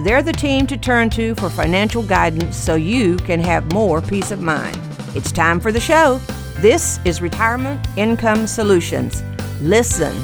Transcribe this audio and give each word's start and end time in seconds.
they're 0.00 0.22
the 0.22 0.32
team 0.32 0.66
to 0.66 0.76
turn 0.76 1.10
to 1.10 1.34
for 1.36 1.50
financial 1.50 2.02
guidance 2.02 2.56
so 2.56 2.76
you 2.76 3.16
can 3.16 3.40
have 3.40 3.72
more 3.72 4.00
peace 4.00 4.30
of 4.30 4.40
mind. 4.40 4.78
It's 5.14 5.32
time 5.32 5.58
for 5.58 5.72
the 5.72 5.80
show. 5.80 6.20
This 6.58 7.00
is 7.04 7.20
Retirement 7.20 7.84
Income 7.96 8.46
Solutions. 8.46 9.22
Listen, 9.60 10.14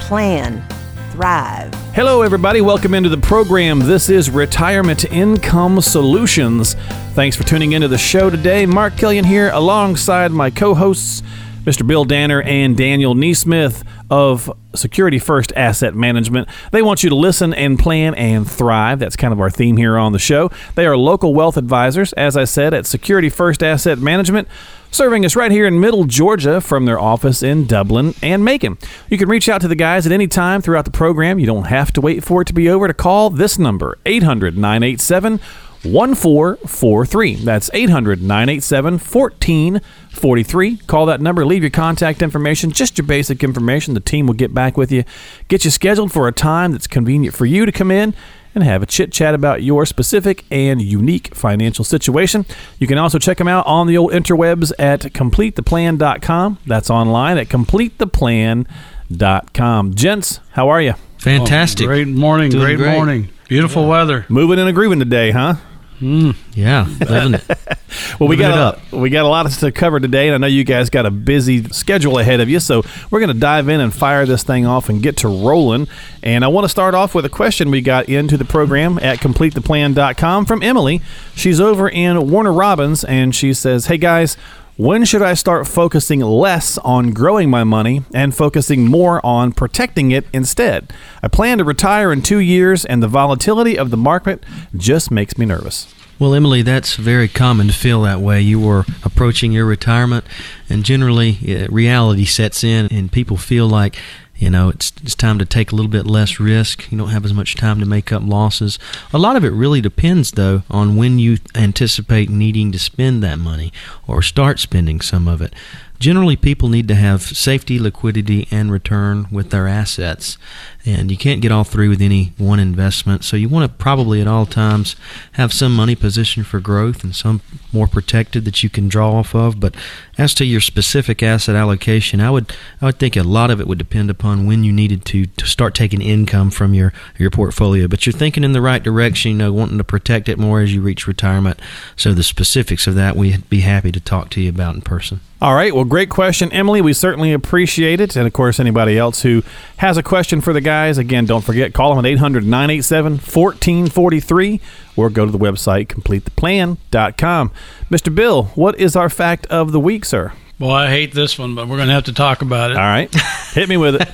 plan, 0.00 0.66
thrive. 1.12 1.72
Hello, 1.94 2.22
everybody. 2.22 2.60
Welcome 2.60 2.94
into 2.94 3.08
the 3.08 3.18
program. 3.18 3.78
This 3.78 4.08
is 4.08 4.30
Retirement 4.30 5.04
Income 5.04 5.82
Solutions. 5.82 6.74
Thanks 7.14 7.36
for 7.36 7.44
tuning 7.44 7.72
into 7.72 7.88
the 7.88 7.98
show 7.98 8.30
today. 8.30 8.66
Mark 8.66 8.96
Killian 8.96 9.24
here 9.24 9.50
alongside 9.50 10.32
my 10.32 10.50
co 10.50 10.74
hosts, 10.74 11.22
Mr. 11.64 11.86
Bill 11.86 12.04
Danner 12.04 12.42
and 12.42 12.76
Daniel 12.76 13.14
Neesmith 13.14 13.84
of 14.10 14.50
Security 14.74 15.20
First 15.20 15.52
Asset 15.54 15.94
Management. 15.94 16.48
They 16.72 16.82
want 16.82 17.04
you 17.04 17.10
to 17.10 17.14
listen 17.14 17.54
and 17.54 17.78
plan 17.78 18.16
and 18.16 18.50
thrive. 18.50 18.98
That's 18.98 19.14
kind 19.14 19.32
of 19.32 19.40
our 19.40 19.50
theme 19.50 19.76
here 19.76 19.96
on 19.96 20.12
the 20.12 20.18
show. 20.18 20.50
They 20.74 20.86
are 20.86 20.96
local 20.96 21.34
wealth 21.34 21.56
advisors, 21.56 22.12
as 22.14 22.36
I 22.36 22.44
said, 22.44 22.74
at 22.74 22.84
Security 22.84 23.28
First 23.28 23.62
Asset 23.62 23.98
Management, 23.98 24.48
serving 24.90 25.24
us 25.24 25.36
right 25.36 25.52
here 25.52 25.66
in 25.66 25.78
Middle 25.78 26.04
Georgia 26.04 26.60
from 26.60 26.84
their 26.84 26.98
office 26.98 27.44
in 27.44 27.66
Dublin 27.66 28.14
and 28.22 28.44
Macon. 28.44 28.76
You 29.08 29.16
can 29.16 29.28
reach 29.28 29.48
out 29.48 29.60
to 29.60 29.68
the 29.68 29.76
guys 29.76 30.04
at 30.04 30.10
any 30.10 30.26
time 30.26 30.62
throughout 30.62 30.84
the 30.84 30.90
program. 30.90 31.38
You 31.38 31.46
don't 31.46 31.68
have 31.68 31.92
to 31.92 32.00
wait 32.00 32.24
for 32.24 32.42
it 32.42 32.46
to 32.46 32.52
be 32.52 32.68
over 32.68 32.88
to 32.88 32.94
call 32.94 33.30
this 33.30 33.56
number, 33.56 33.98
800 34.04 34.56
987 34.58 35.38
1443. 35.84 37.34
That's 37.36 37.70
800 37.72 38.22
987 38.22 38.94
1443. 38.94 40.76
Call 40.86 41.06
that 41.06 41.20
number, 41.20 41.44
leave 41.44 41.62
your 41.62 41.70
contact 41.70 42.22
information, 42.22 42.70
just 42.70 42.96
your 42.98 43.06
basic 43.06 43.42
information. 43.44 43.94
The 43.94 44.00
team 44.00 44.26
will 44.26 44.34
get 44.34 44.52
back 44.54 44.76
with 44.76 44.92
you, 44.92 45.04
get 45.48 45.64
you 45.64 45.70
scheduled 45.70 46.12
for 46.12 46.28
a 46.28 46.32
time 46.32 46.72
that's 46.72 46.86
convenient 46.86 47.34
for 47.34 47.46
you 47.46 47.64
to 47.66 47.72
come 47.72 47.90
in 47.90 48.14
and 48.54 48.62
have 48.62 48.82
a 48.82 48.86
chit 48.86 49.10
chat 49.10 49.34
about 49.34 49.62
your 49.62 49.86
specific 49.86 50.44
and 50.50 50.82
unique 50.82 51.34
financial 51.34 51.86
situation. 51.86 52.44
You 52.78 52.86
can 52.86 52.98
also 52.98 53.18
check 53.18 53.38
them 53.38 53.48
out 53.48 53.66
on 53.66 53.86
the 53.86 53.96
old 53.96 54.12
interwebs 54.12 54.72
at 54.78 55.00
completetheplan.com. 55.00 56.58
That's 56.66 56.90
online 56.90 57.38
at 57.38 57.48
completetheplan.com. 57.48 59.94
Gents, 59.94 60.40
how 60.50 60.68
are 60.68 60.82
you? 60.82 60.92
Fantastic. 61.18 61.84
Oh, 61.84 61.88
great 61.88 62.08
morning. 62.08 62.50
Doing 62.50 62.62
Great, 62.64 62.76
great. 62.76 62.92
morning. 62.92 63.30
Beautiful 63.48 63.88
weather. 63.88 64.26
Moving 64.28 64.58
and 64.58 64.74
grooving 64.74 64.98
today, 64.98 65.30
huh? 65.30 65.54
Mm, 66.02 66.34
yeah, 66.54 66.86
living 67.08 67.34
it. 67.34 67.78
Well, 68.18 68.28
we 68.28 68.36
got 68.36 68.74
it 68.74 68.92
a, 68.92 68.96
we 68.96 69.10
got 69.10 69.26
a 69.26 69.28
lot 69.28 69.50
to 69.50 69.70
cover 69.70 70.00
today, 70.00 70.26
and 70.28 70.34
I 70.34 70.38
know 70.38 70.46
you 70.46 70.64
guys 70.64 70.88
got 70.88 71.04
a 71.04 71.10
busy 71.10 71.64
schedule 71.64 72.18
ahead 72.18 72.40
of 72.40 72.48
you. 72.48 72.58
So 72.58 72.82
we're 73.10 73.20
going 73.20 73.32
to 73.32 73.38
dive 73.38 73.68
in 73.68 73.80
and 73.80 73.92
fire 73.92 74.24
this 74.24 74.42
thing 74.42 74.64
off 74.64 74.88
and 74.88 75.02
get 75.02 75.18
to 75.18 75.28
rolling. 75.28 75.88
And 76.22 76.42
I 76.42 76.48
want 76.48 76.64
to 76.64 76.70
start 76.70 76.94
off 76.94 77.14
with 77.14 77.26
a 77.26 77.28
question 77.28 77.70
we 77.70 77.82
got 77.82 78.08
into 78.08 78.38
the 78.38 78.46
program 78.46 78.98
at 79.02 79.18
CompleteThePlan.com 79.18 80.46
from 80.46 80.62
Emily. 80.62 81.02
She's 81.34 81.60
over 81.60 81.86
in 81.88 82.30
Warner 82.30 82.52
Robins, 82.52 83.04
and 83.04 83.34
she 83.34 83.52
says, 83.52 83.86
"Hey 83.86 83.98
guys." 83.98 84.36
When 84.78 85.04
should 85.04 85.20
I 85.20 85.34
start 85.34 85.68
focusing 85.68 86.20
less 86.20 86.78
on 86.78 87.10
growing 87.10 87.50
my 87.50 87.62
money 87.62 88.04
and 88.14 88.34
focusing 88.34 88.86
more 88.86 89.24
on 89.24 89.52
protecting 89.52 90.12
it 90.12 90.24
instead? 90.32 90.90
I 91.22 91.28
plan 91.28 91.58
to 91.58 91.64
retire 91.64 92.10
in 92.10 92.22
two 92.22 92.38
years, 92.38 92.86
and 92.86 93.02
the 93.02 93.06
volatility 93.06 93.78
of 93.78 93.90
the 93.90 93.98
market 93.98 94.42
just 94.74 95.10
makes 95.10 95.36
me 95.36 95.44
nervous. 95.44 95.94
Well, 96.22 96.34
Emily, 96.34 96.62
that's 96.62 96.94
very 96.94 97.26
common 97.26 97.66
to 97.66 97.72
feel 97.72 98.02
that 98.02 98.20
way. 98.20 98.40
You 98.40 98.60
were 98.60 98.84
approaching 99.02 99.50
your 99.50 99.64
retirement, 99.64 100.24
and 100.68 100.84
generally, 100.84 101.36
uh, 101.48 101.66
reality 101.68 102.26
sets 102.26 102.62
in, 102.62 102.86
and 102.92 103.10
people 103.10 103.36
feel 103.36 103.66
like, 103.66 103.98
you 104.36 104.48
know, 104.48 104.68
it's, 104.68 104.92
it's 105.02 105.16
time 105.16 105.40
to 105.40 105.44
take 105.44 105.72
a 105.72 105.74
little 105.74 105.90
bit 105.90 106.06
less 106.06 106.38
risk. 106.38 106.92
You 106.92 106.98
don't 106.98 107.08
have 107.08 107.24
as 107.24 107.34
much 107.34 107.56
time 107.56 107.80
to 107.80 107.86
make 107.86 108.12
up 108.12 108.22
losses. 108.24 108.78
A 109.12 109.18
lot 109.18 109.34
of 109.34 109.44
it 109.44 109.50
really 109.50 109.80
depends, 109.80 110.30
though, 110.30 110.62
on 110.70 110.94
when 110.94 111.18
you 111.18 111.38
anticipate 111.56 112.30
needing 112.30 112.70
to 112.70 112.78
spend 112.78 113.20
that 113.24 113.40
money 113.40 113.72
or 114.06 114.22
start 114.22 114.60
spending 114.60 115.00
some 115.00 115.26
of 115.26 115.42
it. 115.42 115.52
Generally, 115.98 116.36
people 116.36 116.68
need 116.68 116.86
to 116.86 116.94
have 116.94 117.22
safety, 117.22 117.80
liquidity, 117.80 118.46
and 118.52 118.70
return 118.70 119.26
with 119.32 119.50
their 119.50 119.66
assets. 119.66 120.38
And 120.84 121.10
you 121.12 121.16
can't 121.16 121.40
get 121.40 121.52
all 121.52 121.62
three 121.62 121.88
with 121.88 122.02
any 122.02 122.32
one 122.38 122.58
investment. 122.58 123.24
So 123.24 123.36
you 123.36 123.48
want 123.48 123.70
to 123.70 123.76
probably 123.76 124.20
at 124.20 124.26
all 124.26 124.46
times 124.46 124.96
have 125.32 125.52
some 125.52 125.74
money 125.74 125.94
positioned 125.94 126.46
for 126.46 126.58
growth 126.58 127.04
and 127.04 127.14
some 127.14 127.40
more 127.72 127.86
protected 127.86 128.44
that 128.46 128.64
you 128.64 128.70
can 128.70 128.88
draw 128.88 129.12
off 129.12 129.34
of. 129.34 129.60
But 129.60 129.76
as 130.18 130.34
to 130.34 130.44
your 130.44 130.60
specific 130.60 131.22
asset 131.22 131.54
allocation, 131.54 132.20
I 132.20 132.30
would 132.30 132.52
I 132.80 132.86
would 132.86 132.98
think 132.98 133.16
a 133.16 133.22
lot 133.22 133.50
of 133.50 133.60
it 133.60 133.68
would 133.68 133.78
depend 133.78 134.10
upon 134.10 134.46
when 134.46 134.64
you 134.64 134.72
needed 134.72 135.04
to, 135.06 135.26
to 135.26 135.46
start 135.46 135.74
taking 135.74 136.02
income 136.02 136.50
from 136.50 136.74
your, 136.74 136.92
your 137.16 137.30
portfolio. 137.30 137.86
But 137.86 138.04
you're 138.04 138.12
thinking 138.12 138.42
in 138.42 138.52
the 138.52 138.60
right 138.60 138.82
direction, 138.82 139.32
you 139.32 139.38
know, 139.38 139.52
wanting 139.52 139.78
to 139.78 139.84
protect 139.84 140.28
it 140.28 140.38
more 140.38 140.60
as 140.60 140.74
you 140.74 140.82
reach 140.82 141.06
retirement. 141.06 141.60
So 141.94 142.12
the 142.12 142.24
specifics 142.24 142.88
of 142.88 142.96
that 142.96 143.16
we'd 143.16 143.48
be 143.48 143.60
happy 143.60 143.92
to 143.92 144.00
talk 144.00 144.30
to 144.30 144.40
you 144.40 144.48
about 144.48 144.74
in 144.74 144.80
person. 144.80 145.20
All 145.42 145.56
right. 145.56 145.74
Well, 145.74 145.84
great 145.84 146.08
question, 146.08 146.52
Emily. 146.52 146.80
We 146.80 146.92
certainly 146.92 147.32
appreciate 147.32 148.00
it. 148.00 148.14
And 148.14 148.28
of 148.28 148.32
course, 148.32 148.60
anybody 148.60 148.96
else 148.96 149.22
who 149.22 149.42
has 149.78 149.96
a 149.96 150.02
question 150.02 150.40
for 150.40 150.52
the 150.52 150.60
guys, 150.72 150.96
again, 150.96 151.26
don't 151.26 151.42
forget, 151.44 151.74
call 151.74 151.94
them 151.94 152.02
at 152.04 152.08
800 152.08 152.46
987 152.46 153.12
1443 153.18 154.58
or 154.96 155.10
go 155.10 155.26
to 155.26 155.30
the 155.30 155.38
website 155.38 155.86
completetheplan.com. 155.88 157.50
Mr. 157.90 158.14
Bill, 158.14 158.44
what 158.54 158.78
is 158.80 158.96
our 158.96 159.10
fact 159.10 159.46
of 159.48 159.72
the 159.72 159.78
week, 159.80 160.06
sir? 160.06 160.32
Well, 160.58 160.70
I 160.70 160.88
hate 160.88 161.12
this 161.12 161.38
one, 161.38 161.54
but 161.54 161.68
we're 161.68 161.76
going 161.76 161.88
to 161.88 161.94
have 161.94 162.04
to 162.04 162.14
talk 162.14 162.40
about 162.40 162.70
it. 162.70 162.78
All 162.78 162.82
right. 162.82 163.14
Hit 163.52 163.68
me 163.68 163.76
with 163.76 164.00
it. 164.00 164.08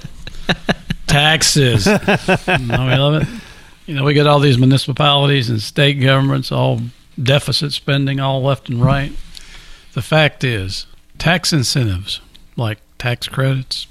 Taxes. 1.07 1.87
no, 1.87 1.97
we 1.97 2.97
love 2.97 3.23
it. 3.23 3.29
You 3.87 3.95
know, 3.95 4.03
we 4.05 4.15
got 4.15 4.27
all 4.27 4.41
these 4.41 4.59
municipalities 4.59 5.49
and 5.51 5.63
state 5.63 5.95
governments 5.95 6.51
all 6.51 6.81
deficit 7.23 7.73
spending 7.73 8.19
all 8.19 8.43
left 8.43 8.69
and 8.69 8.83
right. 8.83 9.13
The 9.93 10.03
fact 10.03 10.43
is, 10.43 10.87
tax 11.19 11.53
incentives 11.53 12.21
like 12.57 12.79
tax 12.99 13.29
credits, 13.29 13.87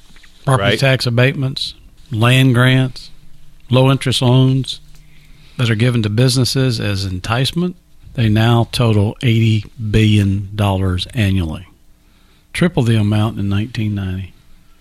property 0.45 0.63
Right. 0.71 0.79
tax 0.79 1.05
abatements, 1.05 1.73
land 2.11 2.53
grants, 2.53 3.09
low 3.69 3.91
interest 3.91 4.21
loans 4.21 4.79
that 5.57 5.69
are 5.69 5.75
given 5.75 6.03
to 6.03 6.09
businesses 6.09 6.79
as 6.79 7.05
enticement, 7.05 7.75
they 8.13 8.29
now 8.29 8.67
total 8.71 9.15
$80 9.21 9.69
billion 9.91 10.49
annually. 11.13 11.67
Triple 12.53 12.83
the 12.83 12.95
amount 12.95 13.37
in 13.39 13.49
1990. 13.49 14.33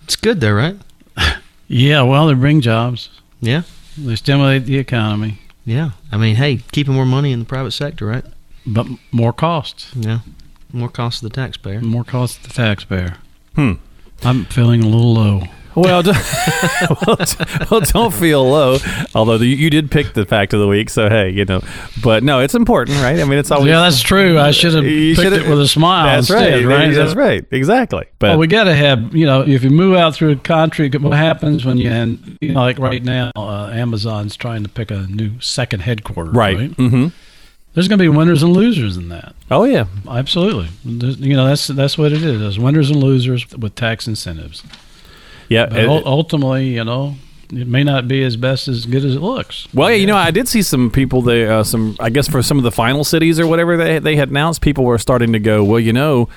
It's 0.03 0.15
good 0.15 0.39
though, 0.41 0.53
right? 0.53 0.77
Yeah, 1.69 2.03
well, 2.03 2.27
they 2.27 2.33
bring 2.33 2.61
jobs. 2.61 3.09
Yeah. 3.41 3.63
They 3.97 4.15
stimulate 4.15 4.63
the 4.63 4.77
economy, 4.77 5.39
Yeah. 5.65 5.91
I 6.13 6.17
mean, 6.17 6.37
hey, 6.37 6.61
keeping 6.71 6.93
more 6.93 7.05
money 7.05 7.33
in 7.33 7.39
the 7.39 7.45
private 7.45 7.71
sector, 7.71 8.05
right? 8.05 8.23
but 8.65 8.87
more 9.11 9.33
costs. 9.33 9.91
Yeah. 9.93 10.19
More 10.71 10.87
cost 10.87 11.19
to 11.19 11.27
the 11.27 11.33
taxpayer. 11.33 11.81
More 11.81 12.05
costs 12.05 12.37
to 12.37 12.47
the 12.47 12.53
taxpayer. 12.53 13.17
Hmm. 13.55 13.73
I'm 14.23 14.45
feeling 14.45 14.81
a 14.81 14.87
little 14.87 15.13
low. 15.13 15.43
Well, 15.77 16.01
don't, 16.01 16.17
well, 17.07 17.15
d- 17.17 17.65
well, 17.69 17.81
don't 17.81 18.13
feel 18.13 18.49
low. 18.49 18.79
Although 19.13 19.35
you, 19.35 19.55
you 19.55 19.69
did 19.69 19.91
pick 19.91 20.13
the 20.13 20.25
fact 20.25 20.53
of 20.53 20.59
the 20.59 20.67
week, 20.67 20.89
so 20.89 21.07
hey, 21.07 21.29
you 21.29 21.45
know. 21.45 21.61
But 22.01 22.23
no, 22.23 22.39
it's 22.39 22.55
important, 22.55 22.97
right? 22.97 23.19
I 23.19 23.25
mean, 23.25 23.37
it's 23.37 23.51
always 23.51 23.69
yeah, 23.69 23.81
that's 23.81 24.01
true. 24.01 24.39
I 24.39 24.49
should 24.49 24.73
have 24.73 24.83
picked 24.83 25.19
it 25.19 25.47
with 25.47 25.61
a 25.61 25.67
smile 25.67 26.05
That's 26.07 26.31
instead, 26.31 26.65
right. 26.65 26.77
right? 26.77 26.93
That's 26.93 27.13
right. 27.13 27.45
Exactly. 27.51 28.05
But 28.17 28.29
well, 28.29 28.39
we 28.39 28.47
got 28.47 28.63
to 28.63 28.73
have, 28.73 29.15
you 29.15 29.27
know, 29.27 29.41
if 29.41 29.63
you 29.63 29.69
move 29.69 29.95
out 29.95 30.15
through 30.15 30.33
the 30.33 30.41
country, 30.41 30.89
what 30.89 31.15
happens 31.15 31.63
when 31.63 31.77
you, 31.77 31.91
and, 31.91 32.39
you 32.41 32.53
know, 32.53 32.61
like 32.61 32.79
right 32.79 33.03
now, 33.03 33.31
uh, 33.35 33.69
Amazon's 33.71 34.35
trying 34.35 34.63
to 34.63 34.69
pick 34.69 34.89
a 34.89 35.05
new 35.07 35.39
second 35.41 35.81
headquarters, 35.81 36.33
right. 36.33 36.57
right? 36.57 36.71
Mm-hmm. 36.71 37.07
There's 37.75 37.87
going 37.87 37.99
to 37.99 38.03
be 38.03 38.09
winners 38.09 38.41
and 38.41 38.53
losers 38.53 38.97
in 38.97 39.09
that. 39.09 39.35
Oh 39.51 39.63
yeah. 39.63 39.85
Absolutely. 40.09 40.69
You 40.83 41.35
know, 41.37 41.45
that's 41.45 41.67
that's 41.67 41.95
what 41.95 42.11
it 42.11 42.23
is. 42.23 42.39
There's 42.39 42.57
winners 42.57 42.89
and 42.89 43.03
losers 43.03 43.47
with 43.55 43.75
tax 43.75 44.07
incentives. 44.07 44.63
Yeah. 45.49 45.67
But 45.67 45.79
it- 45.79 46.05
ultimately, 46.05 46.69
you 46.75 46.83
know, 46.83 47.15
it 47.51 47.67
may 47.67 47.83
not 47.83 48.07
be 48.07 48.23
as 48.23 48.35
best 48.35 48.67
as 48.67 48.85
good 48.85 49.05
as 49.05 49.15
it 49.15 49.21
looks. 49.21 49.67
Well, 49.73 49.89
yeah, 49.89 49.95
you 49.95 50.05
know, 50.07 50.17
I 50.17 50.31
did 50.31 50.47
see 50.47 50.61
some 50.61 50.91
people 50.91 51.21
there. 51.21 51.51
Uh, 51.51 51.63
some, 51.63 51.95
I 51.99 52.09
guess, 52.09 52.27
for 52.27 52.41
some 52.43 52.57
of 52.57 52.63
the 52.63 52.71
final 52.71 53.03
cities 53.03 53.39
or 53.39 53.47
whatever 53.47 53.77
they 53.77 53.99
they 53.99 54.15
had 54.17 54.29
announced, 54.29 54.61
people 54.61 54.83
were 54.83 54.97
starting 54.97 55.31
to 55.33 55.39
go. 55.39 55.63
Well, 55.63 55.79
you 55.79 55.93
know, 55.93 56.27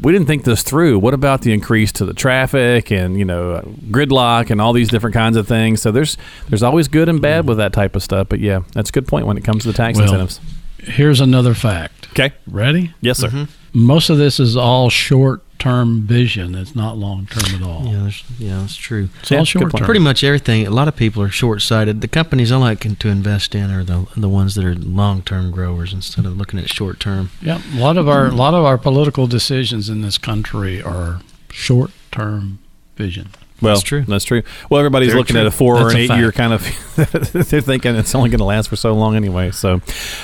we 0.00 0.12
didn't 0.12 0.28
think 0.28 0.44
this 0.44 0.62
through. 0.62 1.00
What 1.00 1.12
about 1.12 1.42
the 1.42 1.52
increase 1.52 1.90
to 1.92 2.04
the 2.04 2.14
traffic 2.14 2.92
and 2.92 3.18
you 3.18 3.24
know 3.24 3.52
uh, 3.54 3.62
gridlock 3.90 4.50
and 4.50 4.60
all 4.60 4.72
these 4.72 4.88
different 4.90 5.14
kinds 5.14 5.36
of 5.36 5.48
things? 5.48 5.82
So 5.82 5.90
there's 5.90 6.16
there's 6.48 6.62
always 6.62 6.86
good 6.86 7.08
and 7.08 7.20
bad 7.20 7.48
with 7.48 7.58
that 7.58 7.72
type 7.72 7.96
of 7.96 8.02
stuff. 8.04 8.28
But 8.28 8.38
yeah, 8.38 8.60
that's 8.72 8.90
a 8.90 8.92
good 8.92 9.08
point 9.08 9.26
when 9.26 9.36
it 9.36 9.42
comes 9.44 9.62
to 9.64 9.68
the 9.72 9.74
tax 9.76 9.98
Well, 9.98 10.04
incentives. 10.04 10.38
Here's 10.78 11.20
another 11.20 11.54
fact. 11.54 12.08
Okay. 12.10 12.32
Ready? 12.46 12.94
Yes, 13.00 13.18
sir. 13.18 13.28
Mm-hmm. 13.28 13.44
Most 13.72 14.08
of 14.08 14.18
this 14.18 14.38
is 14.40 14.56
all 14.56 14.88
short 14.88 15.42
term 15.60 16.02
vision. 16.02 16.54
It's 16.56 16.74
not 16.74 16.96
long 16.96 17.26
term 17.26 17.54
at 17.54 17.62
all. 17.62 17.86
Yeah, 17.86 18.04
that's, 18.04 18.24
yeah, 18.38 18.58
that's 18.58 18.76
true. 18.76 19.08
It's 19.20 19.30
all 19.30 19.44
short 19.44 19.76
term. 19.76 19.84
Pretty 19.84 20.00
much 20.00 20.24
everything. 20.24 20.66
A 20.66 20.70
lot 20.70 20.88
of 20.88 20.96
people 20.96 21.22
are 21.22 21.28
short 21.28 21.62
sighted. 21.62 22.00
The 22.00 22.08
companies 22.08 22.50
I 22.50 22.56
like 22.56 22.80
to 22.80 23.08
invest 23.08 23.54
in 23.54 23.70
are 23.70 23.84
the 23.84 24.06
the 24.16 24.28
ones 24.28 24.54
that 24.56 24.64
are 24.64 24.74
long 24.74 25.22
term 25.22 25.50
growers 25.52 25.92
instead 25.92 26.26
of 26.26 26.36
looking 26.36 26.58
at 26.58 26.68
short 26.68 26.98
term. 26.98 27.30
Yeah, 27.40 27.60
a 27.74 27.78
lot 27.78 27.96
of 27.96 28.08
our 28.08 28.26
a 28.26 28.34
lot 28.34 28.54
of 28.54 28.64
our 28.64 28.78
political 28.78 29.26
decisions 29.26 29.88
in 29.88 30.00
this 30.00 30.18
country 30.18 30.82
are 30.82 31.20
short 31.50 31.90
term 32.10 32.58
vision. 32.96 33.28
Well, 33.60 33.74
That's 33.74 33.82
true. 33.82 34.02
That's 34.02 34.24
true. 34.24 34.42
Well, 34.70 34.78
everybody's 34.78 35.08
Very 35.08 35.20
looking 35.20 35.34
true. 35.34 35.40
at 35.42 35.46
a 35.46 35.50
four 35.50 35.76
or 35.76 35.90
an 35.90 35.96
eight 35.96 36.08
fact. 36.08 36.20
year 36.20 36.32
kind 36.32 36.52
of. 36.52 36.62
they're 37.50 37.60
thinking 37.60 37.94
it's 37.96 38.14
only 38.14 38.30
going 38.30 38.38
to 38.38 38.44
last 38.44 38.68
for 38.68 38.76
so 38.76 38.94
long 38.94 39.16
anyway. 39.16 39.50
So, 39.50 39.80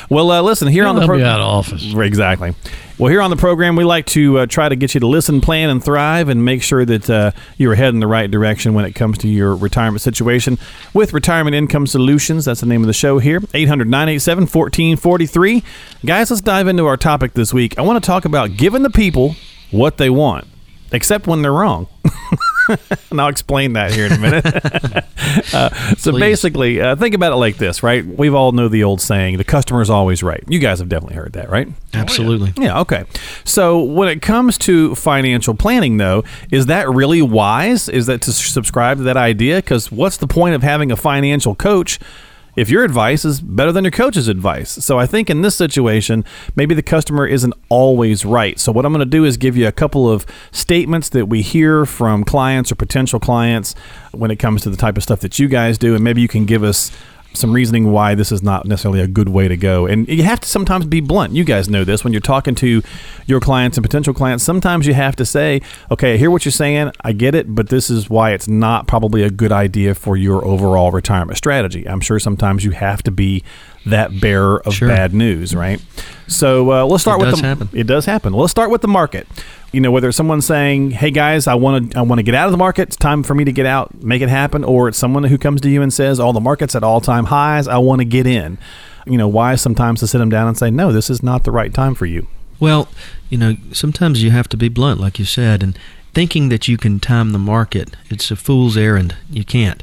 well, 0.09 0.31
uh, 0.31 0.41
listen 0.43 0.69
here 0.69 0.87
on 0.87 0.95
the 0.95 1.01
They'll 1.01 1.09
pro- 1.09 1.19
be 1.19 1.25
out 1.25 1.41
of 1.41 1.47
office. 1.47 1.95
Exactly. 1.95 2.55
Well, 2.99 3.11
here 3.11 3.21
on 3.21 3.29
the 3.29 3.37
program, 3.37 3.77
we 3.77 3.85
like 3.85 4.07
to 4.07 4.39
uh, 4.39 4.47
try 4.47 4.71
to 4.71 4.75
get 4.77 4.95
you 4.95 5.01
to 5.01 5.07
listen, 5.07 5.43
plan, 5.43 5.69
and 5.69 5.85
thrive, 5.85 6.31
and 6.31 6.43
make 6.47 6.63
sure 6.63 6.87
that 6.87 7.11
uh, 7.11 7.33
you're 7.59 7.75
heading 7.75 8.01
the 8.01 8.07
right 8.07 8.31
direction 8.31 8.73
when 8.73 8.87
it 8.87 8.93
comes 8.95 9.19
to 9.19 9.29
your 9.29 9.55
retirement 9.55 10.01
situation 10.01 10.59
with 10.95 11.13
Retirement 11.13 11.55
Income 11.55 11.89
Solutions. 11.89 12.47
That's 12.47 12.61
the 12.61 12.67
name 12.67 12.81
of 12.81 12.87
the 12.87 12.95
show 12.95 13.19
here. 13.19 13.43
800 13.53 13.87
987 13.87 14.45
1443. 14.45 15.63
Guys, 16.07 16.31
let's 16.31 16.41
dive 16.41 16.69
into 16.69 16.87
our 16.87 16.97
topic 16.97 17.35
this 17.35 17.53
week. 17.53 17.79
I 17.79 17.83
want 17.83 18.03
to 18.03 18.07
talk 18.07 18.25
about 18.25 18.57
giving 18.57 18.83
the 18.83 18.89
people 18.91 19.37
what 19.71 19.99
they 19.99 20.09
want, 20.09 20.47
except 20.91 21.27
when 21.27 21.43
they're 21.43 21.53
wrong. 21.53 21.89
and 23.11 23.21
I'll 23.21 23.29
explain 23.29 23.75
that 23.75 23.93
here 23.93 24.07
in 24.07 24.13
a 24.13 24.19
minute. 24.19 24.45
uh, 25.55 25.71
so 25.97 26.13
Please. 26.13 26.21
basically, 26.21 26.81
uh, 26.81 26.97
think 26.97 27.15
about 27.15 27.33
it 27.33 27.37
like 27.37 27.57
this, 27.57 27.83
right? 27.83 28.05
We've 28.05 28.35
all 28.35 28.53
know 28.53 28.69
the 28.69 28.85
old 28.85 29.01
saying, 29.01 29.39
the 29.39 29.45
customer 29.45 29.81
is 29.81 29.91
always 29.91 30.23
right. 30.23 30.43
You 30.49 30.59
guys 30.59 30.79
have 30.79 30.89
definitely 30.89 31.17
heard 31.17 31.33
that, 31.35 31.51
right? 31.51 31.69
Absolutely. 31.95 32.53
Yeah, 32.57 32.81
okay. 32.81 33.05
So 33.45 33.83
when 33.83 34.09
it 34.09 34.23
comes 34.23 34.59
to 34.59 34.95
financial 34.95 35.55
planning, 35.55 35.97
though, 35.97 36.25
is 36.51 36.67
that 36.67 36.89
really 36.89 37.23
wise? 37.23 37.89
Is 37.89 38.07
that 38.07 38.23
to 38.23 38.33
subscribe 38.33 38.99
to 38.99 39.05
that 39.05 39.17
idea? 39.17 39.57
Because 39.57 39.91
what's 39.91 40.17
the 40.17 40.27
point 40.27 40.55
of 40.55 40.63
having 40.63 40.91
a 40.91 40.97
financial 40.97 41.55
coach 41.55 41.99
if 42.57 42.71
your 42.71 42.83
advice 42.85 43.25
is 43.25 43.41
better 43.41 43.71
than 43.71 43.85
your 43.85 43.91
coach's 43.91 44.29
advice? 44.29 44.71
So 44.71 44.99
I 44.99 45.07
think 45.07 45.31
in 45.31 45.43
this 45.43 45.55
situation, 45.55 46.25
maybe 46.57 46.75
the 46.75 46.83
customer 46.83 47.27
isn't 47.27 47.55
always 47.69 48.25
right. 48.25 48.59
So 48.59 48.73
what 48.73 48.85
I'm 48.85 48.93
going 48.93 49.05
to 49.05 49.11
do 49.11 49.25
is 49.25 49.37
give 49.37 49.57
you 49.57 49.67
a 49.69 49.73
couple 49.73 50.11
of 50.11 50.27
statements 50.51 51.11
that 51.11 51.27
we 51.27 51.43
hear 51.43 51.87
from 51.87 52.25
clients 52.25 52.73
or 52.73 52.75
potential 52.75 53.21
clients 53.21 53.75
when 54.13 54.31
it 54.31 54.37
comes 54.37 54.63
to 54.63 54.71
the 54.71 54.77
type 54.77 54.97
of 54.97 55.03
stuff 55.03 55.21
that 55.21 55.39
you 55.39 55.49
guys 55.49 55.79
do, 55.79 55.95
and 55.95 56.03
maybe 56.03 56.23
you 56.23 56.29
can 56.29 56.47
give 56.47 56.63
us 56.63 56.91
some 57.37 57.53
reasoning 57.53 57.93
why 57.93 58.15
this 58.15 58.33
is 58.33 58.43
not 58.43 58.67
necessarily 58.67 59.01
a 59.01 59.07
good 59.07 59.29
way 59.29 59.49
to 59.49 59.57
go. 59.57 59.87
And 59.87 60.09
you 60.09 60.23
have 60.23 60.41
to 60.41 60.49
sometimes 60.49 60.87
be 60.87 61.01
blunt. 61.01 61.33
You 61.35 61.45
guys 61.45 61.69
know 61.69 61.85
this 61.85 62.05
when 62.05 62.13
you're 62.13 62.21
talking 62.21 62.55
to 62.57 62.83
your 63.27 63.41
clients 63.41 63.77
and 63.77 63.85
potential 63.85 64.15
clients. 64.15 64.45
Sometimes 64.45 64.87
you 64.87 64.95
have 64.95 65.17
to 65.17 65.25
say, 65.25 65.61
okay, 65.91 66.15
I 66.15 66.17
hear 66.17 66.31
what 66.31 66.45
you're 66.45 66.53
saying. 66.53 66.93
I 67.03 67.13
get 67.13 67.35
it, 67.35 67.55
but 67.55 67.69
this 67.69 67.91
is 67.91 68.11
why 68.11 68.33
it's 68.33 68.49
not 68.49 68.87
probably 68.87 69.23
a 69.23 69.31
good 69.31 69.53
idea 69.53 69.95
for 69.95 70.17
your 70.17 70.45
overall 70.45 70.91
retirement 70.91 71.39
strategy. 71.39 71.89
I'm 71.89 72.01
sure 72.01 72.19
sometimes 72.19 72.65
you 72.65 72.73
have 72.73 73.03
to 73.05 73.11
be 73.11 73.45
that 73.87 74.21
bearer 74.21 74.61
of 74.67 74.75
Sure. 74.75 74.89
bad 74.89 75.15
news, 75.15 75.55
right? 75.55 75.81
So 76.27 76.73
uh, 76.73 76.85
let's 76.85 77.03
start 77.03 77.21
It 77.21 77.27
with 77.27 77.37
the 77.41 77.47
happen. 77.47 77.69
it 77.73 77.87
does 77.87 78.05
happen. 78.05 78.33
Let's 78.33 78.51
start 78.51 78.71
with 78.71 78.83
the 78.83 78.89
market. 78.89 79.27
You 79.73 79.81
know, 79.81 79.91
whether 79.91 80.09
it's 80.09 80.17
someone 80.17 80.41
saying, 80.43 80.93
"Hey 80.93 81.11
guys, 81.11 81.47
I 81.47 81.55
want 81.55 81.93
to 81.93 81.99
I 81.99 82.03
want 82.03 82.19
to 82.19 82.23
get 82.23 82.35
out 82.35 82.47
of 82.47 82.53
the 82.53 82.59
market. 82.59 82.83
It's 82.89 82.97
time 82.97 83.23
for 83.23 83.35
me 83.35 83.45
to 83.45 83.53
get 83.53 83.67
out, 83.67 84.03
make 84.03 84.23
it 84.23 84.29
happen," 84.29 84.65
or 84.65 84.89
it's 84.89 84.99
someone 84.99 85.25
who 85.25 85.39
comes 85.39 85.61
to 85.63 85.69
you 85.71 85.83
and 85.83 85.93
says, 85.93 86.19
"Oh, 86.21 86.33
the 86.33 86.41
market's 86.41 86.75
at 86.75 86.83
all-time 86.83 87.27
highs. 87.27 87.69
I 87.69 87.79
want 87.79 88.01
to 88.01 88.05
get 88.05 88.27
in." 88.27 88.59
You 89.07 89.19
know, 89.19 89.29
why 89.29 89.55
sometimes 89.55 90.01
to 90.01 90.07
sit 90.07 90.19
them 90.19 90.31
down 90.31 90.49
and 90.49 90.57
say, 90.59 90.71
"No, 90.71 90.93
this 90.93 91.09
is 91.11 91.23
not 91.23 91.45
the 91.45 91.53
right 91.53 91.73
time 91.73 91.95
for 91.95 92.07
you." 92.07 92.27
Well, 92.59 92.89
you 93.29 93.37
know, 93.39 93.57
sometimes 93.73 94.23
you 94.23 94.31
have 94.31 94.49
to 94.49 94.57
be 94.57 94.69
blunt, 94.69 94.99
like 94.99 95.19
you 95.19 95.25
said, 95.27 95.63
and 95.63 95.79
thinking 96.15 96.49
that 96.49 96.67
you 96.67 96.77
can 96.79 96.99
time 96.99 97.33
the 97.33 97.39
market, 97.39 97.95
it's 98.09 98.31
a 98.31 98.37
fool's 98.37 98.77
errand. 98.77 99.15
You 99.31 99.45
can't. 99.45 99.83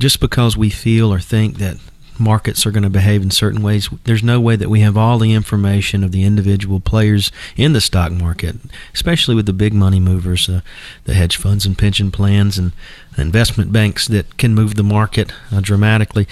Just 0.00 0.18
because 0.20 0.56
we 0.56 0.68
feel 0.70 1.12
or 1.14 1.20
think 1.20 1.58
that 1.58 1.76
markets 2.20 2.66
are 2.66 2.70
going 2.70 2.82
to 2.82 2.90
behave 2.90 3.22
in 3.22 3.30
certain 3.30 3.62
ways, 3.62 3.88
there's 4.04 4.22
no 4.22 4.40
way 4.40 4.56
that 4.56 4.70
we 4.70 4.80
have 4.80 4.96
all 4.96 5.18
the 5.18 5.32
information 5.32 6.04
of 6.04 6.12
the 6.12 6.24
individual 6.24 6.80
players 6.80 7.30
in 7.56 7.72
the 7.72 7.80
stock 7.80 8.12
market, 8.12 8.56
especially 8.94 9.34
with 9.34 9.46
the 9.46 9.52
big 9.52 9.74
money 9.74 10.00
movers, 10.00 10.48
uh, 10.48 10.60
the 11.04 11.14
hedge 11.14 11.36
funds 11.36 11.66
and 11.66 11.78
pension 11.78 12.10
plans 12.10 12.58
and 12.58 12.72
investment 13.16 13.72
banks 13.72 14.06
that 14.06 14.36
can 14.36 14.54
move 14.54 14.74
the 14.74 14.82
market 14.82 15.32
uh, 15.52 15.60
dramatically 15.60 16.26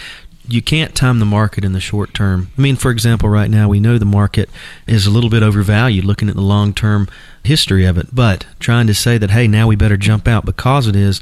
you 0.49 0.62
can't 0.62 0.94
time 0.94 1.19
the 1.19 1.27
market 1.27 1.65
in 1.65 1.73
the 1.73 1.81
short 1.81 2.15
term. 2.15 2.50
I 2.56 2.61
mean, 2.61 2.77
for 2.77 2.91
example, 2.91 3.29
right 3.29 3.50
now 3.50 3.69
we 3.69 3.81
know 3.81 3.99
the 3.99 4.05
market 4.05 4.49
is 4.87 5.06
a 5.06 5.11
little 5.11 5.31
bit 5.31 5.43
overvalued 5.43 6.05
looking 6.05 6.29
at 6.29 6.35
the 6.35 6.41
long 6.41 6.73
term 6.73 7.09
history 7.43 7.85
of 7.85 7.99
it, 7.99 8.15
but 8.15 8.47
trying 8.59 8.87
to 8.87 8.94
say 8.94 9.19
that, 9.19 9.31
hey, 9.31 9.49
now 9.49 9.67
we 9.67 9.77
better 9.77 9.97
jump 9.97 10.29
out 10.29 10.44
because 10.44 10.87
it 10.87 10.97
is, 10.97 11.21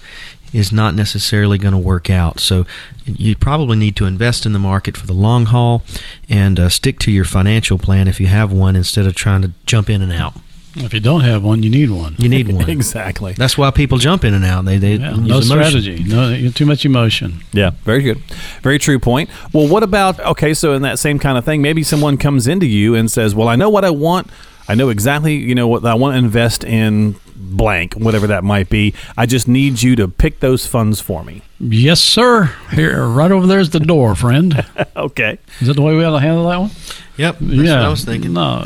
is 0.55 0.73
not 0.73 0.95
necessarily 0.95 1.59
going 1.59 1.73
to 1.73 1.79
work 1.79 2.09
out. 2.09 2.39
So 2.41 2.65
you 3.05 3.35
probably 3.37 3.77
need 3.77 3.97
to 3.97 4.06
invest 4.06 4.47
in 4.47 4.53
the 4.53 4.59
market 4.59 4.97
for 4.97 5.06
the 5.06 5.12
long 5.12 5.47
haul 5.47 5.83
and 6.29 6.59
uh, 6.61 6.69
stick 6.69 6.99
to 7.01 7.11
your 7.11 7.25
financial 7.25 7.77
plan 7.77 8.09
if 8.09 8.21
you 8.21 8.29
have 8.29 8.53
one 8.53 8.77
instead 8.77 9.05
of 9.06 9.15
trying 9.15 9.43
to 9.43 9.51
jump 9.67 9.91
in 9.91 10.01
and 10.01 10.12
out. 10.12 10.35
If 10.77 10.93
you 10.93 10.99
don't 10.99 11.21
have 11.21 11.45
one, 11.45 11.62
you 11.62 11.71
need 11.71 11.91
one. 11.91 12.17
You 12.19 12.29
need 12.29 12.49
one. 12.53 12.69
exactly. 12.69 13.33
That's 13.33 13.56
why 13.56 13.71
people 13.71 13.99
jump 13.99 14.25
in 14.25 14.35
and 14.35 14.45
out. 14.45 14.65
They, 14.65 14.79
they 14.79 14.95
Yeah, 14.97 15.15
use 15.15 15.49
no 15.49 15.56
emotion. 15.56 15.81
strategy. 15.83 16.05
No, 16.05 16.51
too 16.51 16.67
much 16.67 16.85
emotion. 16.85 17.43
Yeah, 17.53 17.71
very 17.85 18.03
good. 18.03 18.19
Very 18.62 18.79
true 18.81 18.99
point. 18.99 19.31
Well, 19.53 19.69
what 19.69 19.83
about 19.85 20.19
okay, 20.21 20.53
so 20.53 20.73
in 20.73 20.83
that 20.83 20.99
same 20.99 21.21
kind 21.21 21.39
of 21.39 21.45
thing, 21.45 21.62
maybe 21.62 21.85
someone 21.85 22.17
comes 22.17 22.49
into 22.49 22.67
you 22.67 22.97
and 22.97 23.09
says, 23.09 23.37
"Well, 23.37 23.47
I 23.47 23.55
know 23.55 23.69
what 23.71 23.85
I 23.85 23.91
want. 23.91 24.29
I 24.69 24.75
know 24.75 24.89
exactly, 24.89 25.35
you 25.35 25.55
know, 25.55 25.69
what 25.69 25.85
I 25.85 25.95
want 25.95 26.15
to 26.15 26.19
invest 26.19 26.65
in 26.65 27.17
blank, 27.37 27.95
whatever 27.95 28.27
that 28.29 28.45
might 28.45 28.69
be. 28.71 28.95
I 29.17 29.27
just 29.27 29.47
need 29.47 29.83
you 29.83 29.97
to 29.97 30.09
pick 30.09 30.41
those 30.41 30.67
funds 30.67 31.01
for 31.01 31.25
me." 31.25 31.43
Yes, 31.61 32.01
sir. 32.01 32.55
Here, 32.73 33.07
right 33.07 33.31
over 33.31 33.47
there's 33.47 33.71
the 33.71 33.81
door, 33.81 34.15
friend. 34.15 34.65
Okay. 34.97 35.39
Is 35.61 35.67
that 35.67 35.75
the 35.75 35.83
way 35.83 35.97
we 35.97 36.05
ought 36.05 36.13
to 36.13 36.21
handle 36.21 36.49
that 36.49 36.57
one? 36.57 36.71
Yep, 37.17 37.39
that's 37.41 37.53
yeah. 37.53 37.77
what 37.79 37.85
I 37.87 37.89
was 37.89 38.05
thinking. 38.05 38.33
No. 38.33 38.63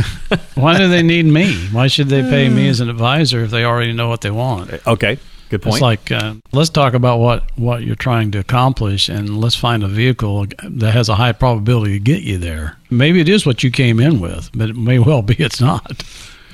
Why 0.54 0.76
do 0.76 0.88
they 0.88 1.02
need 1.02 1.24
me? 1.24 1.56
Why 1.72 1.86
should 1.86 2.08
they 2.08 2.20
pay 2.22 2.50
me 2.50 2.68
as 2.68 2.80
an 2.80 2.90
advisor 2.90 3.44
if 3.44 3.50
they 3.50 3.64
already 3.64 3.92
know 3.94 4.08
what 4.08 4.20
they 4.20 4.30
want? 4.30 4.70
Okay. 4.86 5.18
Good 5.50 5.62
point. 5.62 5.74
It's 5.74 5.82
like 5.82 6.12
uh, 6.12 6.34
let's 6.52 6.70
talk 6.70 6.94
about 6.94 7.18
what 7.18 7.42
what 7.58 7.82
you're 7.82 7.96
trying 7.96 8.30
to 8.30 8.38
accomplish, 8.38 9.08
and 9.08 9.40
let's 9.40 9.56
find 9.56 9.82
a 9.82 9.88
vehicle 9.88 10.46
that 10.62 10.92
has 10.92 11.08
a 11.08 11.16
high 11.16 11.32
probability 11.32 11.94
to 11.94 12.04
get 12.04 12.22
you 12.22 12.38
there. 12.38 12.78
Maybe 12.88 13.20
it 13.20 13.28
is 13.28 13.44
what 13.44 13.64
you 13.64 13.70
came 13.72 13.98
in 13.98 14.20
with, 14.20 14.48
but 14.54 14.70
it 14.70 14.76
may 14.76 15.00
well 15.00 15.22
be 15.22 15.34
it's 15.38 15.60
not. 15.60 16.04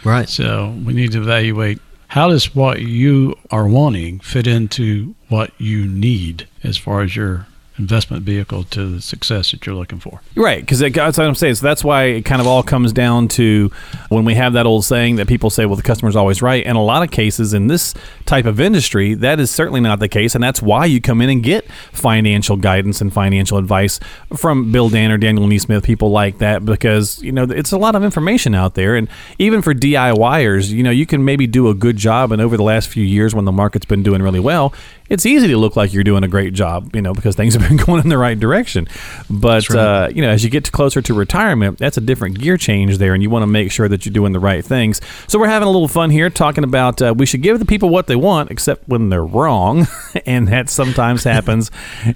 Right. 0.03 0.29
So 0.29 0.75
we 0.85 0.95
need 0.95 1.13
to 1.13 1.19
evaluate 1.19 1.79
how 2.09 2.29
does 2.29 2.55
what 2.55 2.81
you 2.81 3.37
are 3.51 3.69
wanting 3.69 4.21
fit 4.21 4.47
into 4.47 5.15
what 5.29 5.53
you 5.59 5.87
need 5.87 6.49
as 6.63 6.79
far 6.79 7.03
as 7.03 7.15
your 7.15 7.47
investment 7.79 8.23
vehicle 8.23 8.65
to 8.65 8.97
the 8.97 9.01
success 9.03 9.51
that 9.51 9.67
you're 9.67 9.75
looking 9.75 9.99
for. 9.99 10.21
Right, 10.35 10.61
because 10.61 10.79
that's 10.79 11.19
what 11.19 11.27
I'm 11.27 11.35
saying. 11.35 11.57
So 11.57 11.67
that's 11.67 11.85
why 11.85 12.05
it 12.05 12.25
kind 12.25 12.41
of 12.41 12.47
all 12.47 12.63
comes 12.63 12.93
down 12.93 13.29
to 13.29 13.71
when 14.09 14.25
we 14.25 14.35
have 14.35 14.55
that 14.55 14.67
old 14.67 14.85
saying 14.85 15.17
that 15.17 15.29
people 15.29 15.51
say, 15.51 15.67
"Well, 15.67 15.77
the 15.77 15.83
customer's 15.83 16.17
always 16.17 16.43
right." 16.43 16.65
In 16.65 16.77
a 16.77 16.83
lot 16.83 17.03
of 17.03 17.11
cases, 17.11 17.53
in 17.55 17.67
this 17.67 17.95
type 18.25 18.47
of 18.47 18.61
industry, 18.61 19.15
that 19.15 19.41
is 19.41 19.51
certainly 19.51 19.81
not 19.81 19.99
the 19.99 20.09
case, 20.09 20.35
and 20.35 20.43
that's 20.43 20.63
why 20.63 20.85
you 20.85 21.01
come 21.01 21.21
in 21.21 21.29
and 21.29 21.43
get 21.43 21.67
financial 21.93 22.57
guidance 22.57 23.01
and 23.01 23.13
financial 23.13 23.59
advice 23.59 24.01
from 24.35 24.73
Bill 24.73 24.89
Danner, 24.89 25.19
Daniel 25.19 25.47
Neesmith, 25.47 25.85
people 25.85 26.11
like 26.11 26.39
that, 26.39 26.65
because 26.65 27.23
you 27.23 27.33
know 27.33 27.45
it's 27.45 27.73
a 27.73 27.79
lot 27.79 27.95
of 27.95 28.03
information 28.03 28.55
out 28.55 28.75
there, 28.75 28.97
and 28.97 29.09
even 29.39 29.63
for 29.63 29.75
DIYers, 29.75 30.71
you 30.71 30.83
know, 30.83 30.91
you 30.91 31.07
can 31.07 31.25
maybe 31.25 31.47
do 31.47 31.69
a 31.69 31.75
good 31.75 31.97
job, 31.97 32.33
and 32.33 32.41
over 32.41 32.57
the 32.57 32.63
last 32.63 32.89
few 32.89 33.05
years, 33.05 33.35
when 33.35 33.45
the 33.45 33.53
market's 33.53 33.87
been 33.87 34.03
doing 34.03 34.23
really 34.23 34.41
well, 34.41 34.73
it's 35.09 35.27
easy 35.27 35.47
to 35.49 35.57
look 35.57 35.77
like 35.77 35.93
you're 35.93 36.05
doing 36.05 36.25
a 36.25 36.29
great 36.29 36.53
job, 36.53 36.95
you 36.95 37.03
know, 37.03 37.15
because 37.15 37.37
things 37.37 37.55
have 37.55 37.66
going 37.87 38.03
in 38.03 38.09
the 38.09 38.19
right 38.19 38.39
direction. 38.39 38.89
But 39.29 39.69
right. 39.71 39.79
uh, 39.79 40.09
you 40.15 40.23
know, 40.23 40.31
as 40.31 40.45
you 40.45 40.51
get 40.51 40.71
closer 40.73 41.03
to 41.03 41.15
retirement, 41.15 41.79
that's 41.79 41.97
a 41.97 42.01
different 42.01 42.39
gear 42.39 42.57
change 42.57 42.99
there, 42.99 43.15
and 43.15 43.23
you 43.23 43.31
want 43.31 43.43
to 43.43 43.47
make 43.47 43.73
sure 43.73 43.89
that 43.89 44.05
you're 44.05 44.13
doing 44.13 44.33
the 44.33 44.41
right 44.41 44.65
things. 44.65 45.01
So 45.29 45.39
we're 45.39 45.49
having 45.49 45.69
a 45.69 45.71
little 45.71 45.89
fun 45.89 46.11
here, 46.11 46.31
talking 46.31 46.65
about 46.65 47.03
uh, 47.03 47.15
we 47.17 47.27
should 47.27 47.43
give 47.43 47.59
the 47.59 47.65
people 47.65 47.89
what 47.89 48.07
they 48.07 48.17
want, 48.17 48.51
except 48.51 48.89
when 48.89 49.09
they're 49.09 49.25
wrong, 49.25 49.87
and 50.27 50.49
that 50.49 50.71
sometimes 50.71 51.25
happens 51.25 51.71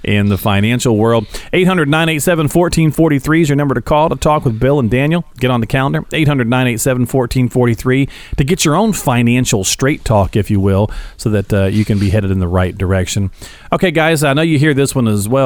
in 0.05 0.29
the 0.29 0.39
financial 0.39 0.97
world. 0.97 1.27
800-987-1443 1.53 3.43
is 3.43 3.49
your 3.49 3.57
number 3.57 3.75
to 3.75 3.83
call 3.83 4.09
to 4.09 4.17
talk 4.17 4.45
with 4.45 4.61
Bill 4.61 4.79
and 4.79 4.91
Daniel. 4.91 5.25
Get 5.39 5.51
on 5.51 5.61
the 5.61 5.67
calendar. 5.67 6.03
800-987-1443 6.03 8.09
to 8.37 8.45
get 8.45 8.65
your 8.65 8.77
own 8.77 8.93
financial 8.93 9.65
straight 9.65 10.05
talk, 10.05 10.37
if 10.37 10.51
you 10.51 10.61
will, 10.61 10.91
so 11.17 11.31
that 11.31 11.53
uh, 11.53 11.65
you 11.67 11.85
can 11.85 11.99
be 11.99 12.11
headed 12.11 12.31
in 12.31 12.39
the 12.39 12.49
right 12.49 12.77
direction. 12.77 13.31
Okay, 13.73 13.91
guys, 13.91 14.23
I 14.25 14.33
know 14.33 14.43
you 14.43 14.59
hear 14.59 14.75
this 14.75 14.95
one 14.95 15.09
as 15.09 15.29
well. 15.29 15.40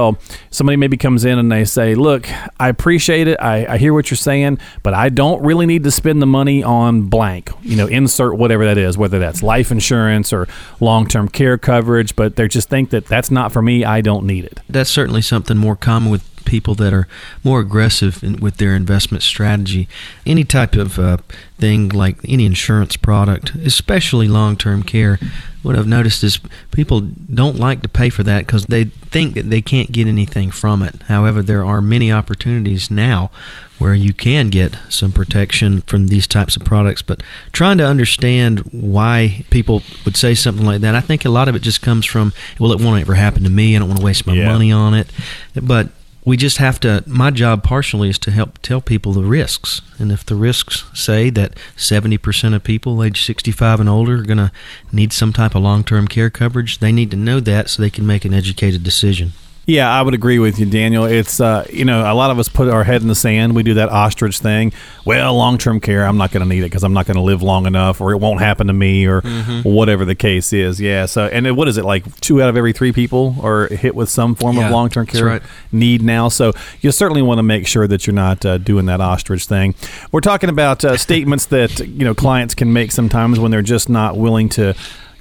Somebody 0.51 0.77
maybe 0.77 0.97
comes 0.97 1.25
in 1.25 1.39
and 1.39 1.51
they 1.51 1.65
say, 1.65 1.95
"Look, 1.95 2.29
I 2.61 2.69
appreciate 2.69 3.29
it. 3.29 3.39
I, 3.41 3.67
I 3.75 3.79
hear 3.79 3.93
what 3.93 4.11
you're 4.11 4.17
saying, 4.17 4.59
but 4.83 4.95
I 4.95 5.09
don't 5.09 5.43
really 5.43 5.67
need 5.67 5.85
to 5.85 5.91
spend 5.91 6.21
the 6.21 6.27
money 6.27 6.63
on 6.63 7.03
blank. 7.03 7.51
You 7.63 7.77
know, 7.77 7.87
insert 7.87 8.37
whatever 8.37 8.65
that 8.67 8.79
is, 8.79 8.99
whether 8.99 9.19
that's 9.19 9.43
life 9.43 9.71
insurance 9.71 10.33
or 10.33 10.49
long-term 10.81 11.29
care 11.29 11.59
coverage. 11.59 12.17
But 12.17 12.37
they 12.37 12.49
just 12.49 12.69
think 12.69 12.91
that 12.91 13.07
that's 13.07 13.31
not 13.31 13.53
for 13.53 13.63
me. 13.63 13.85
I 13.85 14.01
don't 14.01 14.27
need 14.27 14.45
it. 14.45 14.61
that's 14.69 14.91
certainly 14.91 15.23
something 15.23 15.57
more 15.57 15.77
common 15.77 16.11
with 16.11 16.25
people 16.55 16.77
that 16.77 16.93
are 16.93 17.09
more 17.43 17.59
aggressive 17.59 18.23
in, 18.23 18.37
with 18.37 18.59
their 18.59 18.77
investment 18.77 19.25
strategy. 19.25 19.89
Any 20.25 20.45
type 20.45 20.75
of 20.77 21.01
uh, 21.01 21.17
thing 21.59 21.89
like 21.89 22.17
any 22.29 22.47
insurance 22.47 22.97
product, 22.97 23.57
especially 23.57 24.29
long 24.29 24.57
term 24.57 24.85
care, 24.85 25.19
what 25.65 25.77
I've 25.77 25.89
noticed 25.89 26.23
is 26.23 26.39
people 26.71 27.01
don't 27.01 27.59
like 27.59 27.83
to 27.83 27.89
pay 27.89 28.09
for 28.11 28.23
that 28.23 28.47
because 28.47 28.67
they 28.67 28.85
think 28.85 29.35
that 29.35 29.51
they 29.51 29.63
can't 29.63 29.91
get 29.91 30.07
anything 30.07 30.53
from 30.53 30.83
it. 30.83 30.95
However, 31.09 31.43
there 31.43 31.65
are 31.65 31.81
many 31.83 32.13
opportunities 32.13 32.89
now 32.91 33.31
where 33.79 33.95
you 33.95 34.13
can 34.15 34.51
get 34.51 34.77
some 34.89 35.11
protection 35.11 35.81
from 35.83 36.07
these 36.07 36.27
types 36.29 36.55
of 36.55 36.65
products. 36.65 37.03
But 37.03 37.23
trying 37.51 37.79
to 37.79 37.87
understand 37.87 38.61
why 38.71 39.45
people 39.51 39.83
would 40.05 40.17
say 40.17 40.35
something 40.35 40.65
like 40.65 40.83
that, 40.83 40.95
I 40.95 41.01
think 41.01 41.25
a 41.25 41.31
lot 41.31 41.49
of 41.49 41.57
it 41.57 41.63
just 41.63 41.83
comes 41.83 42.07
from, 42.07 42.33
well, 42.61 42.71
it 42.73 42.81
won't 42.81 43.01
ever 43.01 43.15
happen 43.15 43.43
to 43.43 43.51
me. 43.51 43.75
I 43.75 43.79
don't 43.81 43.89
want 43.89 43.99
to 44.01 44.05
waste 44.07 44.27
my 44.27 44.35
Yeah. 44.35 44.53
money 44.53 44.71
on 44.71 44.95
it. 44.95 45.09
But 45.61 45.89
we 46.25 46.37
just 46.37 46.57
have 46.59 46.81
to 46.81 47.05
my 47.07 47.31
job 47.31 47.63
partially 47.63 48.09
is 48.09 48.19
to 48.21 48.31
help 48.31 48.59
tell 48.59 48.81
people 48.81 49.13
the 49.13 49.23
risks. 49.23 49.83
And 49.99 50.11
if 50.11 50.25
the 50.25 50.35
risks 50.35 50.85
say 50.95 51.31
that 51.31 51.55
70% 51.77 52.55
of 52.55 52.65
people 52.65 53.03
age 53.03 53.25
65 53.25 53.81
and 53.81 53.89
older 53.89 54.17
are 54.19 54.23
going 54.23 54.39
to 54.39 54.53
need 54.91 55.13
some 55.13 55.33
type 55.33 55.55
of 55.55 55.63
long-term 55.63 56.09
care 56.09 56.31
coverage 56.31 56.79
they 56.79 56.93
need 56.93 57.11
to 57.11 57.17
know 57.17 57.41
that 57.41 57.71
so 57.71 57.83
they 57.83 57.91
can 57.91 58.07
make 58.07 58.25
an 58.25 58.35
educated 58.35 58.83
decision 58.83 59.33
Yeah, 59.67 59.91
I 59.91 60.03
would 60.03 60.13
agree 60.13 60.39
with 60.39 60.59
you, 60.59 60.67
Daniel. 60.67 61.05
It's 61.07 61.41
uh, 61.41 61.67
you 61.73 61.87
know, 61.87 62.01
a 62.01 62.13
lot 62.13 62.31
of 62.31 62.39
us 62.39 62.51
put 62.51 62.69
our 62.69 62.85
head 62.85 63.01
in 63.01 63.09
the 63.09 63.15
sand. 63.15 63.55
We 63.55 63.63
do 63.63 63.75
that 63.75 63.89
ostrich 63.89 64.39
thing. 64.41 64.73
Well, 65.07 65.35
long 65.35 65.57
term 65.57 65.81
care, 65.81 66.05
I'm 66.05 66.19
not 66.19 66.33
going 66.33 66.43
to 66.43 66.49
need 66.49 66.61
it 66.61 66.65
because 66.67 66.85
I'm 66.85 66.93
not 66.93 67.07
going 67.07 67.17
to 67.17 67.23
live 67.23 67.43
long 67.43 67.65
enough, 67.67 68.01
or 68.03 68.13
it 68.13 68.19
won't 68.19 68.41
happen 68.41 68.67
to 68.67 68.75
me, 68.75 69.07
or 69.07 69.23
whatever 69.63 70.05
the 70.05 70.15
case 70.15 70.53
is. 70.53 70.81
Yeah. 70.81 71.07
So, 71.07 71.27
and 71.27 71.47
it- 71.47 71.53
what 71.53 71.69
is 71.69 71.79
it 71.79 71.85
like? 71.85 72.05
Two 72.21 72.43
out 72.43 72.49
of 72.51 72.57
every 72.59 72.73
three 72.75 72.93
people 72.93 73.37
are 73.43 73.69
hit 73.69 73.95
with 73.95 74.11
some 74.11 74.35
form 74.35 74.57
Yeah, 74.57 74.67
of 74.67 74.73
long 74.73 74.91
term 74.91 75.07
care 75.07 75.25
right. 75.25 75.43
need 75.73 76.03
now. 76.03 76.29
So, 76.29 76.53
you 76.83 76.91
certainly 76.93 77.23
want 77.23 77.39
to 77.39 77.43
make 77.43 77.67
sure 77.67 77.87
that 77.87 78.07
you're 78.07 78.15
not 78.15 78.45
uh, 78.45 78.59
doing 78.59 78.85
that 78.87 79.01
ostrich 79.01 79.47
thing. 79.47 79.75
We're 80.13 80.21
talking 80.21 80.51
about 80.51 80.85
uh, 80.85 80.97
statements 80.99 81.47
that 81.47 81.81
you 81.81 82.05
know 82.05 82.15
clients 82.15 82.55
can 82.55 82.73
make 82.73 82.93
sometimes 82.93 83.41
when 83.41 83.51
they're 83.51 83.63
just 83.63 83.89
not 83.89 84.17
willing 84.19 84.51
to 84.51 84.75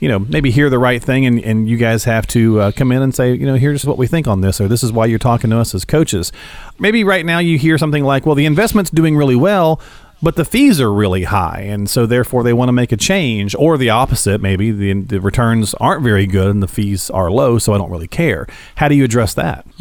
you 0.03 0.09
know, 0.09 0.19
maybe 0.19 0.51
hear 0.51 0.69
the 0.69 0.77
right 0.77 1.01
thing, 1.01 1.25
and, 1.25 1.39
and 1.45 1.69
you 1.69 1.77
guys 1.77 2.03
have 2.03 2.27
to 2.27 2.59
uh, 2.59 2.71
come 2.73 2.91
in 2.91 3.01
and 3.01 3.15
say, 3.15 3.35
you 3.35 3.45
know, 3.45 3.55
here's 3.55 3.85
what 3.85 3.97
we 3.97 4.05
think 4.05 4.27
on 4.27 4.41
this, 4.41 4.59
or 4.59 4.67
this 4.67 4.83
is 4.83 4.91
why 4.91 5.05
you're 5.05 5.17
talking 5.17 5.49
to 5.51 5.57
us 5.57 5.73
as 5.73 5.85
coaches. 5.85 6.33
Maybe 6.77 7.05
right 7.05 7.25
now 7.25 7.39
you 7.39 7.57
hear 7.57 7.77
something 7.77 8.03
like, 8.03 8.25
well, 8.25 8.35
the 8.35 8.45
investment's 8.45 8.89
doing 8.89 9.15
really 9.15 9.37
well, 9.37 9.79
but 10.21 10.35
the 10.35 10.43
fees 10.43 10.81
are 10.81 10.91
really 10.91 11.23
high, 11.23 11.61
and 11.61 11.89
so 11.89 12.05
therefore 12.05 12.43
they 12.43 12.51
want 12.51 12.67
to 12.67 12.73
make 12.73 12.91
a 12.91 12.97
change, 12.97 13.55
or 13.57 13.77
the 13.77 13.91
opposite, 13.91 14.41
maybe 14.41 14.71
the, 14.71 14.91
the 14.91 15.21
returns 15.21 15.73
aren't 15.75 16.03
very 16.03 16.27
good 16.27 16.49
and 16.49 16.61
the 16.61 16.67
fees 16.67 17.09
are 17.09 17.31
low, 17.31 17.57
so 17.57 17.73
I 17.73 17.77
don't 17.77 17.89
really 17.89 18.09
care. 18.09 18.45
How 18.75 18.89
do 18.89 18.95
you 18.95 19.05
address 19.05 19.33
that? 19.35 19.65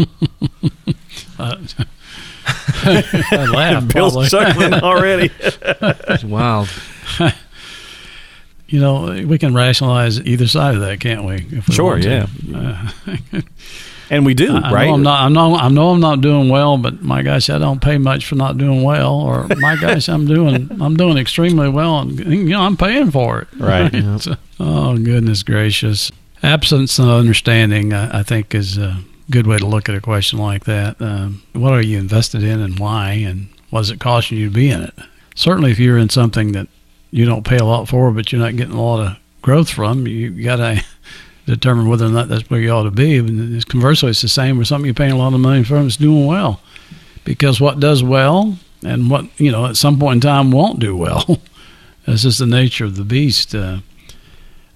I 1.41 1.57
laugh. 3.47 3.89
Bill's 3.93 4.13
probably. 4.13 4.29
chuckling 4.29 4.75
already. 4.75 5.33
it's 5.41 6.23
wild 6.23 6.69
You 8.73 8.81
know, 8.81 9.25
we 9.27 9.37
can 9.39 9.53
rationalize 9.53 10.19
either 10.21 10.47
side 10.47 10.75
of 10.77 10.81
that, 10.81 10.99
can't 10.99 11.25
we? 11.25 11.47
If 11.51 11.69
we 11.69 11.75
Sure, 11.75 11.99
yeah. 11.99 12.27
Uh, 12.55 12.91
and 14.11 14.25
we 14.25 14.33
do, 14.33 14.57
I 14.57 14.73
right? 14.73 14.87
know 14.87 14.95
I'm 14.95 15.03
not. 15.03 15.21
I 15.21 15.29
know. 15.29 15.57
I 15.57 15.69
know 15.69 15.91
I'm 15.91 16.01
not 16.01 16.23
doing 16.23 16.49
well, 16.49 16.79
but 16.79 17.03
my 17.03 17.23
gosh, 17.23 17.51
I 17.51 17.59
don't 17.59 17.83
pay 17.83 17.99
much 17.99 18.25
for 18.25 18.35
not 18.35 18.57
doing 18.57 18.83
well. 18.83 19.15
Or 19.21 19.47
my 19.59 19.77
gosh, 19.77 20.09
I'm 20.09 20.27
doing. 20.27 20.71
I'm 20.81 20.97
doing 20.97 21.19
extremely 21.19 21.69
well, 21.69 21.99
and 22.01 22.19
you 22.19 22.45
know 22.45 22.63
I'm 22.63 22.79
paying 22.79 23.11
for 23.11 23.41
it. 23.43 23.49
Right. 23.59 23.93
So- 24.21 24.37
oh 24.59 24.97
goodness 24.97 25.43
gracious! 25.43 26.11
Absence 26.43 26.99
of 26.99 27.09
understanding, 27.09 27.93
I, 27.93 28.21
I 28.21 28.23
think, 28.23 28.55
is 28.55 28.79
a 28.79 29.01
good 29.31 29.47
way 29.47 29.59
to 29.59 29.67
look 29.67 29.91
at 29.91 29.95
a 29.95 30.01
question 30.01 30.39
like 30.39 30.65
that. 30.65 30.97
Um, 31.01 31.43
what 31.53 31.75
are 31.75 31.83
you 31.83 31.99
invested 31.99 32.43
in, 32.43 32.61
and 32.61 32.79
why, 32.79 33.11
and 33.13 33.49
what 33.69 33.81
does 33.81 33.91
it 33.91 34.01
cost 34.01 34.31
you 34.31 34.49
to 34.49 34.51
be 34.55 34.71
in 34.71 34.83
it? 34.83 34.95
Certainly, 35.35 35.73
if 35.73 35.79
you're 35.79 35.99
in 35.99 36.09
something 36.09 36.53
that 36.53 36.69
you 37.13 37.27
don't 37.27 37.47
pay 37.47 37.59
a 37.59 37.65
lot 37.65 37.89
for, 37.89 38.11
but 38.11 38.33
you're 38.33 38.41
not 38.41 38.57
getting 38.57 38.75
a 38.75 38.83
lot 38.83 39.07
of 39.07 39.17
growth 39.43 39.71
from, 39.71 40.07
you 40.07 40.43
got 40.43 40.57
to 40.57 40.85
determine 41.47 41.89
whether 41.89 42.07
or 42.07 42.11
not 42.11 42.29
that's 42.29 42.49
where 42.51 42.61
you 42.61 42.71
ought 42.71 42.85
to 42.85 42.91
be. 42.91 43.19
And 43.19 43.69
conversely, 43.69 44.11
it's 44.11 44.23
the 44.23 44.29
same 44.29 44.59
with 44.59 44.67
something 44.67 44.87
you're 44.87 44.95
paying 44.95 45.13
a 45.13 45.19
lot 45.19 45.35
of 45.35 45.41
money 45.41 45.63
for 45.63 45.77
It's 45.83 45.97
doing 45.97 46.27
well. 46.27 46.61
Because 47.25 47.61
what 47.61 47.79
does 47.79 48.03
well 48.03 48.59
and 48.83 49.11
what, 49.11 49.27
you 49.39 49.53
know, 49.53 49.67
at 49.67 49.77
some 49.77 49.99
point 49.99 50.17
in 50.17 50.21
time 50.23 50.51
won't 50.51 50.81
do 50.81 50.97
well. 50.97 51.39
that's 52.07 52.23
just 52.23 52.39
the 52.39 52.47
nature 52.47 52.87
of 52.87 52.97
the 52.97 53.05
beast. 53.05 53.55
Uh, 53.55 53.79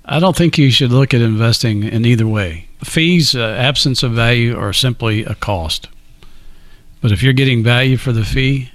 I 0.04 0.20
don't 0.20 0.36
think 0.36 0.58
you 0.58 0.70
should 0.70 0.92
look 0.92 1.14
at 1.14 1.20
investing 1.20 1.82
in 1.82 2.04
either 2.04 2.26
way. 2.26 2.68
Fees, 2.84 3.34
uh, 3.34 3.40
absence 3.58 4.02
of 4.02 4.12
value, 4.12 4.56
are 4.56 4.72
simply 4.72 5.24
a 5.24 5.34
cost. 5.34 5.88
But 7.00 7.10
if 7.10 7.22
you're 7.22 7.32
getting 7.32 7.64
value 7.64 7.96
for 7.96 8.12
the 8.12 8.24
fee 8.24 8.70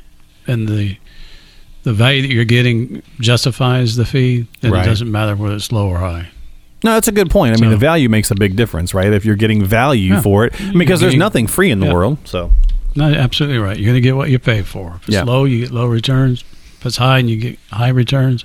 and 0.47 0.67
the 0.67 0.97
the 1.83 1.93
value 1.93 2.21
that 2.21 2.31
you're 2.31 2.45
getting 2.45 3.01
justifies 3.19 3.95
the 3.95 4.05
fee, 4.05 4.47
then 4.61 4.71
Right. 4.71 4.83
it 4.85 4.89
doesn't 4.89 5.11
matter 5.11 5.35
whether 5.35 5.55
it's 5.55 5.71
low 5.71 5.87
or 5.87 5.97
high. 5.99 6.27
No, 6.83 6.93
that's 6.93 7.07
a 7.07 7.11
good 7.11 7.29
point. 7.29 7.55
I 7.55 7.61
mean, 7.61 7.69
the 7.69 7.77
value 7.77 8.09
makes 8.09 8.31
a 8.31 8.35
big 8.35 8.55
difference, 8.55 8.93
right? 8.93 9.11
If 9.13 9.23
you're 9.25 9.35
getting 9.35 9.63
value 9.63 10.13
Yeah. 10.15 10.21
for 10.21 10.45
it, 10.45 10.53
because 10.77 10.99
there's 10.99 11.15
nothing 11.15 11.45
free 11.47 11.69
in 11.71 11.79
the 11.79 11.85
yeah. 11.87 11.93
world. 11.93 12.17
So, 12.25 12.51
No, 12.95 13.05
absolutely 13.05 13.57
right. 13.59 13.77
You're 13.77 13.85
going 13.85 13.95
to 13.95 14.01
get 14.01 14.15
what 14.17 14.29
you 14.29 14.37
pay 14.39 14.63
for. 14.63 14.95
If 15.01 15.07
it's 15.07 15.13
Yeah. 15.15 15.23
low, 15.23 15.45
you 15.45 15.59
get 15.61 15.71
low 15.71 15.85
returns. 15.85 16.43
If 16.79 16.85
it's 16.87 16.97
high, 16.97 17.19
and 17.19 17.29
you 17.29 17.37
get 17.37 17.59
high 17.71 17.87
returns. 17.89 18.43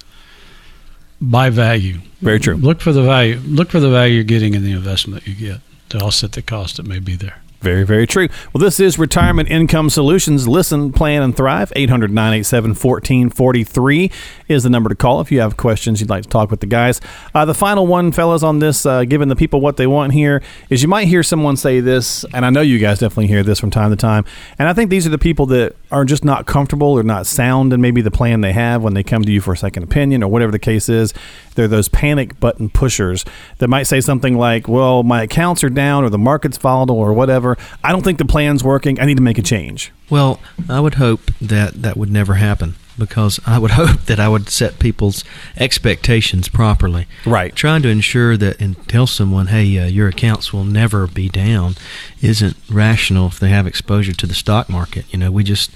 Buy 1.21 1.49
value. 1.51 2.01
very 2.23 2.39
true. 2.39 2.57
Look 2.57 2.81
for 2.81 2.93
the 2.93 3.03
value. 3.03 3.41
Look 3.47 3.71
for 3.71 3.81
the 3.81 3.91
value 3.91 4.15
you're 4.17 4.25
getting 4.25 4.55
in 4.55 4.63
the 4.63 4.73
investment 4.73 5.25
that 5.25 5.31
you 5.31 5.35
get 5.49 5.61
to 5.91 5.99
offset 5.99 6.33
the 6.33 6.43
cost 6.43 6.77
that 6.77 6.87
may 6.87 6.99
be 6.99 7.15
there. 7.17 7.39
Very, 7.61 7.85
very 7.85 8.07
true. 8.07 8.29
Well, 8.53 8.63
this 8.63 8.79
is 8.79 8.99
Retirement 8.99 9.51
Income 9.51 9.91
Solutions. 9.91 10.47
Listen, 10.47 10.93
plan, 10.93 11.23
and 11.23 11.37
thrive. 11.37 11.73
800 11.75 12.11
987 12.11 12.71
1443 12.71 14.11
is 14.49 14.63
the 14.63 14.71
number 14.71 14.89
to 14.89 14.95
call 14.95 15.21
if 15.21 15.33
you 15.33 15.41
have 15.41 15.57
questions 15.57 16.01
you'd 16.01 16.11
like 16.11 16.23
to 16.23 16.29
talk 16.29 16.51
with 16.51 16.61
the 16.61 16.67
guys. 16.67 17.01
Uh, 17.35 17.45
the 17.45 17.55
final 17.55 17.87
one, 17.87 18.13
fellas, 18.13 18.43
on 18.43 18.59
this, 18.59 18.85
uh, 18.85 19.05
giving 19.05 19.29
the 19.29 19.37
people 19.37 19.61
what 19.61 19.79
they 19.79 19.87
want 19.87 20.13
here, 20.13 20.43
is 20.71 20.83
you 20.83 20.89
might 20.89 21.09
hear 21.09 21.23
someone 21.23 21.57
say 21.57 21.81
this, 21.81 22.25
and 22.35 22.45
I 22.45 22.51
know 22.51 22.61
you 22.61 22.79
guys 22.79 22.99
definitely 22.99 23.29
hear 23.29 23.43
this 23.43 23.59
from 23.59 23.71
time 23.71 23.91
to 23.91 23.97
time. 23.97 24.25
And 24.59 24.69
I 24.69 24.73
think 24.73 24.91
these 24.91 25.07
are 25.07 25.11
the 25.11 25.19
people 25.19 25.47
that 25.47 25.75
are 25.91 26.05
just 26.05 26.25
not 26.25 26.47
comfortable 26.47 26.89
or 26.89 27.03
not 27.03 27.27
sound 27.27 27.73
in 27.73 27.81
maybe 27.81 28.01
the 28.01 28.11
plan 28.11 28.41
they 28.41 28.53
have 28.53 28.83
when 28.83 28.95
they 28.95 29.03
come 29.03 29.23
to 29.23 29.31
you 29.31 29.41
for 29.41 29.53
a 29.53 29.57
second 29.57 29.83
opinion 29.83 30.23
or 30.23 30.31
whatever 30.31 30.53
the 30.53 30.59
case 30.59 30.89
is. 30.89 31.15
They're 31.55 31.69
those 31.69 31.89
panic 31.89 32.39
button 32.41 32.71
pushers 32.71 33.25
that 33.59 33.69
might 33.69 33.85
say 33.85 34.01
something 34.01 34.37
like, 34.37 34.69
well, 34.69 35.03
my 35.03 35.23
accounts 35.23 35.63
are 35.65 35.71
down 35.71 36.05
or 36.05 36.11
the 36.11 36.19
market's 36.19 36.59
volatile 36.59 36.99
or 36.99 37.13
whatever. 37.13 37.57
I 37.85 37.93
don't 37.93 38.03
think 38.03 38.19
the 38.19 38.25
plan's 38.25 38.65
working. 38.65 39.01
I 39.01 39.05
need 39.05 39.17
to 39.17 39.23
make 39.23 39.39
a 39.39 39.43
change. 39.43 39.93
Well, 40.11 40.41
I 40.69 40.81
would 40.81 40.95
hope 40.95 41.21
that 41.41 41.75
that 41.83 41.97
would 41.97 42.11
never 42.11 42.35
happen 42.35 42.75
because 42.99 43.41
I 43.47 43.59
would 43.59 43.71
hope 43.83 44.03
that 44.03 44.21
I 44.21 44.29
would 44.29 44.49
set 44.49 44.79
people's 44.79 45.25
expectations 45.57 46.49
properly. 46.49 47.07
Right. 47.25 47.55
Trying 47.55 47.83
to 47.83 47.89
ensure 47.89 48.37
that 48.37 48.61
and 48.61 48.77
tell 48.89 49.07
someone, 49.07 49.49
hey, 49.49 49.79
uh, 49.79 49.87
your 49.87 50.09
accounts 50.09 50.53
will 50.53 50.65
never 50.65 51.07
be 51.07 51.29
down 51.29 51.77
isn't 52.23 52.57
rational 52.71 53.27
if 53.29 53.39
they 53.39 53.51
have 53.51 53.67
exposure 53.67 54.13
to 54.13 54.27
the 54.27 54.35
stock 54.35 54.69
market. 54.69 55.05
You 55.13 55.19
know, 55.19 55.31
we 55.31 55.45
just 55.45 55.71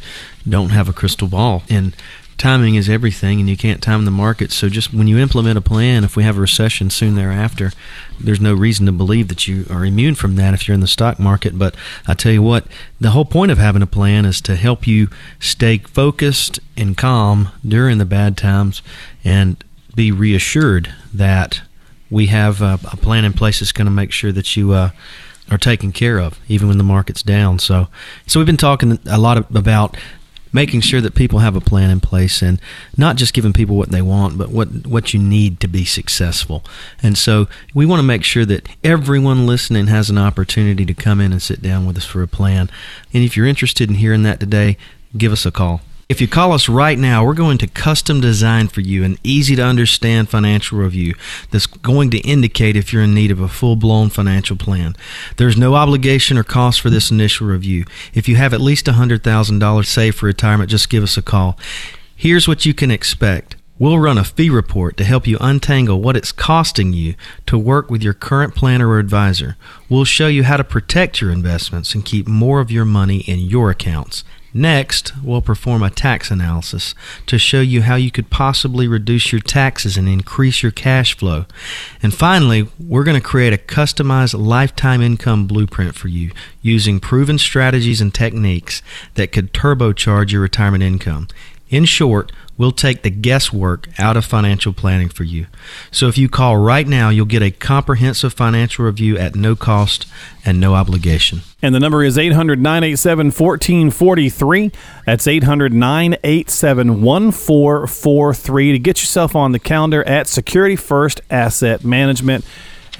don't 0.48 0.70
have 0.70 0.88
a 0.88 0.92
crystal 0.92 1.28
ball. 1.28 1.62
And 1.68 1.94
timing 2.40 2.74
is 2.74 2.88
everything 2.88 3.38
and 3.38 3.50
you 3.50 3.56
can't 3.56 3.82
time 3.82 4.06
the 4.06 4.10
market. 4.10 4.50
So 4.50 4.70
just 4.70 4.94
when 4.94 5.06
you 5.06 5.18
implement 5.18 5.58
a 5.58 5.60
plan 5.60 6.04
if 6.04 6.16
we 6.16 6.22
have 6.22 6.38
a 6.38 6.40
recession 6.40 6.88
soon 6.88 7.14
thereafter 7.14 7.70
there's 8.18 8.40
no 8.40 8.54
reason 8.54 8.86
to 8.86 8.92
believe 8.92 9.28
that 9.28 9.46
you 9.46 9.66
are 9.70 9.84
immune 9.84 10.14
from 10.14 10.36
that 10.36 10.54
if 10.54 10.66
you're 10.66 10.74
in 10.74 10.80
the 10.80 10.86
stock 10.86 11.18
market. 11.18 11.58
But 11.58 11.74
i 12.08 12.14
tell 12.14 12.32
you 12.32 12.42
what 12.42 12.66
the 12.98 13.10
whole 13.10 13.26
point 13.26 13.52
of 13.52 13.58
having 13.58 13.82
a 13.82 13.86
plan 13.86 14.24
is 14.24 14.40
to 14.42 14.56
help 14.56 14.86
you 14.86 15.08
stay 15.38 15.78
focused 15.78 16.58
and 16.78 16.96
calm 16.96 17.50
during 17.66 17.98
the 17.98 18.06
bad 18.06 18.38
times 18.38 18.80
and 19.22 19.62
be 19.94 20.10
reassured 20.10 20.94
that 21.12 21.60
we 22.08 22.26
have 22.26 22.62
a, 22.62 22.80
a 22.90 22.96
plan 22.96 23.26
in 23.26 23.34
place 23.34 23.60
that's 23.60 23.70
going 23.70 23.84
to 23.84 23.90
make 23.90 24.12
sure 24.12 24.32
that 24.32 24.56
you 24.56 24.72
uh, 24.72 24.90
are 25.50 25.58
taken 25.58 25.92
care 25.92 26.18
of 26.18 26.40
even 26.48 26.68
when 26.68 26.78
the 26.78 26.84
market's 26.84 27.22
down. 27.22 27.58
So 27.58 27.88
so 28.26 28.40
we've 28.40 28.46
been 28.46 28.56
talking 28.56 28.98
a 29.04 29.18
lot 29.18 29.36
about 29.54 29.98
making 30.52 30.80
sure 30.80 31.00
that 31.00 31.14
people 31.14 31.40
have 31.40 31.56
a 31.56 31.60
plan 31.60 31.90
in 31.90 32.00
place 32.00 32.42
and 32.42 32.60
not 32.96 33.16
just 33.16 33.34
giving 33.34 33.52
people 33.52 33.76
what 33.76 33.90
they 33.90 34.02
want 34.02 34.36
but 34.36 34.50
what 34.50 34.86
what 34.86 35.14
you 35.14 35.20
need 35.20 35.60
to 35.60 35.68
be 35.68 35.84
successful. 35.84 36.64
And 37.02 37.16
so 37.16 37.48
we 37.74 37.86
want 37.86 38.00
to 38.00 38.06
make 38.06 38.24
sure 38.24 38.44
that 38.46 38.68
everyone 38.82 39.46
listening 39.46 39.86
has 39.86 40.10
an 40.10 40.18
opportunity 40.18 40.84
to 40.84 40.94
come 40.94 41.20
in 41.20 41.32
and 41.32 41.42
sit 41.42 41.62
down 41.62 41.86
with 41.86 41.96
us 41.96 42.04
for 42.04 42.22
a 42.22 42.28
plan. 42.28 42.70
And 43.12 43.24
if 43.24 43.36
you're 43.36 43.46
interested 43.46 43.88
in 43.88 43.96
hearing 43.96 44.22
that 44.24 44.40
today 44.40 44.76
give 45.16 45.32
us 45.32 45.44
a 45.44 45.50
call 45.50 45.80
if 46.10 46.20
you 46.20 46.26
call 46.26 46.50
us 46.50 46.68
right 46.68 46.98
now, 46.98 47.24
we're 47.24 47.34
going 47.34 47.56
to 47.58 47.68
custom 47.68 48.20
design 48.20 48.66
for 48.66 48.80
you 48.80 49.04
an 49.04 49.16
easy 49.22 49.54
to 49.54 49.62
understand 49.62 50.28
financial 50.28 50.76
review 50.76 51.14
that's 51.52 51.66
going 51.66 52.10
to 52.10 52.18
indicate 52.18 52.74
if 52.74 52.92
you're 52.92 53.04
in 53.04 53.14
need 53.14 53.30
of 53.30 53.38
a 53.38 53.46
full 53.46 53.76
blown 53.76 54.10
financial 54.10 54.56
plan. 54.56 54.96
There's 55.36 55.56
no 55.56 55.76
obligation 55.76 56.36
or 56.36 56.42
cost 56.42 56.80
for 56.80 56.90
this 56.90 57.12
initial 57.12 57.46
review. 57.46 57.84
If 58.12 58.28
you 58.28 58.34
have 58.34 58.52
at 58.52 58.60
least 58.60 58.86
$100,000 58.86 59.86
saved 59.86 60.18
for 60.18 60.26
retirement, 60.26 60.68
just 60.68 60.90
give 60.90 61.04
us 61.04 61.16
a 61.16 61.22
call. 61.22 61.56
Here's 62.16 62.48
what 62.48 62.66
you 62.66 62.74
can 62.74 62.90
expect. 62.90 63.54
We'll 63.78 64.00
run 64.00 64.18
a 64.18 64.24
fee 64.24 64.50
report 64.50 64.96
to 64.96 65.04
help 65.04 65.28
you 65.28 65.38
untangle 65.40 66.00
what 66.00 66.16
it's 66.16 66.32
costing 66.32 66.92
you 66.92 67.14
to 67.46 67.56
work 67.56 67.88
with 67.88 68.02
your 68.02 68.14
current 68.14 68.56
planner 68.56 68.88
or 68.88 68.98
advisor. 68.98 69.56
We'll 69.88 70.04
show 70.04 70.26
you 70.26 70.42
how 70.42 70.56
to 70.56 70.64
protect 70.64 71.20
your 71.20 71.30
investments 71.30 71.94
and 71.94 72.04
keep 72.04 72.26
more 72.26 72.58
of 72.60 72.72
your 72.72 72.84
money 72.84 73.18
in 73.20 73.38
your 73.38 73.70
accounts. 73.70 74.24
Next, 74.52 75.12
we'll 75.22 75.42
perform 75.42 75.82
a 75.82 75.90
tax 75.90 76.30
analysis 76.30 76.94
to 77.26 77.38
show 77.38 77.60
you 77.60 77.82
how 77.82 77.94
you 77.94 78.10
could 78.10 78.30
possibly 78.30 78.88
reduce 78.88 79.30
your 79.30 79.40
taxes 79.40 79.96
and 79.96 80.08
increase 80.08 80.62
your 80.62 80.72
cash 80.72 81.16
flow. 81.16 81.46
And 82.02 82.12
finally, 82.12 82.68
we're 82.78 83.04
going 83.04 83.20
to 83.20 83.26
create 83.26 83.52
a 83.52 83.58
customized 83.58 84.38
lifetime 84.38 85.02
income 85.02 85.46
blueprint 85.46 85.94
for 85.94 86.08
you 86.08 86.32
using 86.62 86.98
proven 86.98 87.38
strategies 87.38 88.00
and 88.00 88.12
techniques 88.12 88.82
that 89.14 89.30
could 89.30 89.52
turbocharge 89.52 90.32
your 90.32 90.42
retirement 90.42 90.82
income. 90.82 91.28
In 91.68 91.84
short, 91.84 92.32
we'll 92.60 92.70
take 92.70 93.00
the 93.00 93.10
guesswork 93.10 93.88
out 93.98 94.18
of 94.18 94.24
financial 94.26 94.74
planning 94.74 95.08
for 95.08 95.24
you. 95.24 95.46
So 95.90 96.08
if 96.08 96.18
you 96.18 96.28
call 96.28 96.58
right 96.58 96.86
now, 96.86 97.08
you'll 97.08 97.24
get 97.24 97.40
a 97.42 97.50
comprehensive 97.50 98.34
financial 98.34 98.84
review 98.84 99.16
at 99.16 99.34
no 99.34 99.56
cost 99.56 100.06
and 100.44 100.60
no 100.60 100.74
obligation. 100.74 101.40
And 101.62 101.74
the 101.74 101.80
number 101.80 102.04
is 102.04 102.18
800 102.18 102.60
987 102.60 103.28
1443. 103.28 104.72
That's 105.06 105.26
800 105.26 105.72
987 105.72 107.00
1443 107.00 108.72
to 108.72 108.78
get 108.78 109.00
yourself 109.00 109.34
on 109.34 109.52
the 109.52 109.58
calendar 109.58 110.06
at 110.06 110.26
Security 110.26 110.76
First 110.76 111.22
Asset 111.30 111.82
Management 111.82 112.44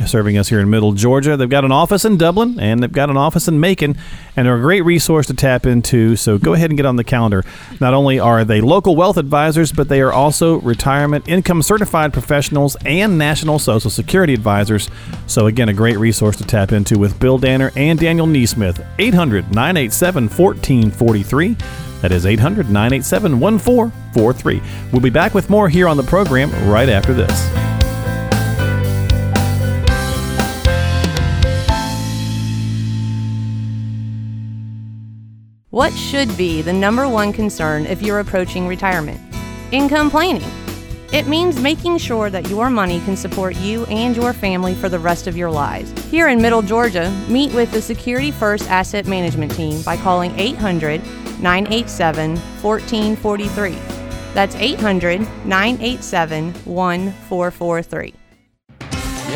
serving 0.06 0.38
us 0.38 0.48
here 0.48 0.60
in 0.60 0.70
Middle 0.70 0.92
Georgia. 0.92 1.36
They've 1.36 1.48
got 1.48 1.64
an 1.64 1.72
office 1.72 2.04
in 2.04 2.16
Dublin 2.16 2.58
and 2.58 2.82
they've 2.82 2.92
got 2.92 3.10
an 3.10 3.16
office 3.16 3.48
in 3.48 3.60
Macon, 3.60 3.96
and 4.36 4.46
they're 4.46 4.56
a 4.56 4.60
great 4.60 4.82
resource 4.82 5.26
to 5.26 5.34
tap 5.34 5.66
into. 5.66 6.16
So 6.16 6.38
go 6.38 6.54
ahead 6.54 6.70
and 6.70 6.76
get 6.76 6.86
on 6.86 6.96
the 6.96 7.04
calendar. 7.04 7.44
Not 7.80 7.94
only 7.94 8.18
are 8.18 8.44
they 8.44 8.60
local 8.60 8.96
wealth 8.96 9.16
advisors, 9.16 9.72
but 9.72 9.88
they 9.88 10.00
are 10.00 10.12
also 10.12 10.60
retirement 10.60 11.28
income 11.28 11.62
certified 11.62 12.12
professionals 12.12 12.76
and 12.84 13.18
national 13.18 13.58
social 13.58 13.90
security 13.90 14.34
advisors. 14.34 14.88
So 15.26 15.46
again, 15.46 15.68
a 15.68 15.74
great 15.74 15.98
resource 15.98 16.36
to 16.36 16.44
tap 16.44 16.72
into 16.72 16.98
with 16.98 17.18
Bill 17.18 17.38
Danner 17.38 17.72
and 17.76 17.98
Daniel 17.98 18.26
Neesmith. 18.26 18.86
800 18.98 19.54
987 19.54 20.24
1443. 20.28 21.56
That 22.00 22.12
is 22.12 22.24
800 22.24 22.70
987 22.70 23.38
1443. 23.38 24.62
We'll 24.92 25.02
be 25.02 25.10
back 25.10 25.34
with 25.34 25.50
more 25.50 25.68
here 25.68 25.86
on 25.86 25.96
the 25.96 26.02
program 26.02 26.50
right 26.70 26.88
after 26.88 27.12
this. 27.12 27.79
What 35.70 35.92
should 35.92 36.36
be 36.36 36.62
the 36.62 36.72
number 36.72 37.08
one 37.08 37.32
concern 37.32 37.86
if 37.86 38.02
you're 38.02 38.18
approaching 38.18 38.66
retirement? 38.66 39.20
Income 39.70 40.10
planning. 40.10 40.50
It 41.12 41.28
means 41.28 41.60
making 41.60 41.98
sure 41.98 42.28
that 42.28 42.48
your 42.48 42.70
money 42.70 42.98
can 43.02 43.16
support 43.16 43.54
you 43.54 43.84
and 43.86 44.16
your 44.16 44.32
family 44.32 44.74
for 44.74 44.88
the 44.88 44.98
rest 44.98 45.28
of 45.28 45.36
your 45.36 45.48
lives. 45.48 45.92
Here 46.06 46.26
in 46.26 46.42
Middle 46.42 46.62
Georgia, 46.62 47.08
meet 47.28 47.54
with 47.54 47.70
the 47.70 47.80
Security 47.80 48.32
First 48.32 48.68
Asset 48.68 49.06
Management 49.06 49.54
Team 49.54 49.80
by 49.82 49.96
calling 49.96 50.36
800 50.36 51.04
987 51.40 52.36
1443. 52.36 53.70
That's 54.34 54.56
800 54.56 55.20
987 55.44 56.52
1443. 56.64 58.14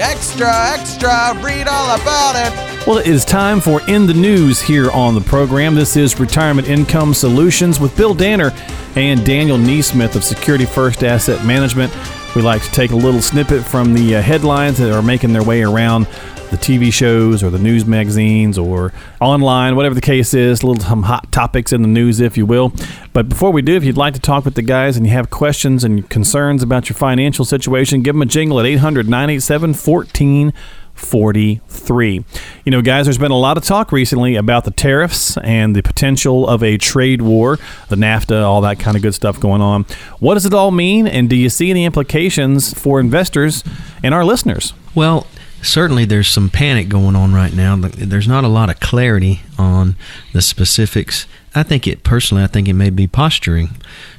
Extra, 0.01 0.51
extra, 0.73 1.41
read 1.45 1.69
all 1.69 1.95
about 1.95 2.35
it. 2.35 2.64
Well, 2.87 2.99
it 2.99 3.07
is 3.07 3.25
time 3.25 3.63
for 3.63 3.81
In 3.89 4.07
the 4.07 4.13
News 4.13 4.61
here 4.61 4.91
on 4.91 5.15
the 5.15 5.21
program. 5.23 5.75
This 5.75 5.97
is 5.97 6.21
Retirement 6.21 6.69
Income 6.69 7.15
Solutions 7.15 7.81
with 7.81 7.97
Bill 7.97 8.13
Danner 8.13 8.53
and 8.95 9.25
Daniel 9.25 9.57
Neesmith 9.57 10.17
of 10.17 10.23
Security 10.23 10.67
First 10.67 11.03
Asset 11.03 11.47
Management. 11.47 11.91
We 12.37 12.43
like 12.43 12.63
to 12.63 12.71
take 12.73 12.91
a 12.91 12.97
little 12.97 13.23
snippet 13.23 13.65
from 13.65 13.95
the 13.95 14.17
uh, 14.17 14.21
headlines 14.21 14.77
that 14.77 14.93
are 14.93 15.01
making 15.01 15.33
their 15.33 15.43
way 15.43 15.63
around 15.63 16.07
the 16.51 16.59
TV 16.59 16.93
shows 16.93 17.43
or 17.43 17.49
the 17.49 17.59
news 17.59 17.87
magazines 17.87 18.59
or 18.59 18.93
online, 19.19 19.77
whatever 19.77 19.95
the 19.95 20.03
case 20.03 20.35
is, 20.35 20.63
little 20.63 20.85
some 20.85 21.05
hot 21.05 21.33
topics 21.33 21.73
in 21.73 21.81
the 21.81 21.89
news, 21.89 22.21
if 22.21 22.37
you 22.37 22.45
will. 22.45 22.71
But 23.15 23.31
before 23.31 23.51
we 23.51 23.63
do, 23.63 23.77
if 23.77 23.85
you'd 23.85 23.97
like 23.97 24.13
to 24.13 24.21
talk 24.21 24.45
with 24.45 24.57
the 24.57 24.63
guys 24.63 24.99
and 24.99 25.07
you 25.07 25.13
have 25.13 25.31
questions 25.31 25.85
and 25.85 26.07
concerns 26.11 26.63
about 26.63 26.91
your 26.91 26.97
financial 26.97 27.47
situation, 27.47 28.03
give 28.03 28.15
them 28.15 28.21
a 28.21 28.27
jingle 28.27 28.61
at 28.61 28.67
800 28.67 29.09
987 29.09 29.73
1443. 31.05 32.25
You 32.65 32.71
know, 32.73 32.83
guys, 32.83 33.07
there's 33.07 33.19
been 33.19 33.31
a 33.31 33.39
lot 33.39 33.57
of 33.57 33.65
talk 33.65 33.93
recently 33.93 34.37
about 34.37 34.65
the 34.65 34.71
tariffs 34.71 35.37
and 35.39 35.77
the 35.77 35.83
potential 35.83 36.49
of 36.49 36.63
a 36.63 36.77
trade 36.79 37.23
war, 37.23 37.59
the 37.89 37.97
NAFTA, 37.97 38.43
all 38.43 38.61
that 38.63 38.79
kind 38.79 38.97
of 38.97 39.03
good 39.03 39.15
stuff 39.15 39.39
going 39.39 39.61
on. 39.61 39.85
What 40.19 40.35
does 40.35 40.47
it 40.47 40.55
all 40.55 40.71
mean, 40.71 41.07
and 41.07 41.29
do 41.29 41.37
you 41.37 41.49
see 41.49 41.71
any 41.71 41.85
implications 41.85 42.73
for 42.75 43.01
investors 43.01 43.63
and 44.03 44.15
our 44.15 44.25
listeners? 44.25 44.73
Well, 44.95 45.27
certainly 45.65 46.05
there's 46.05 46.29
some 46.29 46.49
panic 46.51 46.89
going 46.89 47.17
on 47.17 47.35
right 47.35 47.53
now. 47.53 47.77
There's 47.77 48.29
not 48.29 48.45
a 48.45 48.49
lot 48.49 48.71
of 48.71 48.81
clarity 48.81 49.43
on 49.59 49.97
the 50.33 50.43
specifics. 50.43 51.27
I 51.57 51.63
think 51.63 51.87
it 51.87 52.03
personally, 52.03 52.43
I 52.43 52.49
think 52.49 52.67
it 52.67 52.73
may 52.73 52.91
be 52.91 53.07
posturing. 53.07 53.77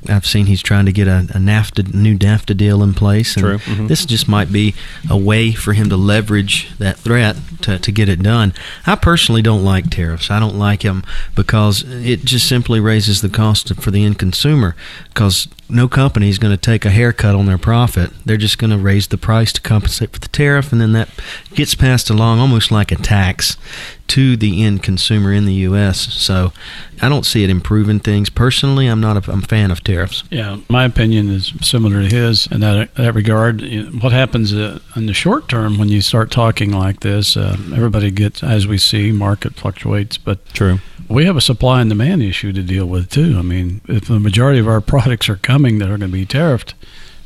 I've 0.07 0.25
seen 0.25 0.45
he's 0.45 0.61
trying 0.61 0.85
to 0.85 0.93
get 0.93 1.07
a, 1.07 1.19
a 1.19 1.37
NAFTA 1.37 1.93
new 1.93 2.17
NAFTA 2.17 2.55
deal 2.55 2.81
in 2.81 2.93
place, 2.93 3.35
and 3.35 3.43
True. 3.43 3.57
Mm-hmm. 3.57 3.87
this 3.87 4.05
just 4.05 4.29
might 4.29 4.51
be 4.51 4.73
a 5.09 5.17
way 5.17 5.51
for 5.51 5.73
him 5.73 5.89
to 5.89 5.97
leverage 5.97 6.69
that 6.77 6.97
threat 6.97 7.35
to, 7.63 7.77
to 7.77 7.91
get 7.91 8.07
it 8.07 8.23
done. 8.23 8.53
I 8.85 8.95
personally 8.95 9.41
don't 9.41 9.65
like 9.65 9.89
tariffs. 9.89 10.31
I 10.31 10.39
don't 10.39 10.57
like 10.57 10.81
them 10.81 11.03
because 11.35 11.83
it 11.83 12.23
just 12.23 12.47
simply 12.47 12.79
raises 12.79 13.21
the 13.21 13.29
cost 13.29 13.73
for 13.75 13.91
the 13.91 14.05
end 14.05 14.17
consumer. 14.17 14.75
Because 15.09 15.49
no 15.69 15.87
company 15.87 16.29
is 16.29 16.37
going 16.37 16.55
to 16.55 16.61
take 16.61 16.85
a 16.85 16.89
haircut 16.89 17.35
on 17.35 17.45
their 17.45 17.57
profit. 17.57 18.11
They're 18.25 18.37
just 18.37 18.57
going 18.57 18.71
to 18.71 18.77
raise 18.77 19.07
the 19.07 19.17
price 19.17 19.51
to 19.53 19.61
compensate 19.61 20.11
for 20.11 20.19
the 20.19 20.27
tariff, 20.27 20.71
and 20.71 20.79
then 20.79 20.91
that 20.93 21.09
gets 21.53 21.75
passed 21.75 22.09
along 22.09 22.39
almost 22.39 22.71
like 22.71 22.91
a 22.91 22.95
tax 22.95 23.57
to 24.07 24.37
the 24.37 24.63
end 24.63 24.83
consumer 24.83 25.33
in 25.33 25.45
the 25.45 25.53
U.S. 25.53 26.13
So 26.13 26.53
I 27.01 27.09
don't 27.09 27.25
see 27.25 27.43
it 27.43 27.49
improving 27.49 27.99
things. 27.99 28.29
Personally, 28.29 28.87
I'm 28.87 29.01
not 29.01 29.27
a, 29.27 29.31
I'm 29.31 29.39
a 29.39 29.47
fan 29.47 29.71
of 29.71 29.83
tariffs. 29.83 30.23
Yeah, 30.29 30.59
my 30.69 30.85
opinion 30.85 31.29
is 31.29 31.53
similar 31.61 32.01
to 32.01 32.15
his 32.15 32.47
in 32.47 32.61
that, 32.61 32.93
that 32.95 33.13
regard. 33.13 33.61
What 34.01 34.11
happens 34.11 34.53
uh, 34.53 34.79
in 34.95 35.07
the 35.07 35.13
short 35.13 35.49
term 35.49 35.77
when 35.77 35.89
you 35.89 36.01
start 36.01 36.31
talking 36.31 36.71
like 36.71 37.01
this? 37.01 37.35
Uh, 37.35 37.57
everybody 37.73 38.11
gets, 38.11 38.43
as 38.43 38.67
we 38.67 38.77
see, 38.77 39.11
market 39.11 39.55
fluctuates, 39.55 40.17
but 40.17 40.45
True. 40.53 40.79
we 41.09 41.25
have 41.25 41.35
a 41.35 41.41
supply 41.41 41.81
and 41.81 41.89
demand 41.89 42.21
issue 42.23 42.53
to 42.53 42.61
deal 42.61 42.85
with 42.85 43.09
too. 43.09 43.37
I 43.37 43.41
mean, 43.41 43.81
if 43.87 44.07
the 44.07 44.19
majority 44.19 44.59
of 44.59 44.67
our 44.67 44.81
products 44.95 45.29
are 45.29 45.37
coming 45.37 45.79
that 45.79 45.89
are 45.89 45.97
going 45.97 46.11
to 46.11 46.17
be 46.17 46.25
tariffed, 46.25 46.73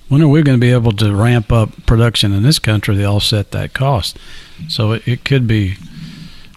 when 0.07 0.23
are 0.23 0.27
we 0.27 0.41
going 0.41 0.57
to 0.57 0.61
be 0.61 0.71
able 0.73 0.91
to 0.93 1.15
ramp 1.15 1.51
up 1.51 1.85
production 1.85 2.33
in 2.33 2.41
this 2.41 2.57
country 2.57 2.95
to 2.95 3.03
offset 3.05 3.51
that 3.51 3.73
cost? 3.73 4.17
So 4.67 4.93
it, 4.93 5.07
it 5.07 5.23
could 5.23 5.47
be. 5.47 5.75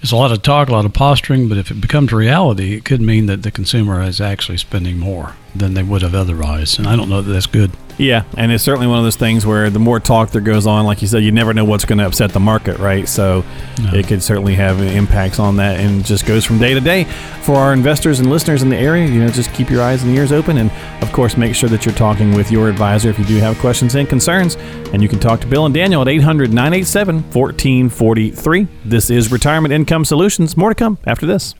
It's 0.03 0.11
a 0.11 0.17
lot 0.17 0.33
of 0.33 0.43
talk, 0.43 0.69
a 0.69 0.73
lot 0.73 0.85
of 0.85 0.93
posturing, 0.93 1.49
but 1.49 1.59
if 1.59 1.71
it 1.71 1.81
becomes 1.81 2.12
reality, 2.12 2.75
it 2.75 2.85
could 2.85 3.01
mean 3.01 3.27
that 3.27 3.45
the 3.45 3.53
consumer 3.53 4.03
is 4.03 4.21
actually 4.21 4.59
spending 4.59 4.99
more 4.99 5.37
than 5.55 5.75
they 5.75 5.83
would 5.85 6.03
have 6.03 6.15
otherwise. 6.15 6.77
And 6.77 6.88
I 6.88 6.97
don't 6.97 7.09
know 7.09 7.23
that 7.23 7.31
that's 7.31 7.47
good. 7.47 7.71
Yeah, 8.03 8.25
and 8.37 8.51
it's 8.51 8.65
certainly 8.65 8.88
one 8.88 8.99
of 8.99 9.05
those 9.05 9.15
things 9.15 9.47
where 9.47 9.71
the 9.71 9.79
more 9.79 10.01
talk 10.01 10.31
there 10.31 10.41
goes 10.41 10.67
on, 10.67 10.85
like 10.87 11.03
you 11.03 11.07
said, 11.09 11.23
you 11.23 11.31
never 11.31 11.55
know 11.55 11.65
what's 11.65 11.85
going 11.85 11.99
to 11.99 12.05
upset 12.07 12.33
the 12.33 12.41
market, 12.41 12.79
right? 12.81 13.09
So 13.09 13.45
No. 13.81 13.95
it 13.95 14.09
could 14.09 14.21
certainly 14.25 14.57
have 14.57 14.81
impacts 14.81 15.38
on 15.38 15.55
that, 15.59 15.79
and 15.79 16.05
just 16.05 16.27
goes 16.27 16.45
from 16.45 16.59
day 16.59 16.75
to 16.75 16.81
day. 16.81 17.05
For 17.43 17.55
our 17.55 17.73
investors 17.73 18.19
and 18.19 18.29
listeners 18.29 18.61
in 18.65 18.71
the 18.71 18.77
area, 18.77 19.07
you 19.07 19.21
know, 19.21 19.29
just 19.29 19.53
keep 19.55 19.71
your 19.71 19.83
eyes 19.83 20.03
and 20.03 20.12
ears 20.17 20.33
open, 20.33 20.59
and 20.59 20.69
of 21.01 21.12
course, 21.12 21.37
make 21.37 21.55
sure 21.55 21.69
that 21.69 21.87
you're 21.87 21.95
talking 21.95 22.35
with 22.35 22.51
your 22.51 22.69
advisor 22.69 23.09
if 23.09 23.21
you 23.21 23.25
do 23.25 23.37
have 23.37 23.57
questions 23.61 23.95
and 23.95 24.09
concerns. 24.09 24.57
And 24.93 25.01
you 25.01 25.09
can 25.09 25.21
talk 25.21 25.41
to 25.43 25.47
Bill 25.47 25.65
and 25.65 25.73
Daniel 25.75 26.03
at 26.03 26.09
800 26.09 26.53
987 26.53 27.23
1443. 27.33 28.67
This 28.85 29.11
is 29.11 29.31
Retirement 29.31 29.73
Income 29.73 30.07
Solutions. 30.07 30.57
More 30.57 30.71
to 30.71 30.75
come 30.75 30.99
after 31.07 31.25
this. 31.25 31.55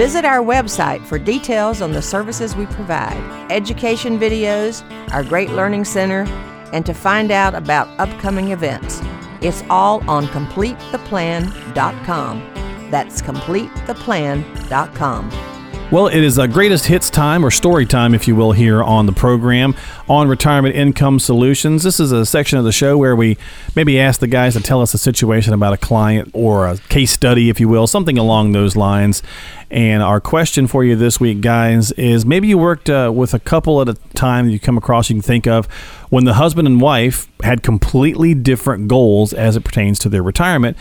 Visit 0.00 0.24
our 0.24 0.38
website 0.38 1.04
for 1.04 1.18
details 1.18 1.82
on 1.82 1.92
the 1.92 2.00
services 2.00 2.56
we 2.56 2.64
provide, 2.64 3.20
education 3.52 4.18
videos, 4.18 4.82
our 5.12 5.22
great 5.22 5.50
learning 5.50 5.84
center, 5.84 6.22
and 6.72 6.86
to 6.86 6.94
find 6.94 7.30
out 7.30 7.54
about 7.54 7.86
upcoming 8.00 8.50
events. 8.50 9.02
It's 9.42 9.62
all 9.68 10.02
on 10.08 10.24
CompleteThePlan.com. 10.28 12.90
That's 12.90 13.20
CompleteThePlan.com. 13.20 15.49
Well, 15.90 16.06
it 16.06 16.22
is 16.22 16.38
a 16.38 16.46
greatest 16.46 16.86
hits 16.86 17.10
time 17.10 17.44
or 17.44 17.50
story 17.50 17.84
time, 17.84 18.14
if 18.14 18.28
you 18.28 18.36
will, 18.36 18.52
here 18.52 18.80
on 18.80 19.06
the 19.06 19.12
program 19.12 19.74
on 20.08 20.28
Retirement 20.28 20.76
Income 20.76 21.18
Solutions. 21.18 21.82
This 21.82 21.98
is 21.98 22.12
a 22.12 22.24
section 22.24 22.60
of 22.60 22.64
the 22.64 22.70
show 22.70 22.96
where 22.96 23.16
we 23.16 23.36
maybe 23.74 23.98
ask 23.98 24.20
the 24.20 24.28
guys 24.28 24.54
to 24.54 24.60
tell 24.60 24.82
us 24.82 24.94
a 24.94 24.98
situation 24.98 25.52
about 25.52 25.72
a 25.72 25.76
client 25.76 26.30
or 26.32 26.68
a 26.68 26.78
case 26.78 27.10
study, 27.10 27.50
if 27.50 27.58
you 27.58 27.68
will, 27.68 27.88
something 27.88 28.18
along 28.18 28.52
those 28.52 28.76
lines. 28.76 29.20
And 29.68 30.00
our 30.00 30.20
question 30.20 30.68
for 30.68 30.84
you 30.84 30.94
this 30.94 31.18
week, 31.18 31.40
guys, 31.40 31.90
is 31.92 32.24
maybe 32.24 32.46
you 32.46 32.56
worked 32.56 32.88
uh, 32.88 33.10
with 33.12 33.34
a 33.34 33.40
couple 33.40 33.80
at 33.80 33.88
a 33.88 33.94
time 34.14 34.48
you 34.48 34.60
come 34.60 34.78
across 34.78 35.10
you 35.10 35.16
can 35.16 35.22
think 35.22 35.48
of 35.48 35.66
when 36.08 36.24
the 36.24 36.34
husband 36.34 36.68
and 36.68 36.80
wife 36.80 37.26
had 37.42 37.64
completely 37.64 38.32
different 38.32 38.86
goals 38.86 39.32
as 39.32 39.56
it 39.56 39.64
pertains 39.64 39.98
to 39.98 40.08
their 40.08 40.22
retirement 40.22 40.76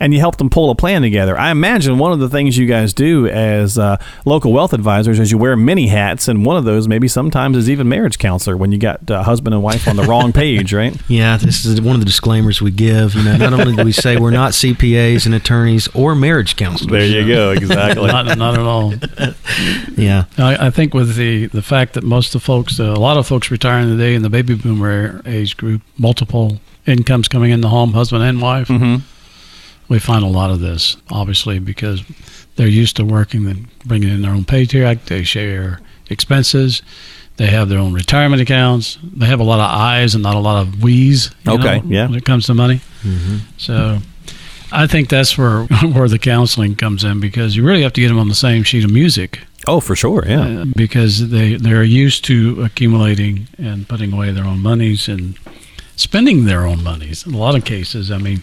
and 0.00 0.14
you 0.14 0.20
help 0.20 0.36
them 0.36 0.50
pull 0.50 0.70
a 0.70 0.74
plan 0.74 1.02
together. 1.02 1.38
I 1.38 1.50
imagine 1.50 1.98
one 1.98 2.12
of 2.12 2.18
the 2.18 2.28
things 2.28 2.56
you 2.56 2.66
guys 2.66 2.92
do 2.92 3.26
as 3.26 3.78
uh, 3.78 3.96
local 4.24 4.52
wealth 4.52 4.72
advisors 4.72 5.18
is 5.18 5.30
you 5.30 5.38
wear 5.38 5.56
many 5.56 5.88
hats, 5.88 6.28
and 6.28 6.44
one 6.44 6.56
of 6.56 6.64
those 6.64 6.88
maybe 6.88 7.08
sometimes 7.08 7.56
is 7.56 7.68
even 7.68 7.88
marriage 7.88 8.18
counselor 8.18 8.56
when 8.56 8.72
you 8.72 8.78
got 8.78 9.10
uh, 9.10 9.22
husband 9.22 9.54
and 9.54 9.62
wife 9.62 9.88
on 9.88 9.96
the 9.96 10.04
wrong 10.04 10.32
page, 10.32 10.72
right? 10.72 10.96
Yeah, 11.08 11.36
this 11.38 11.64
is 11.64 11.80
one 11.80 11.94
of 11.94 12.00
the 12.00 12.06
disclaimers 12.06 12.60
we 12.60 12.70
give. 12.70 13.14
You 13.14 13.22
know, 13.24 13.36
not 13.36 13.52
only 13.54 13.74
do 13.74 13.82
we 13.82 13.92
say 13.92 14.18
we're 14.18 14.30
not 14.30 14.52
CPAs 14.52 15.26
and 15.26 15.34
attorneys 15.34 15.88
or 15.94 16.14
marriage 16.14 16.54
counselors. 16.56 16.90
There 16.90 17.06
you 17.06 17.26
go, 17.26 17.52
exactly. 17.52 18.06
not, 18.12 18.36
not 18.36 18.54
at 18.54 18.60
all. 18.60 18.94
yeah, 19.96 20.24
I, 20.36 20.66
I, 20.66 20.70
think 20.70 20.92
with 20.92 21.16
the 21.16 21.46
the 21.46 21.62
fact 21.62 21.94
that 21.94 22.04
most 22.04 22.34
of 22.34 22.42
the 22.42 22.44
folks, 22.44 22.78
uh, 22.78 22.84
a 22.84 23.00
lot 23.00 23.16
of 23.16 23.26
folks 23.26 23.50
retiring 23.50 23.88
today 23.88 24.14
in 24.14 24.22
the 24.22 24.28
baby 24.28 24.54
boomer 24.54 25.22
age 25.24 25.56
group, 25.56 25.80
multiple 25.96 26.60
incomes 26.86 27.26
coming 27.28 27.50
in 27.50 27.60
the 27.60 27.68
home, 27.68 27.92
husband 27.92 28.22
and 28.22 28.40
wife. 28.40 28.68
Mm-hmm. 28.68 28.96
We 29.88 29.98
find 29.98 30.24
a 30.24 30.28
lot 30.28 30.50
of 30.50 30.60
this, 30.60 30.96
obviously, 31.10 31.58
because 31.58 32.02
they're 32.56 32.66
used 32.66 32.96
to 32.96 33.04
working 33.04 33.46
and 33.46 33.68
bringing 33.84 34.10
in 34.10 34.22
their 34.22 34.32
own 34.32 34.44
paycheck. 34.44 35.06
They 35.06 35.22
share 35.22 35.80
expenses. 36.10 36.82
They 37.36 37.46
have 37.46 37.68
their 37.68 37.78
own 37.78 37.94
retirement 37.94 38.42
accounts. 38.42 38.98
They 39.02 39.26
have 39.26 39.40
a 39.40 39.44
lot 39.44 39.60
of 39.60 39.70
I's 39.70 40.14
and 40.14 40.24
not 40.24 40.34
a 40.34 40.40
lot 40.40 40.60
of 40.60 40.82
we's. 40.82 41.30
okay, 41.46 41.80
know, 41.80 41.84
yeah. 41.86 42.06
When 42.06 42.16
it 42.16 42.24
comes 42.24 42.46
to 42.46 42.54
money, 42.54 42.80
mm-hmm. 43.02 43.38
so 43.56 44.00
I 44.72 44.86
think 44.86 45.08
that's 45.08 45.38
where 45.38 45.62
where 45.92 46.08
the 46.08 46.18
counseling 46.18 46.74
comes 46.74 47.04
in 47.04 47.20
because 47.20 47.56
you 47.56 47.64
really 47.64 47.82
have 47.82 47.92
to 47.94 48.00
get 48.00 48.08
them 48.08 48.18
on 48.18 48.28
the 48.28 48.34
same 48.34 48.64
sheet 48.64 48.84
of 48.84 48.92
music. 48.92 49.40
Oh, 49.66 49.80
for 49.80 49.94
sure, 49.94 50.24
yeah. 50.26 50.62
Uh, 50.62 50.64
because 50.76 51.30
they 51.30 51.54
they're 51.54 51.84
used 51.84 52.24
to 52.26 52.62
accumulating 52.62 53.48
and 53.56 53.88
putting 53.88 54.12
away 54.12 54.32
their 54.32 54.44
own 54.44 54.58
monies 54.60 55.08
and 55.08 55.38
spending 55.96 56.44
their 56.44 56.66
own 56.66 56.82
monies. 56.82 57.26
In 57.26 57.34
a 57.34 57.38
lot 57.38 57.54
of 57.54 57.64
cases, 57.64 58.10
I 58.10 58.18
mean, 58.18 58.42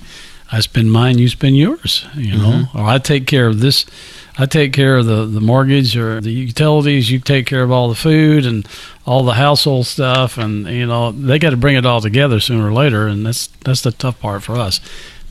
I 0.51 0.59
spend 0.59 0.91
mine, 0.91 1.17
you 1.17 1.27
spend 1.27 1.57
yours, 1.57 2.05
you 2.15 2.37
know, 2.37 2.51
mm-hmm. 2.51 2.77
or 2.77 2.85
I 2.85 2.99
take 2.99 3.25
care 3.25 3.47
of 3.47 3.59
this. 3.59 3.85
I 4.37 4.45
take 4.45 4.73
care 4.73 4.97
of 4.97 5.05
the, 5.05 5.25
the 5.25 5.39
mortgage 5.39 5.95
or 5.95 6.19
the 6.19 6.31
utilities. 6.31 7.09
You 7.09 7.19
take 7.19 7.45
care 7.47 7.63
of 7.63 7.71
all 7.71 7.87
the 7.89 7.95
food 7.95 8.45
and 8.45 8.67
all 9.05 9.23
the 9.23 9.33
household 9.33 9.87
stuff, 9.87 10.37
and 10.37 10.67
you 10.67 10.85
know 10.85 11.11
they 11.11 11.39
got 11.39 11.51
to 11.51 11.57
bring 11.57 11.77
it 11.77 11.85
all 11.85 12.01
together 12.01 12.39
sooner 12.39 12.67
or 12.67 12.73
later, 12.73 13.07
and 13.07 13.25
that's 13.25 13.47
that's 13.63 13.81
the 13.81 13.91
tough 13.91 14.19
part 14.19 14.43
for 14.43 14.55
us. 14.55 14.81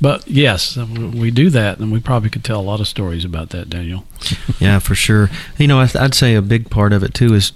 But 0.00 0.26
yes, 0.26 0.76
we 0.76 1.30
do 1.30 1.50
that, 1.50 1.78
and 1.78 1.92
we 1.92 2.00
probably 2.00 2.30
could 2.30 2.44
tell 2.44 2.60
a 2.60 2.62
lot 2.62 2.80
of 2.80 2.88
stories 2.88 3.24
about 3.24 3.50
that, 3.50 3.70
Daniel. 3.70 4.04
yeah, 4.58 4.78
for 4.78 4.94
sure. 4.94 5.30
You 5.58 5.68
know, 5.68 5.80
I'd 5.80 6.14
say 6.14 6.34
a 6.34 6.42
big 6.42 6.70
part 6.70 6.92
of 6.92 7.02
it 7.02 7.14
too 7.14 7.34
is 7.34 7.52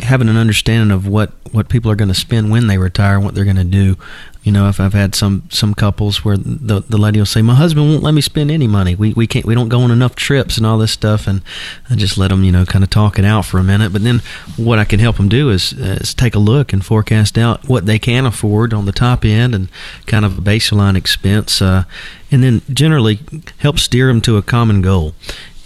having 0.00 0.28
an 0.28 0.36
understanding 0.36 0.90
of 0.90 1.06
what 1.06 1.32
what 1.52 1.68
people 1.68 1.90
are 1.90 1.96
going 1.96 2.08
to 2.08 2.14
spend 2.14 2.50
when 2.50 2.66
they 2.66 2.76
retire 2.76 3.16
and 3.16 3.24
what 3.24 3.34
they're 3.34 3.44
going 3.44 3.56
to 3.56 3.64
do. 3.64 3.96
You 4.42 4.52
know, 4.52 4.68
if 4.68 4.80
I've 4.80 4.92
had 4.92 5.14
some 5.14 5.44
some 5.50 5.74
couples 5.74 6.24
where 6.24 6.36
the 6.36 6.80
the 6.80 6.96
lady 6.96 7.18
will 7.18 7.26
say, 7.26 7.42
"My 7.42 7.54
husband 7.54 7.88
won't 7.88 8.02
let 8.02 8.14
me 8.14 8.20
spend 8.20 8.50
any 8.50 8.66
money. 8.66 8.94
We 8.94 9.12
we 9.12 9.26
can't 9.26 9.44
we 9.44 9.54
don't 9.54 9.68
go 9.68 9.80
on 9.80 9.90
enough 9.90 10.14
trips 10.14 10.56
and 10.56 10.66
all 10.66 10.78
this 10.78 10.92
stuff," 10.92 11.26
and 11.26 11.42
I 11.90 11.96
just 11.96 12.16
let 12.16 12.28
them 12.28 12.44
you 12.44 12.52
know 12.52 12.64
kind 12.64 12.84
of 12.84 12.90
talk 12.90 13.18
it 13.18 13.24
out 13.24 13.44
for 13.44 13.58
a 13.58 13.64
minute. 13.64 13.92
But 13.92 14.04
then 14.04 14.20
what 14.56 14.78
I 14.78 14.84
can 14.84 15.00
help 15.00 15.16
them 15.16 15.28
do 15.28 15.50
is, 15.50 15.72
is 15.72 16.14
take 16.14 16.34
a 16.34 16.38
look 16.38 16.72
and 16.72 16.84
forecast 16.84 17.36
out 17.36 17.68
what 17.68 17.86
they 17.86 17.98
can 17.98 18.26
afford 18.26 18.72
on 18.72 18.86
the 18.86 18.92
top 18.92 19.24
end 19.24 19.54
and 19.54 19.68
kind 20.06 20.24
of 20.24 20.38
a 20.38 20.42
baseline 20.42 20.96
expense, 20.96 21.60
uh, 21.60 21.84
and 22.30 22.42
then 22.42 22.62
generally 22.72 23.20
help 23.58 23.78
steer 23.78 24.06
them 24.06 24.20
to 24.22 24.36
a 24.36 24.42
common 24.42 24.80
goal. 24.80 25.14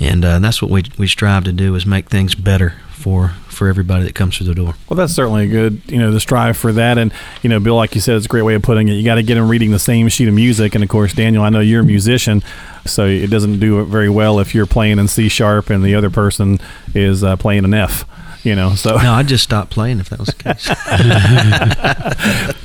And 0.01 0.25
uh, 0.25 0.39
that's 0.41 0.61
what 0.61 0.71
we 0.71 0.85
we 0.99 1.07
strive 1.07 1.45
to 1.45 1.53
do 1.53 1.75
is 1.75 1.87
make 1.87 2.09
things 2.09 2.35
better 2.35 2.75
for 2.91 3.35
for 3.63 3.69
everybody 3.69 4.05
that 4.05 4.15
comes 4.17 4.37
through 4.37 4.49
the 4.49 4.55
door. 4.55 4.75
Well, 4.89 4.97
that's 4.97 5.13
certainly 5.13 5.45
a 5.45 5.47
good, 5.47 5.83
you 5.87 5.99
know, 5.99 6.11
to 6.11 6.19
strive 6.19 6.57
for 6.57 6.73
that. 6.73 6.99
And, 6.99 7.13
you 7.43 7.49
know, 7.49 7.61
Bill, 7.61 7.77
like 7.77 7.95
you 7.95 8.01
said, 8.01 8.17
it's 8.17 8.27
a 8.27 8.29
great 8.29 8.43
way 8.43 8.55
of 8.55 8.63
putting 8.63 8.89
it. 8.89 8.95
You 8.95 9.05
got 9.05 9.15
to 9.15 9.23
get 9.23 9.37
them 9.37 9.49
reading 9.49 9.71
the 9.71 9.79
same 9.79 10.09
sheet 10.09 10.27
of 10.27 10.35
music. 10.35 10.75
And, 10.75 10.83
of 10.83 10.91
course, 10.91 11.13
Daniel, 11.13 11.45
I 11.45 11.49
know 11.49 11.61
you're 11.61 11.83
a 11.83 11.85
musician, 11.85 12.43
so 12.85 13.07
it 13.07 13.31
doesn't 13.31 13.61
do 13.61 13.81
it 13.81 13.85
very 13.85 14.09
well 14.09 14.41
if 14.41 14.53
you're 14.53 14.67
playing 14.67 14.99
in 14.99 15.07
C 15.07 15.29
sharp 15.29 15.71
and 15.71 15.85
the 15.85 15.95
other 15.95 16.11
person 16.11 16.59
is 16.93 17.23
uh, 17.23 17.37
playing 17.37 17.65
an 17.65 17.73
F 17.73 18.05
you 18.43 18.55
know. 18.55 18.75
So 18.75 18.97
no, 18.97 19.13
I'd 19.13 19.29
just 19.29 19.45
stop 19.45 19.71
playing 19.71 20.01
if 20.01 20.11
that 20.11 20.19
was 20.19 20.29
the 20.29 20.35
case. 20.35 20.69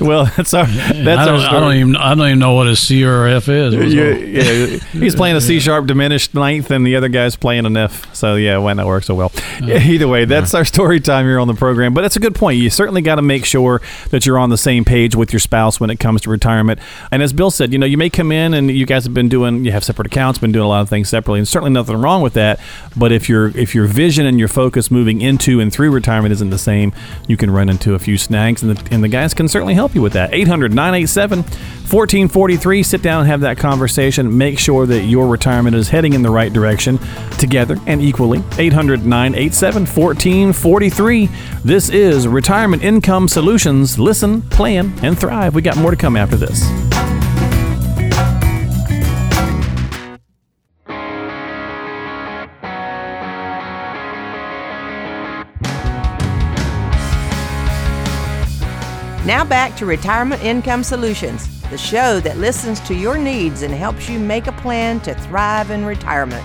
well, 0.00 0.26
that's 0.36 0.54
our 0.54 0.66
that's 0.66 1.20
I 1.20 1.24
don't, 1.24 1.40
our 1.40 1.56
I 1.56 1.60
don't 1.60 1.74
even 1.74 1.96
I 1.96 2.14
don't 2.14 2.26
even 2.26 2.38
know 2.38 2.54
what 2.54 2.66
a 2.66 2.76
C 2.76 3.04
or 3.04 3.26
F 3.26 3.48
is. 3.48 3.74
Yeah, 3.92 4.14
yeah, 4.14 4.78
he's 4.92 5.14
playing 5.14 5.36
a 5.36 5.40
C 5.40 5.60
sharp 5.60 5.86
diminished 5.86 6.34
ninth, 6.34 6.70
and 6.70 6.86
the 6.86 6.96
other 6.96 7.08
guy's 7.08 7.36
playing 7.36 7.66
an 7.66 7.76
F. 7.76 8.14
So 8.14 8.36
yeah, 8.36 8.58
why 8.58 8.72
not 8.72 8.86
work 8.86 9.04
so 9.04 9.14
well? 9.14 9.32
Uh, 9.62 9.66
Either 9.88 10.08
way, 10.08 10.24
that's 10.24 10.54
our 10.54 10.64
story 10.64 11.00
time 11.00 11.24
here 11.26 11.38
on 11.38 11.48
the 11.48 11.54
program. 11.54 11.94
But 11.94 12.04
it's 12.04 12.16
a 12.16 12.20
good 12.20 12.34
point. 12.34 12.58
You 12.58 12.70
certainly 12.70 13.02
got 13.02 13.16
to 13.16 13.22
make 13.22 13.44
sure 13.44 13.80
that 14.10 14.26
you're 14.26 14.38
on 14.38 14.50
the 14.50 14.58
same 14.58 14.84
page 14.84 15.16
with 15.16 15.32
your 15.32 15.40
spouse 15.40 15.80
when 15.80 15.90
it 15.90 15.98
comes 15.98 16.20
to 16.22 16.30
retirement. 16.30 16.80
And 17.10 17.22
as 17.22 17.32
Bill 17.32 17.50
said, 17.50 17.72
you 17.72 17.78
know, 17.78 17.86
you 17.86 17.96
may 17.96 18.10
come 18.10 18.32
in 18.32 18.54
and 18.54 18.70
you 18.70 18.86
guys 18.86 19.04
have 19.04 19.14
been 19.14 19.28
doing, 19.28 19.64
you 19.64 19.72
have 19.72 19.84
separate 19.84 20.06
accounts, 20.06 20.38
been 20.38 20.52
doing 20.52 20.64
a 20.64 20.68
lot 20.68 20.82
of 20.82 20.88
things 20.88 21.08
separately, 21.08 21.38
and 21.40 21.48
certainly 21.48 21.72
nothing 21.72 21.96
wrong 21.96 22.22
with 22.22 22.34
that. 22.34 22.60
But 22.96 23.12
if 23.12 23.28
your 23.28 23.56
if 23.56 23.74
your 23.74 23.86
vision 23.86 24.26
and 24.26 24.38
your 24.38 24.48
focus 24.48 24.90
moving 24.90 25.20
into 25.20 25.60
and 25.60 25.67
and 25.68 25.72
through 25.74 25.90
retirement 25.90 26.32
isn't 26.32 26.48
the 26.48 26.56
same, 26.56 26.94
you 27.26 27.36
can 27.36 27.50
run 27.50 27.68
into 27.68 27.94
a 27.94 27.98
few 27.98 28.16
snags, 28.16 28.62
and 28.62 28.74
the, 28.74 28.94
and 28.94 29.04
the 29.04 29.08
guys 29.08 29.34
can 29.34 29.48
certainly 29.48 29.74
help 29.74 29.94
you 29.94 30.00
with 30.00 30.14
that. 30.14 30.32
800 30.32 30.72
987 30.72 31.40
1443. 31.40 32.82
Sit 32.82 33.02
down 33.02 33.20
and 33.20 33.28
have 33.28 33.40
that 33.42 33.58
conversation. 33.58 34.38
Make 34.38 34.58
sure 34.58 34.86
that 34.86 35.02
your 35.02 35.28
retirement 35.28 35.76
is 35.76 35.90
heading 35.90 36.14
in 36.14 36.22
the 36.22 36.30
right 36.30 36.50
direction 36.50 36.98
together 37.36 37.76
and 37.86 38.00
equally. 38.00 38.42
800 38.56 39.04
987 39.04 39.82
1443. 39.82 41.28
This 41.62 41.90
is 41.90 42.26
Retirement 42.26 42.82
Income 42.82 43.28
Solutions. 43.28 43.98
Listen, 43.98 44.40
plan, 44.40 44.94
and 45.02 45.18
thrive. 45.18 45.54
We 45.54 45.60
got 45.60 45.76
more 45.76 45.90
to 45.90 45.98
come 45.98 46.16
after 46.16 46.36
this. 46.36 46.66
Now 59.28 59.44
back 59.44 59.76
to 59.76 59.84
Retirement 59.84 60.42
Income 60.42 60.84
Solutions, 60.84 61.60
the 61.68 61.76
show 61.76 62.18
that 62.18 62.38
listens 62.38 62.80
to 62.80 62.94
your 62.94 63.18
needs 63.18 63.60
and 63.60 63.74
helps 63.74 64.08
you 64.08 64.18
make 64.18 64.46
a 64.46 64.52
plan 64.52 65.00
to 65.00 65.12
thrive 65.14 65.70
in 65.70 65.84
retirement. 65.84 66.42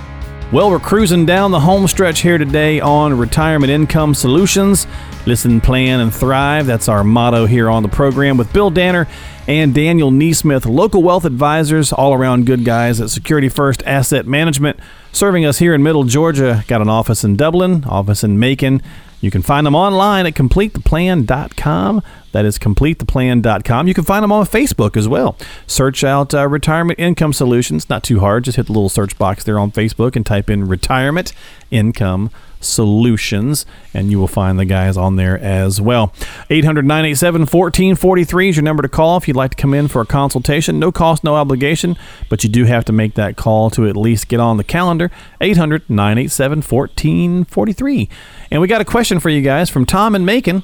Well, 0.52 0.70
we're 0.70 0.80
cruising 0.80 1.26
down 1.26 1.52
the 1.52 1.62
home 1.62 1.88
stretch 1.88 2.20
here 2.20 2.38
today 2.38 2.82
on 2.82 3.18
Retirement 3.18 3.72
Income 3.72 4.16
Solutions. 4.16 4.86
Listen, 5.26 5.62
plan, 5.62 6.02
and 6.02 6.14
thrive. 6.14 6.66
That's 6.66 6.90
our 6.90 7.06
motto 7.06 7.46
here 7.46 7.70
on 7.70 7.84
the 7.84 7.88
program 7.90 8.36
with 8.36 8.52
Bill 8.52 8.70
Danner 8.70 9.08
and 9.48 9.74
Daniel 9.74 10.12
Neesmith, 10.12 10.66
local 10.66 11.02
wealth 11.02 11.24
advisors, 11.24 11.94
all 11.94 12.14
around 12.14 12.46
good 12.46 12.66
guys 12.66 13.00
at 13.00 13.10
Security 13.10 13.48
First 13.48 13.82
Asset 13.84 14.28
Management, 14.28 14.78
serving 15.14 15.46
us 15.46 15.60
here 15.60 15.74
in 15.74 15.84
Middle 15.84 16.04
Georgia. 16.04 16.66
Got 16.68 16.82
an 16.82 16.90
office 16.90 17.24
in 17.24 17.38
Dublin, 17.38 17.86
office 17.86 18.26
in 18.26 18.38
Macon. 18.38 18.82
You 19.24 19.32
can 19.32 19.42
find 19.42 19.66
them 19.66 19.74
online 19.74 20.26
at 20.26 20.34
completetheplan.com. 20.34 22.04
That 22.34 22.44
is 22.44 22.60
completetheplan.com. 22.60 23.88
You 23.88 23.94
can 23.94 24.04
find 24.04 24.22
them 24.22 24.34
on 24.34 24.46
Facebook 24.46 24.98
as 24.98 25.08
well. 25.08 25.38
Search 25.66 26.04
out 26.04 26.34
uh, 26.34 26.46
Retirement 26.50 27.00
Income 27.00 27.32
Solutions. 27.32 27.90
Not 27.90 28.04
too 28.04 28.20
hard. 28.20 28.44
Just 28.44 28.58
hit 28.58 28.66
the 28.66 28.74
little 28.74 28.90
search 28.90 29.18
box 29.18 29.46
there 29.46 29.58
on 29.58 29.72
Facebook 29.72 30.18
and 30.18 30.26
type 30.26 30.50
in 30.50 30.68
Retirement 30.68 31.32
Income 31.72 32.32
Solutions, 32.66 33.66
and 33.94 34.10
you 34.10 34.20
will 34.20 34.28
find 34.28 34.58
the 34.58 34.66
guys 34.66 34.98
on 34.98 35.16
there 35.16 35.38
as 35.40 35.80
well. 35.80 36.14
800 36.50 36.86
987 36.86 37.42
1443 37.42 38.50
is 38.50 38.56
your 38.56 38.64
number 38.64 38.82
to 38.82 38.90
call 38.90 39.18
if 39.18 39.28
you'd 39.28 39.38
like 39.38 39.52
to 39.52 39.58
come 39.58 39.74
in 39.74 39.88
for 39.88 40.02
a 40.02 40.06
consultation. 40.06 40.80
No 40.80 40.92
cost, 40.92 41.24
no 41.24 41.36
obligation, 41.36 41.98
but 42.30 42.44
you 42.44 42.50
do 42.50 42.66
have 42.66 42.86
to 42.86 42.94
make 42.94 43.16
that 43.16 43.36
call 43.36 43.70
to 43.72 43.88
at 43.88 43.96
least 43.96 44.28
get 44.28 44.40
on 44.40 44.58
the 44.58 44.64
calendar. 44.64 45.12
800 45.42 45.90
987 45.90 46.58
1443. 46.60 48.10
And 48.54 48.62
we 48.62 48.68
got 48.68 48.82
a 48.82 48.86
question 48.86 49.20
for 49.20 49.30
you 49.30 49.42
guys 49.42 49.72
from 49.72 49.84
Tom 49.84 50.14
and 50.14 50.28
Macon. 50.28 50.62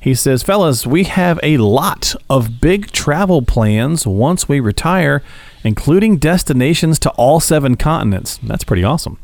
He 0.00 0.12
says, 0.12 0.42
Fellas, 0.42 0.84
we 0.84 1.04
have 1.04 1.38
a 1.44 1.58
lot 1.58 2.16
of 2.28 2.60
big 2.60 2.90
travel 2.90 3.42
plans 3.42 4.04
once 4.04 4.48
we 4.48 4.58
retire, 4.58 5.22
including 5.62 6.16
destinations 6.16 6.98
to 6.98 7.10
all 7.10 7.38
seven 7.38 7.76
continents. 7.76 8.40
That's 8.42 8.64
pretty 8.64 8.82
awesome. 8.82 9.20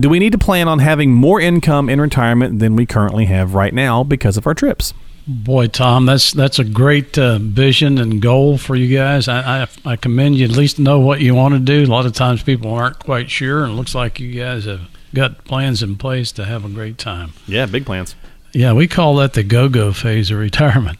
Do 0.00 0.08
we 0.08 0.18
need 0.18 0.32
to 0.32 0.38
plan 0.38 0.66
on 0.66 0.80
having 0.80 1.12
more 1.12 1.40
income 1.40 1.88
in 1.88 2.00
retirement 2.00 2.58
than 2.58 2.74
we 2.74 2.86
currently 2.86 3.26
have 3.26 3.54
right 3.54 3.72
now 3.72 4.02
because 4.02 4.36
of 4.36 4.48
our 4.48 4.54
trips? 4.54 4.92
Boy, 5.24 5.68
Tom, 5.68 6.06
that's 6.06 6.32
that's 6.32 6.58
a 6.58 6.64
great 6.64 7.16
uh, 7.16 7.38
vision 7.38 7.98
and 7.98 8.20
goal 8.20 8.58
for 8.58 8.74
you 8.74 8.98
guys. 8.98 9.28
I, 9.28 9.62
I, 9.62 9.68
I 9.92 9.94
commend 9.96 10.38
you 10.38 10.44
at 10.44 10.50
least 10.50 10.80
know 10.80 10.98
what 10.98 11.20
you 11.20 11.36
want 11.36 11.54
to 11.54 11.60
do. 11.60 11.84
A 11.84 11.86
lot 11.86 12.04
of 12.04 12.14
times 12.14 12.42
people 12.42 12.74
aren't 12.74 12.98
quite 12.98 13.30
sure, 13.30 13.62
and 13.62 13.74
it 13.74 13.76
looks 13.76 13.94
like 13.94 14.18
you 14.18 14.38
guys 14.38 14.64
have 14.64 14.80
got 15.14 15.44
plans 15.44 15.82
in 15.82 15.96
place 15.96 16.32
to 16.32 16.44
have 16.44 16.64
a 16.64 16.68
great 16.68 16.98
time. 16.98 17.32
Yeah, 17.46 17.66
big 17.66 17.86
plans. 17.86 18.14
Yeah, 18.52 18.72
we 18.72 18.86
call 18.86 19.16
that 19.16 19.32
the 19.32 19.42
go-go 19.42 19.92
phase 19.92 20.30
of 20.30 20.38
retirement. 20.38 20.98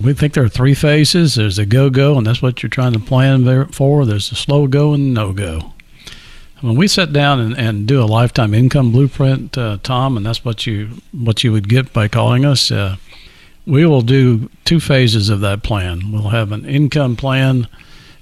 We 0.00 0.14
think 0.14 0.32
there 0.32 0.44
are 0.44 0.48
three 0.48 0.74
phases. 0.74 1.34
There's 1.34 1.58
a 1.58 1.66
go-go, 1.66 2.16
and 2.16 2.26
that's 2.26 2.42
what 2.42 2.62
you're 2.62 2.70
trying 2.70 2.94
to 2.94 2.98
plan 2.98 3.66
for. 3.68 4.04
There's 4.04 4.32
a 4.32 4.34
slow 4.34 4.66
go 4.66 4.94
and 4.94 5.12
no-go. 5.12 5.72
When 6.60 6.76
we 6.76 6.86
sit 6.86 7.12
down 7.12 7.40
and, 7.40 7.58
and 7.58 7.88
do 7.88 8.00
a 8.02 8.06
lifetime 8.06 8.54
income 8.54 8.92
blueprint, 8.92 9.58
uh, 9.58 9.78
Tom, 9.82 10.16
and 10.16 10.24
that's 10.24 10.44
what 10.44 10.64
you 10.64 10.90
what 11.10 11.42
you 11.42 11.50
would 11.50 11.68
get 11.68 11.92
by 11.92 12.06
calling 12.06 12.44
us. 12.44 12.70
Uh, 12.70 12.96
we 13.66 13.84
will 13.84 14.02
do 14.02 14.48
two 14.64 14.78
phases 14.78 15.28
of 15.28 15.40
that 15.40 15.64
plan. 15.64 16.12
We'll 16.12 16.30
have 16.30 16.52
an 16.52 16.64
income 16.64 17.16
plan 17.16 17.66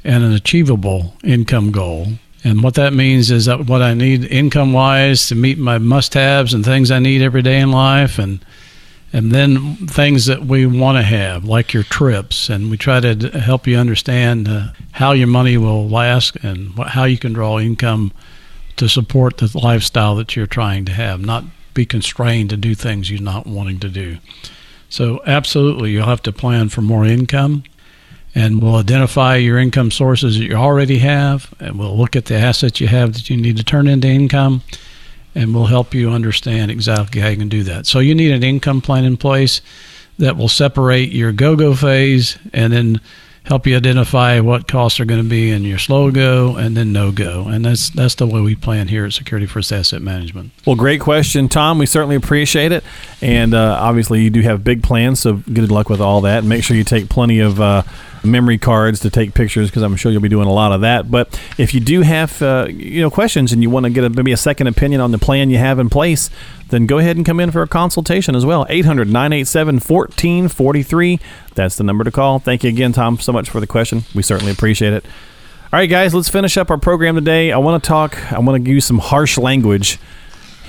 and 0.04 0.24
an 0.24 0.32
achievable 0.32 1.14
income 1.22 1.70
goal. 1.70 2.14
And 2.42 2.62
what 2.62 2.74
that 2.74 2.92
means 2.94 3.30
is 3.30 3.44
that 3.44 3.66
what 3.66 3.82
I 3.82 3.92
need 3.94 4.24
income 4.24 4.72
wise 4.72 5.28
to 5.28 5.34
meet 5.34 5.58
my 5.58 5.78
must 5.78 6.14
haves 6.14 6.54
and 6.54 6.64
things 6.64 6.90
I 6.90 6.98
need 6.98 7.20
every 7.22 7.42
day 7.42 7.60
in 7.60 7.70
life 7.70 8.18
and 8.18 8.44
and 9.12 9.32
then 9.32 9.74
things 9.88 10.26
that 10.26 10.44
we 10.44 10.66
want 10.66 10.96
to 10.96 11.02
have, 11.02 11.44
like 11.44 11.74
your 11.74 11.82
trips. 11.82 12.48
And 12.48 12.70
we 12.70 12.76
try 12.76 13.00
to 13.00 13.14
d- 13.16 13.38
help 13.40 13.66
you 13.66 13.76
understand 13.76 14.46
uh, 14.48 14.68
how 14.92 15.12
your 15.12 15.26
money 15.26 15.56
will 15.56 15.88
last 15.88 16.36
and 16.44 16.70
wh- 16.78 16.86
how 16.86 17.04
you 17.04 17.18
can 17.18 17.32
draw 17.32 17.58
income 17.58 18.12
to 18.76 18.88
support 18.88 19.38
the 19.38 19.50
lifestyle 19.58 20.14
that 20.14 20.36
you're 20.36 20.46
trying 20.46 20.84
to 20.84 20.92
have, 20.92 21.20
not 21.20 21.42
be 21.74 21.84
constrained 21.84 22.50
to 22.50 22.56
do 22.56 22.74
things 22.74 23.10
you're 23.10 23.20
not 23.20 23.46
wanting 23.46 23.80
to 23.80 23.88
do. 23.88 24.18
So, 24.88 25.20
absolutely, 25.26 25.90
you'll 25.90 26.06
have 26.06 26.22
to 26.22 26.32
plan 26.32 26.68
for 26.68 26.80
more 26.80 27.04
income. 27.04 27.64
And 28.34 28.62
we'll 28.62 28.76
identify 28.76 29.36
your 29.36 29.58
income 29.58 29.90
sources 29.90 30.38
that 30.38 30.44
you 30.44 30.54
already 30.54 30.98
have, 30.98 31.52
and 31.58 31.78
we'll 31.78 31.96
look 31.96 32.14
at 32.14 32.26
the 32.26 32.36
assets 32.36 32.80
you 32.80 32.86
have 32.86 33.14
that 33.14 33.28
you 33.28 33.36
need 33.36 33.56
to 33.56 33.64
turn 33.64 33.88
into 33.88 34.06
income 34.08 34.62
and 35.34 35.54
we'll 35.54 35.66
help 35.66 35.94
you 35.94 36.10
understand 36.10 36.70
exactly 36.70 37.20
how 37.20 37.28
you 37.28 37.36
can 37.36 37.48
do 37.48 37.62
that. 37.64 37.86
So 37.86 37.98
you 37.98 38.14
need 38.14 38.32
an 38.32 38.42
income 38.42 38.80
plan 38.80 39.04
in 39.04 39.16
place 39.16 39.60
that 40.18 40.36
will 40.36 40.48
separate 40.48 41.12
your 41.12 41.32
go-go 41.32 41.74
phase 41.74 42.36
and 42.52 42.72
then 42.72 43.00
help 43.44 43.66
you 43.66 43.76
identify 43.76 44.40
what 44.40 44.68
costs 44.68 45.00
are 45.00 45.04
going 45.04 45.22
to 45.22 45.28
be 45.28 45.50
in 45.50 45.64
your 45.64 45.78
slow 45.78 46.10
go 46.10 46.56
and 46.56 46.76
then 46.76 46.92
no 46.92 47.10
go. 47.10 47.46
And 47.48 47.64
that's 47.64 47.90
that's 47.90 48.14
the 48.14 48.26
way 48.26 48.40
we 48.40 48.54
plan 48.54 48.88
here 48.88 49.04
at 49.04 49.12
Security 49.12 49.46
First 49.46 49.72
Asset 49.72 50.02
Management. 50.02 50.52
Well, 50.66 50.76
great 50.76 51.00
question, 51.00 51.48
Tom. 51.48 51.78
We 51.78 51.86
certainly 51.86 52.16
appreciate 52.16 52.72
it, 52.72 52.84
and 53.20 53.54
uh, 53.54 53.78
obviously 53.80 54.22
you 54.22 54.30
do 54.30 54.42
have 54.42 54.62
big 54.62 54.82
plans, 54.82 55.20
so 55.20 55.34
good 55.34 55.70
luck 55.70 55.88
with 55.88 56.00
all 56.00 56.20
that. 56.22 56.40
And 56.40 56.48
make 56.48 56.64
sure 56.64 56.76
you 56.76 56.84
take 56.84 57.08
plenty 57.08 57.40
of. 57.40 57.60
Uh, 57.60 57.82
memory 58.22 58.58
cards 58.58 59.00
to 59.00 59.10
take 59.10 59.32
pictures 59.34 59.70
because 59.70 59.82
I'm 59.82 59.96
sure 59.96 60.12
you'll 60.12 60.20
be 60.20 60.28
doing 60.28 60.46
a 60.46 60.52
lot 60.52 60.72
of 60.72 60.82
that. 60.82 61.10
But 61.10 61.40
if 61.58 61.72
you 61.72 61.80
do 61.80 62.02
have 62.02 62.40
uh, 62.42 62.66
you 62.68 63.00
know 63.00 63.10
questions 63.10 63.52
and 63.52 63.62
you 63.62 63.70
want 63.70 63.84
to 63.84 63.90
get 63.90 64.04
a, 64.04 64.10
maybe 64.10 64.32
a 64.32 64.36
second 64.36 64.66
opinion 64.66 65.00
on 65.00 65.10
the 65.10 65.18
plan 65.18 65.50
you 65.50 65.58
have 65.58 65.78
in 65.78 65.88
place, 65.88 66.30
then 66.70 66.86
go 66.86 66.98
ahead 66.98 67.16
and 67.16 67.26
come 67.26 67.40
in 67.40 67.50
for 67.50 67.62
a 67.62 67.68
consultation 67.68 68.34
as 68.34 68.46
well. 68.46 68.66
800 68.68 69.08
987 69.08 69.76
1443. 69.76 71.20
That's 71.54 71.76
the 71.76 71.84
number 71.84 72.04
to 72.04 72.10
call. 72.10 72.38
Thank 72.38 72.64
you 72.64 72.70
again, 72.70 72.92
Tom, 72.92 73.18
so 73.18 73.32
much 73.32 73.50
for 73.50 73.60
the 73.60 73.66
question. 73.66 74.04
We 74.14 74.22
certainly 74.22 74.52
appreciate 74.52 74.92
it. 74.92 75.04
All 75.72 75.78
right, 75.78 75.86
guys, 75.86 76.14
let's 76.14 76.28
finish 76.28 76.56
up 76.56 76.70
our 76.70 76.78
program 76.78 77.14
today. 77.14 77.52
I 77.52 77.58
want 77.58 77.82
to 77.82 77.86
talk, 77.86 78.32
I 78.32 78.40
want 78.40 78.64
to 78.64 78.70
use 78.70 78.84
some 78.84 78.98
harsh 78.98 79.38
language 79.38 79.98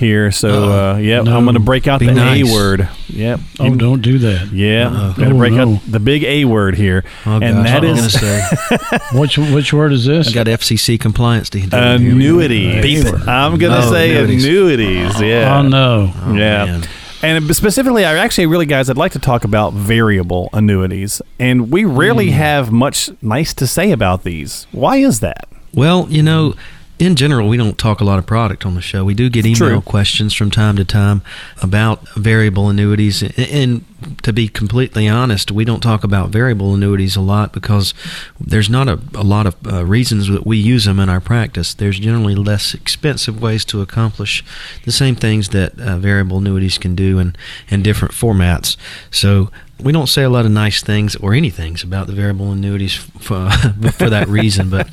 here. 0.02 0.30
So, 0.30 0.70
uh, 0.70 0.96
yeah, 0.98 1.22
No. 1.22 1.36
I'm 1.36 1.44
going 1.44 1.54
to 1.54 1.60
break 1.60 1.86
out 1.88 2.00
Be 2.00 2.06
the 2.06 2.12
nice. 2.12 2.46
A 2.46 2.52
word. 2.52 2.88
Yep. 3.08 3.40
Oh, 3.60 3.64
You- 3.64 3.76
don't 3.76 4.02
do 4.02 4.18
that. 4.18 4.52
Yeah, 4.52 4.88
Uh-oh. 4.88 5.14
got 5.16 5.28
to 5.28 5.34
Oh, 5.34 5.38
break 5.38 5.52
no. 5.54 5.74
out 5.74 5.80
the 5.88 6.00
big 6.00 6.24
A 6.24 6.44
word 6.44 6.74
here, 6.76 7.04
Oh, 7.24 7.36
and 7.40 7.64
gosh, 7.64 7.66
that 7.68 7.84
I 7.84 7.90
was 7.90 8.14
is 8.14 8.20
gonna 8.20 8.78
say, 8.78 8.98
Which 9.18 9.38
which 9.38 9.72
word 9.72 9.92
is 9.92 10.04
this? 10.04 10.28
I 10.28 10.32
got 10.32 10.46
FCC 10.48 10.98
compliance 11.00 11.48
to 11.50 11.60
do. 11.60 11.74
annuities. 11.76 12.82
Beep 12.82 13.06
it. 13.06 13.28
I'm 13.28 13.56
going 13.58 13.72
to 13.72 13.86
Oh, 13.86 13.90
say 13.90 14.10
annuities. 14.16 14.44
annuities. 14.44 15.20
yeah. 15.20 15.58
Oh 15.58 15.62
no. 15.62 16.12
Oh, 16.26 16.34
yeah. 16.34 16.64
man. 16.66 16.82
And 17.24 17.54
specifically, 17.54 18.04
I 18.04 18.16
actually 18.16 18.46
really, 18.46 18.66
guys, 18.66 18.90
I'd 18.90 18.96
like 18.96 19.12
to 19.12 19.20
talk 19.20 19.44
about 19.44 19.72
variable 19.74 20.50
annuities. 20.52 21.22
And 21.38 21.70
we 21.70 21.84
rarely 21.84 22.30
Hmm. 22.30 22.36
have 22.36 22.72
much 22.72 23.10
nice 23.22 23.54
to 23.54 23.66
say 23.68 23.92
about 23.92 24.24
these. 24.24 24.66
Why 24.72 24.96
is 24.96 25.20
that? 25.20 25.46
Well, 25.72 26.08
you 26.10 26.22
know, 26.24 26.54
in 27.02 27.16
general, 27.16 27.48
we 27.48 27.56
don't 27.56 27.76
talk 27.78 28.00
a 28.00 28.04
lot 28.04 28.18
of 28.20 28.26
product 28.26 28.64
on 28.64 28.74
the 28.76 28.80
show. 28.80 29.04
We 29.04 29.14
do 29.14 29.28
get 29.28 29.44
email 29.44 29.56
True. 29.56 29.80
questions 29.80 30.32
from 30.34 30.50
time 30.52 30.76
to 30.76 30.84
time 30.84 31.22
about 31.60 32.08
variable 32.14 32.68
annuities. 32.68 33.22
And- 33.22 33.32
And 33.38 33.84
to 34.22 34.32
be 34.32 34.48
completely 34.48 35.06
honest, 35.08 35.50
we 35.52 35.64
don't 35.64 35.80
talk 35.80 36.02
about 36.04 36.30
variable 36.30 36.74
annuities 36.74 37.14
a 37.16 37.20
lot 37.20 37.52
because 37.52 37.94
there's 38.40 38.68
not 38.70 38.88
a, 38.88 38.98
a 39.14 39.22
lot 39.22 39.46
of 39.46 39.54
uh, 39.66 39.84
reasons 39.84 40.28
that 40.28 40.44
we 40.46 40.56
use 40.58 40.84
them 40.84 40.98
in 41.00 41.08
our 41.08 41.20
practice. 41.20 41.74
There's 41.74 41.98
generally 42.00 42.34
less 42.34 42.74
expensive 42.74 43.40
ways 43.40 43.64
to 43.66 43.80
accomplish 43.80 44.44
the 44.84 44.92
same 44.92 45.14
things 45.16 45.48
that 45.50 45.78
uh, 45.78 45.98
variable 45.98 46.38
annuities 46.38 46.78
can 46.78 46.94
do 46.94 47.18
in, 47.18 47.34
in 47.68 47.82
different 47.82 48.12
formats. 48.14 48.76
So 49.10 49.50
we 49.80 49.92
don't 49.92 50.08
say 50.08 50.22
a 50.22 50.30
lot 50.30 50.46
of 50.46 50.50
nice 50.52 50.82
things 50.82 51.14
or 51.16 51.32
anything 51.34 51.76
about 51.82 52.06
the 52.06 52.12
variable 52.12 52.50
annuities 52.52 52.94
for, 52.94 53.50
for 53.98 54.10
that 54.10 54.26
reason, 54.28 54.68
but 54.70 54.88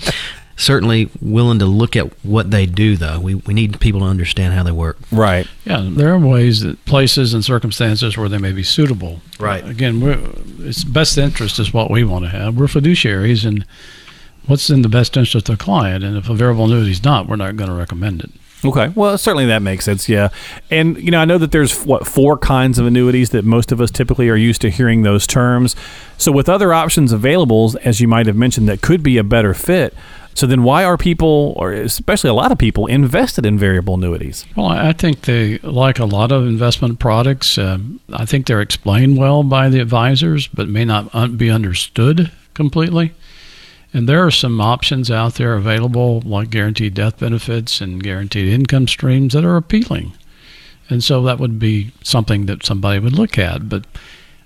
certainly 0.60 1.10
willing 1.22 1.58
to 1.58 1.66
look 1.66 1.96
at 1.96 2.06
what 2.24 2.52
they 2.52 2.66
do 2.66 2.98
though 2.98 3.20
we, 3.20 3.36
we 3.36 3.54
need 3.54 3.80
people 3.80 4.02
to 4.02 4.06
understand 4.06 4.54
how 4.54 4.62
they 4.62 4.72
work 4.72 4.98
Right. 5.12 5.48
Yeah, 5.66 5.88
there 5.90 6.14
are 6.14 6.20
ways 6.20 6.62
that 6.62 6.84
places 6.86 7.34
and 7.34 7.44
circumstances 7.44 8.18
where 8.18 8.30
they 8.30 8.38
may 8.38 8.52
be 8.52 8.64
suitable. 8.64 9.22
Right. 9.40 9.68
Again, 9.68 10.02
we're, 10.02 10.20
it's 10.60 10.84
best 10.84 11.18
interest 11.18 11.60
is 11.60 11.74
what 11.74 11.90
we 11.90 12.04
want 12.04 12.26
to 12.26 12.30
have. 12.30 12.58
We're 12.58 12.68
fiduciaries, 12.68 13.46
and 13.46 13.66
what's 14.46 14.70
in 14.70 14.82
the 14.82 14.90
best 14.90 15.18
interest 15.18 15.50
of 15.50 15.58
the 15.58 15.64
client. 15.64 16.04
And 16.04 16.18
if 16.18 16.30
a 16.30 16.34
variable 16.34 16.66
annuity 16.66 16.92
is 16.92 17.04
not, 17.04 17.28
we're 17.28 17.36
not 17.36 17.56
going 17.56 17.70
to 17.70 17.76
recommend 17.76 18.22
it. 18.22 18.32
Okay. 18.64 18.90
Well, 18.90 19.18
certainly 19.18 19.46
that 19.46 19.62
makes 19.62 19.86
sense. 19.86 20.10
Yeah. 20.10 20.30
And, 20.70 20.98
you 20.98 21.12
know, 21.12 21.20
I 21.20 21.26
know 21.26 21.38
that 21.38 21.52
there's, 21.52 21.86
what, 21.86 22.06
four 22.06 22.38
kinds 22.38 22.78
of 22.78 22.86
annuities 22.86 23.30
that 23.30 23.46
most 23.46 23.72
of 23.72 23.80
us 23.80 23.90
typically 23.90 24.28
are 24.30 24.36
used 24.36 24.62
to 24.62 24.70
hearing 24.70 25.04
those 25.04 25.26
terms. 25.26 25.78
So, 26.18 26.32
with 26.32 26.50
other 26.50 26.74
options 26.74 27.14
available, 27.14 27.74
as 27.84 28.02
you 28.02 28.08
might 28.08 28.26
have 28.26 28.36
mentioned, 28.36 28.68
that 28.68 28.82
could 28.82 29.02
be 29.02 29.18
a 29.18 29.24
better 29.24 29.54
fit. 29.54 29.94
So, 30.40 30.48
then 30.48 30.64
why 30.64 30.86
are 30.86 30.96
people, 30.96 31.52
or 31.58 31.74
especially 31.74 32.30
a 32.30 32.34
lot 32.34 32.54
of 32.54 32.58
people, 32.58 32.86
invested 32.86 33.46
in 33.46 33.60
variable 33.60 33.96
annuities? 33.96 34.46
Well, 34.56 34.68
I 34.68 34.94
think 34.94 35.24
they, 35.24 35.58
like 35.58 36.00
a 36.00 36.06
lot 36.06 36.32
of 36.32 36.48
investment 36.48 36.98
products, 36.98 37.58
um, 37.58 38.00
I 38.14 38.24
think 38.24 38.48
they're 38.48 38.62
explained 38.62 39.18
well 39.18 39.44
by 39.44 39.68
the 39.68 39.82
advisors, 39.82 40.48
but 40.48 40.70
may 40.70 40.86
not 40.86 41.38
be 41.38 41.50
understood 41.50 42.32
completely. 42.54 43.12
And 43.94 44.08
there 44.08 44.26
are 44.26 44.32
some 44.32 44.62
options 44.62 45.12
out 45.12 45.36
there 45.36 45.56
available, 45.56 46.22
like 46.22 46.52
guaranteed 46.52 46.94
death 46.94 47.20
benefits 47.20 47.82
and 47.82 48.02
guaranteed 48.02 48.48
income 48.48 48.88
streams, 48.88 49.34
that 49.34 49.44
are 49.44 49.58
appealing. 49.58 50.14
And 50.90 51.04
so 51.04 51.22
that 51.24 51.40
would 51.40 51.60
be 51.60 51.92
something 52.02 52.46
that 52.46 52.66
somebody 52.66 53.00
would 53.00 53.12
look 53.12 53.38
at. 53.38 53.68
But 53.68 53.84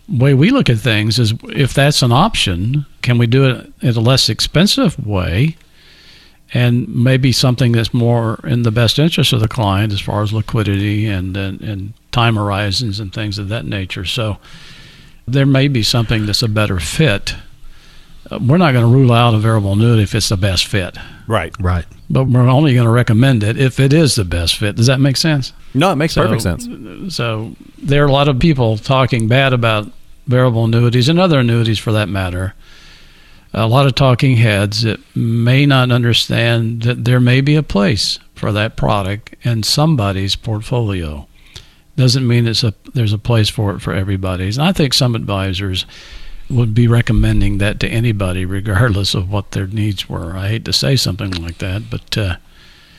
way 0.09 0.33
we 0.33 0.49
look 0.49 0.71
at 0.71 0.79
things 0.79 1.19
is 1.19 1.35
if 1.49 1.71
that's 1.75 2.01
an 2.01 2.11
option, 2.11 2.87
can 3.03 3.19
we 3.19 3.27
do 3.27 3.47
it 3.47 3.71
in 3.81 3.95
a 3.95 3.99
less 3.99 4.27
expensive 4.27 4.97
way? 5.05 5.55
And 6.53 6.87
maybe 6.87 7.31
something 7.31 7.71
that's 7.71 7.93
more 7.93 8.39
in 8.43 8.61
the 8.63 8.71
best 8.71 8.99
interest 8.99 9.33
of 9.33 9.39
the 9.39 9.47
client 9.47 9.91
as 9.91 9.99
far 9.99 10.21
as 10.21 10.31
liquidity 10.33 11.07
and 11.07 11.35
and, 11.35 11.61
and 11.61 11.93
time 12.11 12.35
horizons 12.35 12.99
and 12.99 13.11
things 13.13 13.39
of 13.39 13.49
that 13.49 13.65
nature. 13.65 14.05
So 14.05 14.37
there 15.27 15.45
may 15.45 15.67
be 15.67 15.83
something 15.83 16.25
that's 16.25 16.43
a 16.43 16.47
better 16.47 16.79
fit. 16.79 17.35
Uh, 18.29 18.39
we're 18.39 18.57
not 18.57 18.71
going 18.73 18.85
to 18.85 18.91
rule 18.91 19.11
out 19.11 19.33
a 19.33 19.37
variable 19.37 19.73
annuity 19.73 20.03
if 20.03 20.15
it's 20.15 20.29
the 20.29 20.37
best 20.37 20.65
fit, 20.67 20.97
Right. 21.27 21.53
right 21.59 21.85
but 22.09 22.25
we're 22.25 22.47
only 22.47 22.73
going 22.73 22.85
to 22.85 22.91
recommend 22.91 23.43
it 23.43 23.57
if 23.57 23.79
it 23.79 23.91
is 23.91 24.15
the 24.15 24.23
best 24.23 24.55
fit. 24.57 24.75
Does 24.75 24.85
that 24.87 24.99
make 24.99 25.17
sense? 25.17 25.51
No, 25.73 25.91
it 25.91 25.95
makes 25.95 26.13
So- 26.13 26.21
perfect 26.23 26.41
sense. 26.43 27.15
So 27.15 27.55
there 27.81 28.03
are 28.03 28.07
a 28.07 28.11
lot 28.11 28.27
of 28.27 28.37
people 28.39 28.77
talking 28.77 29.27
bad 29.27 29.51
about 29.51 29.91
variable 30.27 30.63
annuities 30.65 31.09
and 31.09 31.19
other 31.19 31.39
annuities 31.39 31.79
for 31.79 31.91
that 31.93 32.07
matter. 32.09 32.53
A 33.55 33.67
lot 33.67 33.85
of 33.85 33.93
talking 33.93 34.37
heads 34.37 34.81
that 34.81 34.99
may 35.15 35.65
not 35.65 35.91
understand 35.91 36.81
that 36.83 37.05
there 37.05 37.19
may 37.19 37.39
be 37.39 37.55
a 37.55 37.61
place 37.63 38.17
for 38.33 38.51
that 38.51 38.75
product 38.75 39.35
in 39.43 39.61
somebody's 39.63 40.35
portfolio. 40.35 41.27
Doesn't 41.95 42.27
mean 42.27 42.47
it's 42.47 42.63
a 42.63 42.73
there's 42.95 43.13
a 43.13 43.19
place 43.19 43.49
for 43.49 43.75
it 43.75 43.79
for 43.79 43.93
everybody's. 43.93 44.57
And 44.57 44.65
I 44.67 44.71
think 44.71 44.93
some 44.95 45.13
advisors 45.13 45.85
would 46.49 46.73
be 46.73 46.87
recommending 46.87 47.59
that 47.59 47.79
to 47.81 47.87
anybody, 47.87 48.43
regardless 48.45 49.13
of 49.13 49.31
what 49.31 49.51
their 49.51 49.67
needs 49.67 50.09
were. 50.09 50.35
I 50.35 50.47
hate 50.49 50.65
to 50.65 50.73
say 50.73 50.95
something 50.95 51.31
like 51.31 51.59
that, 51.59 51.89
but 51.91 52.17
uh, 52.17 52.35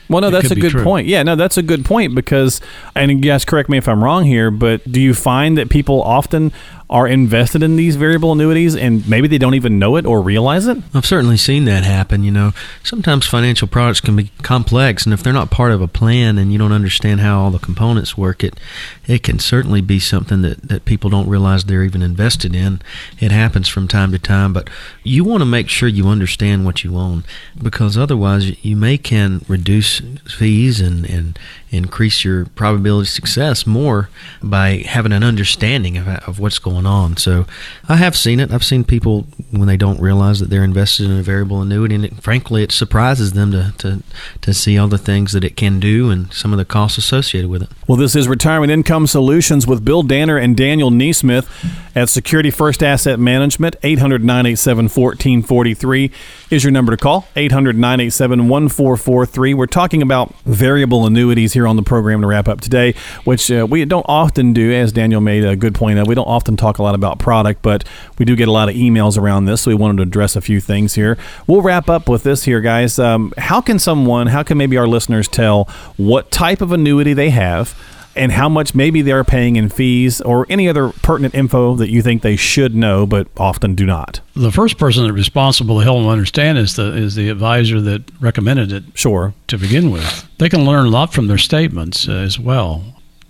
Well, 0.09 0.21
no, 0.21 0.27
It 0.29 0.31
that's 0.31 0.51
a 0.51 0.55
good 0.55 0.71
true. 0.71 0.83
point. 0.83 1.07
Yeah, 1.07 1.23
no, 1.23 1.35
that's 1.35 1.57
a 1.57 1.61
good 1.63 1.83
point 1.85 2.15
because, 2.15 2.61
and 2.95 3.11
you 3.11 3.19
guys 3.19 3.43
correct 3.45 3.69
me 3.69 3.77
if 3.77 3.87
I'm 3.87 4.03
wrong 4.03 4.23
here, 4.23 4.51
but 4.51 4.89
do 4.89 5.01
you 5.01 5.13
find 5.13 5.57
that 5.57 5.69
people 5.69 6.01
often 6.01 6.51
are 6.89 7.07
invested 7.07 7.63
in 7.63 7.75
these 7.75 7.95
variable 7.95 8.31
annuities 8.31 8.75
and 8.75 9.07
maybe 9.09 9.27
they 9.27 9.37
don't 9.37 9.55
even 9.55 9.79
know 9.79 9.95
it 9.95 10.05
or 10.05 10.21
realize 10.21 10.67
it? 10.67 10.77
I've 10.93 11.05
certainly 11.05 11.37
seen 11.37 11.65
that 11.65 11.83
happen. 11.83 12.23
You 12.23 12.31
know, 12.31 12.51
sometimes 12.83 13.25
financial 13.25 13.67
products 13.67 14.01
can 14.01 14.15
be 14.15 14.31
complex, 14.43 15.05
and 15.05 15.13
if 15.13 15.23
they're 15.23 15.33
not 15.33 15.49
part 15.49 15.71
of 15.71 15.81
a 15.81 15.87
plan 15.87 16.37
and 16.37 16.51
you 16.51 16.59
don't 16.59 16.71
understand 16.71 17.21
how 17.21 17.39
all 17.39 17.51
the 17.51 17.59
components 17.59 18.17
work, 18.17 18.43
it 18.43 18.59
it 19.07 19.23
can 19.23 19.39
certainly 19.39 19.81
be 19.81 19.99
something 19.99 20.41
that, 20.41 20.61
that 20.67 20.85
people 20.85 21.09
don't 21.09 21.29
realize 21.29 21.63
they're 21.63 21.83
even 21.83 22.01
invested 22.01 22.55
in. 22.55 22.81
It 23.19 23.31
happens 23.31 23.67
from 23.67 23.87
time 23.87 24.11
to 24.11 24.19
time, 24.19 24.53
but 24.53 24.69
you 25.03 25.23
want 25.23 25.41
to 25.41 25.45
make 25.45 25.69
sure 25.69 25.89
you 25.89 26.07
understand 26.07 26.65
what 26.65 26.83
you 26.83 26.97
own 26.97 27.23
because 27.61 27.97
otherwise 27.97 28.63
you 28.63 28.75
may 28.75 28.97
can 28.97 29.43
reduce 29.47 30.01
fees 30.27 30.81
and 30.81 31.05
and 31.05 31.39
increase 31.77 32.23
your 32.23 32.45
probability 32.45 33.03
of 33.03 33.09
success 33.09 33.65
more 33.65 34.09
by 34.41 34.77
having 34.77 35.11
an 35.11 35.23
understanding 35.23 35.97
of, 35.97 36.07
of 36.07 36.39
what's 36.39 36.59
going 36.59 36.85
on. 36.85 37.17
So 37.17 37.45
I 37.87 37.97
have 37.97 38.15
seen 38.15 38.39
it. 38.39 38.51
I've 38.51 38.63
seen 38.63 38.83
people 38.83 39.27
when 39.51 39.67
they 39.67 39.77
don't 39.77 39.99
realize 39.99 40.39
that 40.39 40.49
they're 40.49 40.63
invested 40.63 41.05
in 41.05 41.17
a 41.17 41.23
variable 41.23 41.61
annuity, 41.61 41.95
and 41.95 42.05
it, 42.05 42.21
frankly, 42.21 42.63
it 42.63 42.71
surprises 42.71 43.33
them 43.33 43.51
to, 43.51 43.73
to, 43.79 44.03
to 44.41 44.53
see 44.53 44.77
all 44.77 44.87
the 44.87 44.97
things 44.97 45.33
that 45.33 45.43
it 45.43 45.55
can 45.55 45.79
do 45.79 46.09
and 46.09 46.33
some 46.33 46.51
of 46.51 46.57
the 46.57 46.65
costs 46.65 46.97
associated 46.97 47.49
with 47.49 47.63
it. 47.63 47.69
Well, 47.87 47.97
this 47.97 48.15
is 48.15 48.27
Retirement 48.27 48.71
Income 48.71 49.07
Solutions 49.07 49.67
with 49.67 49.85
Bill 49.85 50.03
Danner 50.03 50.37
and 50.37 50.57
Daniel 50.57 50.91
Neesmith 50.91 51.47
at 51.95 52.09
Security 52.09 52.51
First 52.51 52.83
Asset 52.83 53.19
Management. 53.19 53.75
800 53.83 54.23
987 54.23 54.85
1443 54.85 56.11
is 56.49 56.63
your 56.63 56.71
number 56.71 56.91
to 56.91 56.97
call. 56.97 57.27
800 57.35 57.77
987 57.77 58.47
1443. 58.47 59.53
We're 59.53 59.65
talking 59.65 60.01
about 60.01 60.33
variable 60.41 61.05
annuities 61.05 61.53
here 61.53 61.64
on 61.67 61.75
the 61.75 61.83
program 61.83 62.21
to 62.21 62.27
wrap 62.27 62.47
up 62.47 62.61
today, 62.61 62.93
which 63.23 63.51
uh, 63.51 63.67
we 63.69 63.83
don't 63.85 64.05
often 64.07 64.53
do, 64.53 64.71
as 64.73 64.91
Daniel 64.91 65.21
made 65.21 65.43
a 65.43 65.55
good 65.55 65.75
point 65.75 65.99
of. 65.99 66.07
We 66.07 66.15
don't 66.15 66.27
often 66.27 66.57
talk 66.57 66.77
a 66.77 66.83
lot 66.83 66.95
about 66.95 67.19
product, 67.19 67.61
but 67.61 67.83
we 68.17 68.25
do 68.25 68.35
get 68.35 68.47
a 68.47 68.51
lot 68.51 68.69
of 68.69 68.75
emails 68.75 69.17
around 69.17 69.45
this, 69.45 69.61
so 69.61 69.71
we 69.71 69.75
wanted 69.75 69.97
to 69.97 70.03
address 70.03 70.35
a 70.35 70.41
few 70.41 70.59
things 70.59 70.95
here. 70.95 71.17
We'll 71.47 71.61
wrap 71.61 71.89
up 71.89 72.07
with 72.09 72.23
this 72.23 72.43
here, 72.43 72.61
guys. 72.61 72.99
Um, 72.99 73.33
how 73.37 73.61
can 73.61 73.79
someone, 73.79 74.27
how 74.27 74.43
can 74.43 74.57
maybe 74.57 74.77
our 74.77 74.87
listeners 74.87 75.27
tell 75.27 75.65
what 75.97 76.31
type 76.31 76.61
of 76.61 76.71
annuity 76.71 77.13
they 77.13 77.29
have? 77.31 77.75
And 78.15 78.31
how 78.31 78.47
much 78.49 78.73
maybe 78.73 79.01
they're 79.01 79.23
paying 79.23 79.55
in 79.55 79.69
fees 79.69 80.21
or 80.21 80.45
any 80.49 80.67
other 80.67 80.89
pertinent 80.89 81.35
info 81.35 81.75
that 81.75 81.89
you 81.89 82.01
think 82.01 82.21
they 82.21 82.35
should 82.35 82.73
know 82.75 83.05
but 83.05 83.27
often 83.37 83.75
do 83.75 83.85
not. 83.85 84.21
The 84.35 84.51
first 84.51 84.77
person 84.77 85.03
that's 85.03 85.13
responsible 85.13 85.79
to 85.79 85.83
help 85.83 85.99
them 85.99 86.07
understand 86.07 86.57
is 86.57 86.75
the 86.75 86.95
is 86.95 87.15
the 87.15 87.29
advisor 87.29 87.81
that 87.81 88.03
recommended 88.21 88.71
it. 88.71 88.83
Sure. 88.93 89.33
To 89.47 89.57
begin 89.57 89.91
with, 89.91 90.27
they 90.37 90.49
can 90.49 90.65
learn 90.65 90.87
a 90.87 90.89
lot 90.89 91.13
from 91.13 91.27
their 91.27 91.37
statements 91.37 92.07
uh, 92.07 92.13
as 92.13 92.39
well. 92.39 92.83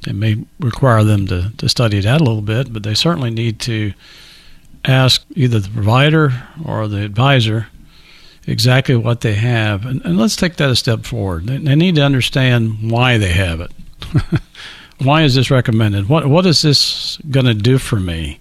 It 0.07 0.13
may 0.13 0.45
require 0.59 1.03
them 1.03 1.25
to, 1.27 1.51
to 1.57 1.67
study 1.67 1.97
it 1.97 2.05
out 2.05 2.21
a 2.21 2.23
little 2.23 2.43
bit, 2.43 2.71
but 2.71 2.83
they 2.83 2.93
certainly 2.93 3.31
need 3.31 3.59
to 3.61 3.93
ask 4.83 5.25
either 5.35 5.59
the 5.59 5.69
provider 5.69 6.43
or 6.63 6.87
the 6.87 7.03
advisor 7.03 7.67
exactly 8.45 8.95
what 8.95 9.21
they 9.21 9.33
have. 9.33 9.85
And, 9.85 10.05
and 10.05 10.17
let's 10.17 10.35
take 10.35 10.57
that 10.57 10.69
a 10.69 10.75
step 10.75 11.05
forward. 11.05 11.47
They, 11.47 11.57
they 11.57 11.75
need 11.75 11.95
to 11.95 12.03
understand 12.03 12.91
why 12.91 13.17
they 13.17 13.31
have 13.31 13.61
it. 13.61 13.71
why 14.99 15.23
is 15.23 15.35
this 15.35 15.51
recommended? 15.51 16.09
What 16.09 16.27
what 16.27 16.45
is 16.45 16.61
this 16.61 17.17
going 17.29 17.45
to 17.45 17.53
do 17.53 17.77
for 17.77 17.99
me? 17.99 18.39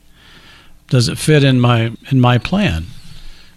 Does 0.88 1.08
it 1.08 1.18
fit 1.18 1.44
in 1.44 1.60
my 1.60 1.92
in 2.10 2.20
my 2.20 2.38
plan? 2.38 2.86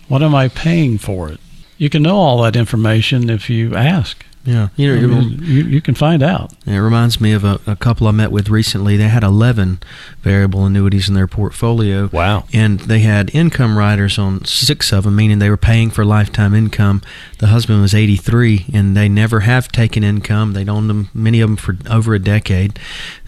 What 0.08 0.24
am 0.24 0.34
I 0.34 0.48
paying 0.48 0.98
for 0.98 1.30
it? 1.30 1.40
You 1.78 1.90
can 1.90 2.02
know 2.02 2.18
all 2.18 2.42
that 2.42 2.56
information 2.56 3.30
if 3.30 3.50
you 3.50 3.76
ask. 3.76 4.26
Yeah, 4.48 4.70
you 4.78 4.96
know, 4.96 5.18
I 5.18 5.20
mean, 5.20 5.40
you, 5.44 5.64
you 5.64 5.82
can 5.82 5.94
find 5.94 6.24
out. 6.24 6.54
It 6.66 6.78
reminds 6.78 7.20
me 7.20 7.34
of 7.34 7.44
a, 7.44 7.60
a, 7.68 7.76
couple 7.76 8.08
I 8.08 8.12
met 8.12 8.32
with 8.32 8.48
recently. 8.48 8.96
They 8.96 9.10
had 9.10 9.22
11 9.22 9.80
variable 10.22 10.66
annuities 10.66 11.10
in 11.10 11.16
their 11.16 11.28
portfolio. 11.28 12.10
Wow. 12.14 12.46
And 12.54 12.80
they 12.80 13.00
had 13.00 13.30
income 13.36 13.78
riders 13.78 14.18
on 14.18 14.46
six 14.46 14.94
of 14.94 15.04
them, 15.04 15.18
meaning 15.18 15.40
they 15.40 15.50
were 15.50 15.58
paying 15.58 15.90
for 15.90 16.06
lifetime 16.06 16.54
income. 16.54 17.02
The 17.40 17.48
husband 17.48 17.82
was 17.82 17.94
83, 17.94 18.68
and 18.74 18.96
they 18.96 19.10
never 19.10 19.42
have 19.42 19.68
taken 19.68 20.02
income. 20.02 20.54
They'd 20.54 20.70
owned 20.70 20.90
them, 20.90 21.10
many 21.14 21.42
of 21.42 21.50
them, 21.50 21.58
for 21.58 21.76
over 21.92 22.16
a 22.16 22.20
decade. 22.20 22.80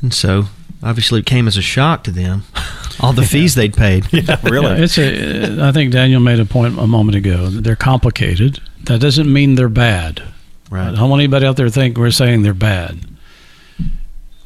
And 0.02 0.14
so 0.14 0.46
obviously 0.82 1.20
it 1.20 1.26
came 1.26 1.50
as 1.50 1.58
a 1.58 1.62
shock 1.62 2.06
to 2.06 2.12
them 2.12 2.44
all 3.02 3.12
the 3.12 3.26
fees 3.26 3.54
they'd 3.56 3.74
paid 3.74 4.06
yeah 4.14 4.40
really 4.44 4.78
yeah, 4.78 4.84
it's 4.86 4.98
a 4.98 5.62
i 5.62 5.74
think 5.74 5.92
daniel 5.92 6.22
made 6.22 6.40
a 6.40 6.46
point 6.46 6.80
a 6.80 6.88
moment 6.88 7.18
ago 7.18 7.48
they're 7.50 7.76
complicated 7.76 8.62
that 8.84 9.02
doesn't 9.02 9.32
mean 9.32 9.56
they're 9.56 9.68
bad 9.68 10.24
Right. 10.70 10.90
I 10.90 10.96
don't 10.96 11.10
want 11.10 11.22
anybody 11.22 11.46
out 11.46 11.58
there 11.58 11.70
think 11.70 11.98
we're 11.98 12.12
saying 12.12 12.44
they're 12.44 12.54
bad. 12.54 13.00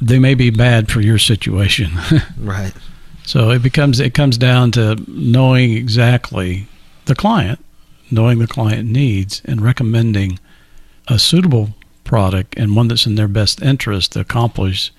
They 0.01 0.19
may 0.19 0.35
be 0.35 0.49
bad 0.49 0.91
for 0.91 1.01
your 1.01 1.17
situation. 1.17 1.91
right. 2.37 2.73
So 3.25 3.51
it 3.51 3.61
becomes 3.61 3.99
it 3.99 4.13
comes 4.13 4.37
down 4.37 4.71
to 4.71 5.01
knowing 5.07 5.73
exactly 5.73 6.67
the 7.05 7.15
client, 7.15 7.63
knowing 8.11 8.39
the 8.39 8.47
client 8.47 8.89
needs, 8.89 9.41
and 9.45 9.61
recommending 9.61 10.39
a 11.07 11.19
suitable 11.19 11.69
product 12.03 12.55
and 12.57 12.75
one 12.75 12.87
that's 12.87 13.05
in 13.05 13.15
their 13.15 13.27
best 13.27 13.61
interest 13.61 14.13
to 14.13 14.19
accomplish 14.19 14.91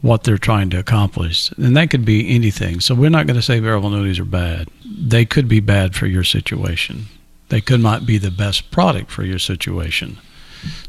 what 0.00 0.24
they're 0.24 0.38
trying 0.38 0.68
to 0.70 0.78
accomplish. 0.78 1.52
And 1.52 1.76
that 1.76 1.90
could 1.90 2.04
be 2.04 2.28
anything. 2.34 2.80
So 2.80 2.94
we're 2.94 3.10
not 3.10 3.26
going 3.26 3.36
to 3.36 3.42
say 3.42 3.60
variable 3.60 3.92
annuities 3.92 4.18
are 4.18 4.24
bad. 4.24 4.68
They 4.84 5.24
could 5.24 5.48
be 5.48 5.60
bad 5.60 5.94
for 5.94 6.06
your 6.06 6.24
situation. 6.24 7.06
They 7.48 7.60
could 7.60 7.80
not 7.80 8.04
be 8.04 8.18
the 8.18 8.30
best 8.30 8.70
product 8.70 9.10
for 9.10 9.22
your 9.22 9.38
situation. 9.38 10.18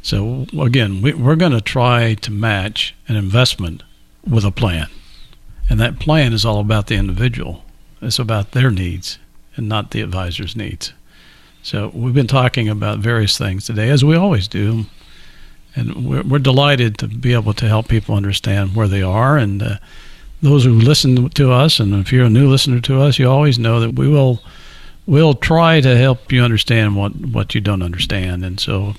So 0.01 0.45
again, 0.59 1.01
we, 1.01 1.13
we're 1.13 1.35
going 1.35 1.51
to 1.51 1.61
try 1.61 2.13
to 2.15 2.31
match 2.31 2.95
an 3.07 3.15
investment 3.15 3.83
with 4.29 4.45
a 4.45 4.51
plan, 4.51 4.87
and 5.69 5.79
that 5.79 5.99
plan 5.99 6.33
is 6.33 6.45
all 6.45 6.59
about 6.59 6.87
the 6.87 6.95
individual. 6.95 7.63
It's 8.01 8.19
about 8.19 8.51
their 8.51 8.71
needs 8.71 9.17
and 9.55 9.69
not 9.69 9.91
the 9.91 10.01
advisor's 10.01 10.55
needs. 10.55 10.93
So 11.61 11.91
we've 11.93 12.13
been 12.13 12.27
talking 12.27 12.67
about 12.67 12.99
various 12.99 13.37
things 13.37 13.65
today, 13.65 13.89
as 13.89 14.03
we 14.03 14.15
always 14.15 14.47
do, 14.47 14.85
and 15.75 16.05
we're, 16.05 16.23
we're 16.23 16.39
delighted 16.39 16.97
to 16.99 17.07
be 17.07 17.33
able 17.33 17.53
to 17.53 17.67
help 17.67 17.87
people 17.87 18.15
understand 18.15 18.75
where 18.75 18.87
they 18.87 19.01
are. 19.01 19.37
And 19.37 19.63
uh, 19.63 19.77
those 20.41 20.65
who 20.65 20.73
listen 20.73 21.29
to 21.29 21.51
us, 21.51 21.79
and 21.79 21.93
if 21.95 22.11
you're 22.11 22.25
a 22.25 22.29
new 22.29 22.49
listener 22.49 22.81
to 22.81 23.01
us, 23.01 23.17
you 23.17 23.29
always 23.29 23.57
know 23.57 23.79
that 23.79 23.95
we 23.95 24.07
will 24.07 24.43
we'll 25.05 25.33
try 25.33 25.81
to 25.81 25.97
help 25.97 26.31
you 26.31 26.41
understand 26.41 26.95
what 26.95 27.15
what 27.15 27.55
you 27.55 27.61
don't 27.61 27.81
understand. 27.81 28.43
And 28.43 28.59
so 28.59 28.95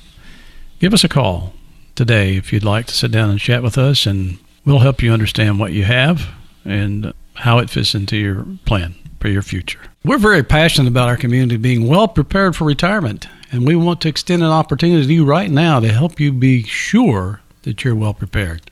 give 0.78 0.94
us 0.94 1.04
a 1.04 1.08
call 1.08 1.54
today 1.94 2.36
if 2.36 2.52
you'd 2.52 2.64
like 2.64 2.86
to 2.86 2.94
sit 2.94 3.10
down 3.10 3.30
and 3.30 3.38
chat 3.38 3.62
with 3.62 3.78
us, 3.78 4.06
and 4.06 4.38
we'll 4.64 4.80
help 4.80 5.02
you 5.02 5.12
understand 5.12 5.58
what 5.58 5.72
you 5.72 5.84
have 5.84 6.28
and 6.64 7.12
how 7.34 7.58
it 7.58 7.70
fits 7.70 7.94
into 7.94 8.16
your 8.16 8.46
plan 8.64 8.94
for 9.20 9.28
your 9.28 9.42
future. 9.42 9.80
We're 10.04 10.18
very 10.18 10.42
passionate 10.42 10.88
about 10.88 11.08
our 11.08 11.16
community 11.16 11.56
being 11.56 11.88
well 11.88 12.08
prepared 12.08 12.56
for 12.56 12.64
retirement, 12.64 13.26
and 13.50 13.66
we 13.66 13.76
want 13.76 14.00
to 14.02 14.08
extend 14.08 14.42
an 14.42 14.50
opportunity 14.50 15.06
to 15.06 15.12
you 15.12 15.24
right 15.24 15.50
now 15.50 15.80
to 15.80 15.88
help 15.88 16.20
you 16.20 16.32
be 16.32 16.62
sure 16.64 17.40
that 17.62 17.84
you're 17.84 17.94
well 17.94 18.14
prepared. 18.14 18.70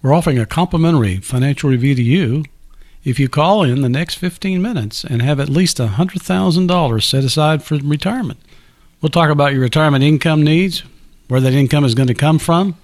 We're 0.00 0.14
offering 0.14 0.38
a 0.38 0.46
complimentary 0.46 1.18
financial 1.18 1.70
review 1.70 1.94
to 1.94 2.02
you 2.02 2.44
if 3.04 3.18
you 3.18 3.28
call 3.28 3.64
in 3.64 3.82
the 3.82 3.88
next 3.88 4.14
15 4.16 4.62
minutes 4.62 5.04
and 5.04 5.22
have 5.22 5.40
at 5.40 5.48
least 5.48 5.78
$100,000 5.78 7.02
set 7.02 7.24
aside 7.24 7.62
for 7.62 7.76
retirement. 7.78 8.40
We'll 9.00 9.10
talk 9.10 9.30
about 9.30 9.52
your 9.52 9.62
retirement 9.62 10.04
income 10.04 10.42
needs, 10.42 10.84
where 11.32 11.40
that 11.40 11.54
income 11.54 11.82
is 11.82 11.94
going 11.94 12.08
to 12.08 12.14
come 12.14 12.38
from, 12.38 12.76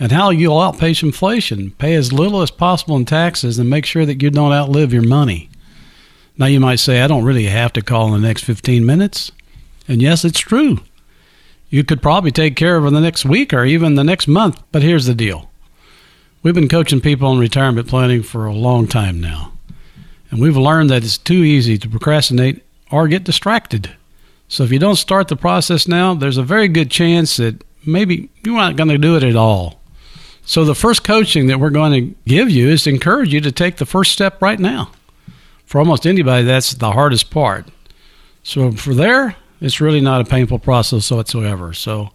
and 0.00 0.10
how 0.10 0.30
you'll 0.30 0.58
outpace 0.58 1.00
inflation. 1.00 1.70
Pay 1.78 1.94
as 1.94 2.12
little 2.12 2.42
as 2.42 2.50
possible 2.50 2.96
in 2.96 3.04
taxes 3.04 3.56
and 3.56 3.70
make 3.70 3.86
sure 3.86 4.04
that 4.04 4.20
you 4.20 4.30
don't 4.30 4.52
outlive 4.52 4.92
your 4.92 5.04
money. 5.04 5.48
Now, 6.36 6.46
you 6.46 6.58
might 6.58 6.80
say, 6.80 7.00
I 7.00 7.06
don't 7.06 7.22
really 7.22 7.44
have 7.44 7.72
to 7.74 7.82
call 7.82 8.12
in 8.12 8.20
the 8.20 8.26
next 8.26 8.42
15 8.42 8.84
minutes. 8.84 9.30
And 9.86 10.02
yes, 10.02 10.24
it's 10.24 10.40
true. 10.40 10.80
You 11.70 11.84
could 11.84 12.02
probably 12.02 12.32
take 12.32 12.56
care 12.56 12.76
of 12.76 12.82
it 12.82 12.88
in 12.88 12.94
the 12.94 13.00
next 13.00 13.24
week 13.24 13.54
or 13.54 13.64
even 13.64 13.94
the 13.94 14.02
next 14.02 14.26
month. 14.26 14.60
But 14.72 14.82
here's 14.82 15.06
the 15.06 15.14
deal 15.14 15.48
we've 16.42 16.52
been 16.52 16.68
coaching 16.68 17.00
people 17.00 17.28
on 17.28 17.38
retirement 17.38 17.86
planning 17.86 18.24
for 18.24 18.44
a 18.44 18.52
long 18.52 18.88
time 18.88 19.20
now. 19.20 19.52
And 20.32 20.40
we've 20.40 20.56
learned 20.56 20.90
that 20.90 21.04
it's 21.04 21.16
too 21.16 21.44
easy 21.44 21.78
to 21.78 21.88
procrastinate 21.88 22.64
or 22.90 23.06
get 23.06 23.22
distracted. 23.22 23.94
So 24.48 24.64
if 24.64 24.72
you 24.72 24.80
don't 24.80 24.96
start 24.96 25.28
the 25.28 25.36
process 25.36 25.86
now, 25.86 26.14
there's 26.14 26.38
a 26.38 26.42
very 26.42 26.66
good 26.66 26.90
chance 26.90 27.36
that 27.36 27.62
maybe 27.86 28.30
you're 28.44 28.56
not 28.56 28.76
going 28.76 28.88
to 28.88 28.98
do 28.98 29.16
it 29.16 29.22
at 29.22 29.36
all. 29.36 29.80
So 30.46 30.64
the 30.64 30.74
first 30.74 31.04
coaching 31.04 31.46
that 31.46 31.58
we're 31.58 31.70
going 31.70 31.92
to 31.92 32.14
give 32.26 32.50
you 32.50 32.68
is 32.68 32.84
to 32.84 32.90
encourage 32.90 33.32
you 33.32 33.40
to 33.40 33.52
take 33.52 33.76
the 33.76 33.86
first 33.86 34.12
step 34.12 34.42
right 34.42 34.58
now. 34.58 34.90
For 35.64 35.78
almost 35.78 36.06
anybody, 36.06 36.44
that's 36.44 36.74
the 36.74 36.92
hardest 36.92 37.30
part. 37.30 37.68
So 38.42 38.72
for 38.72 38.94
there, 38.94 39.36
it's 39.60 39.80
really 39.80 40.02
not 40.02 40.20
a 40.20 40.24
painful 40.24 40.58
process 40.58 41.10
whatsoever. 41.10 41.72
So 41.72 42.10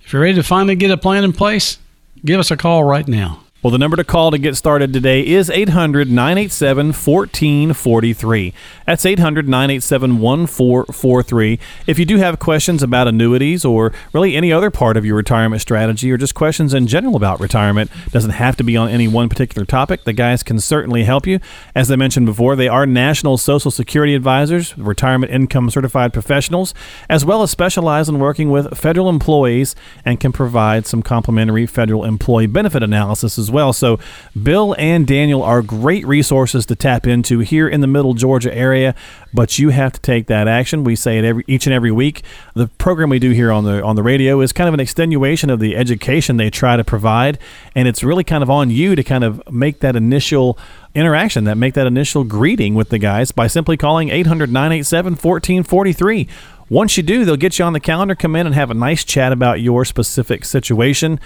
if 0.00 0.12
you're 0.12 0.22
ready 0.22 0.34
to 0.34 0.42
finally 0.42 0.76
get 0.76 0.90
a 0.90 0.96
plan 0.96 1.24
in 1.24 1.34
place, 1.34 1.78
give 2.24 2.40
us 2.40 2.50
a 2.50 2.56
call 2.56 2.84
right 2.84 3.06
now. 3.06 3.43
Well, 3.64 3.70
the 3.70 3.78
number 3.78 3.96
to 3.96 4.04
call 4.04 4.30
to 4.30 4.36
get 4.36 4.56
started 4.56 4.92
today 4.92 5.26
is 5.26 5.48
800 5.48 6.10
987 6.10 6.88
1443. 6.88 8.52
That's 8.84 9.06
800 9.06 9.48
987 9.48 10.18
1443. 10.18 11.58
If 11.86 11.98
you 11.98 12.04
do 12.04 12.18
have 12.18 12.38
questions 12.38 12.82
about 12.82 13.08
annuities 13.08 13.64
or 13.64 13.94
really 14.12 14.36
any 14.36 14.52
other 14.52 14.70
part 14.70 14.98
of 14.98 15.06
your 15.06 15.16
retirement 15.16 15.62
strategy 15.62 16.12
or 16.12 16.18
just 16.18 16.34
questions 16.34 16.74
in 16.74 16.86
general 16.86 17.16
about 17.16 17.40
retirement, 17.40 17.90
doesn't 18.10 18.32
have 18.32 18.54
to 18.56 18.64
be 18.64 18.76
on 18.76 18.90
any 18.90 19.08
one 19.08 19.30
particular 19.30 19.64
topic. 19.64 20.04
The 20.04 20.12
guys 20.12 20.42
can 20.42 20.60
certainly 20.60 21.04
help 21.04 21.26
you. 21.26 21.40
As 21.74 21.90
I 21.90 21.96
mentioned 21.96 22.26
before, 22.26 22.56
they 22.56 22.68
are 22.68 22.84
national 22.84 23.38
Social 23.38 23.70
Security 23.70 24.14
advisors, 24.14 24.76
retirement 24.76 25.32
income 25.32 25.70
certified 25.70 26.12
professionals, 26.12 26.74
as 27.08 27.24
well 27.24 27.42
as 27.42 27.50
specialize 27.50 28.10
in 28.10 28.18
working 28.18 28.50
with 28.50 28.76
federal 28.76 29.08
employees 29.08 29.74
and 30.04 30.20
can 30.20 30.32
provide 30.32 30.86
some 30.86 31.02
complimentary 31.02 31.64
federal 31.64 32.04
employee 32.04 32.46
benefit 32.46 32.82
analysis 32.82 33.38
as 33.38 33.50
well. 33.50 33.53
So, 33.72 33.98
Bill 34.40 34.74
and 34.78 35.06
Daniel 35.06 35.42
are 35.42 35.62
great 35.62 36.06
resources 36.06 36.66
to 36.66 36.76
tap 36.76 37.06
into 37.06 37.40
here 37.40 37.68
in 37.68 37.80
the 37.80 37.86
Middle 37.86 38.14
Georgia 38.14 38.54
area. 38.54 38.94
But 39.32 39.58
you 39.58 39.70
have 39.70 39.92
to 39.92 40.00
take 40.00 40.26
that 40.28 40.46
action. 40.46 40.84
We 40.84 40.96
say 40.96 41.18
it 41.18 41.24
every 41.24 41.44
each 41.46 41.66
and 41.66 41.74
every 41.74 41.90
week. 41.90 42.22
The 42.54 42.68
program 42.68 43.10
we 43.10 43.18
do 43.18 43.30
here 43.30 43.50
on 43.50 43.64
the 43.64 43.82
on 43.82 43.96
the 43.96 44.02
radio 44.02 44.40
is 44.40 44.52
kind 44.52 44.68
of 44.68 44.74
an 44.74 44.80
extenuation 44.80 45.50
of 45.50 45.60
the 45.60 45.76
education 45.76 46.36
they 46.36 46.50
try 46.50 46.76
to 46.76 46.84
provide, 46.84 47.38
and 47.74 47.88
it's 47.88 48.04
really 48.04 48.24
kind 48.24 48.42
of 48.42 48.50
on 48.50 48.70
you 48.70 48.94
to 48.94 49.02
kind 49.02 49.24
of 49.24 49.42
make 49.50 49.80
that 49.80 49.96
initial 49.96 50.58
interaction, 50.94 51.44
that 51.44 51.56
make 51.56 51.74
that 51.74 51.86
initial 51.86 52.24
greeting 52.24 52.74
with 52.74 52.90
the 52.90 52.98
guys 52.98 53.32
by 53.32 53.46
simply 53.46 53.76
calling 53.76 54.08
800 54.10 54.50
987 54.50 55.12
1443. 55.12 56.28
Once 56.70 56.96
you 56.96 57.02
do, 57.02 57.24
they'll 57.24 57.36
get 57.36 57.58
you 57.58 57.64
on 57.64 57.74
the 57.74 57.80
calendar, 57.80 58.14
come 58.14 58.34
in 58.34 58.46
and 58.46 58.54
have 58.54 58.70
a 58.70 58.74
nice 58.74 59.04
chat 59.04 59.32
about 59.32 59.60
your 59.60 59.84
specific 59.84 60.44
situation 60.44 61.20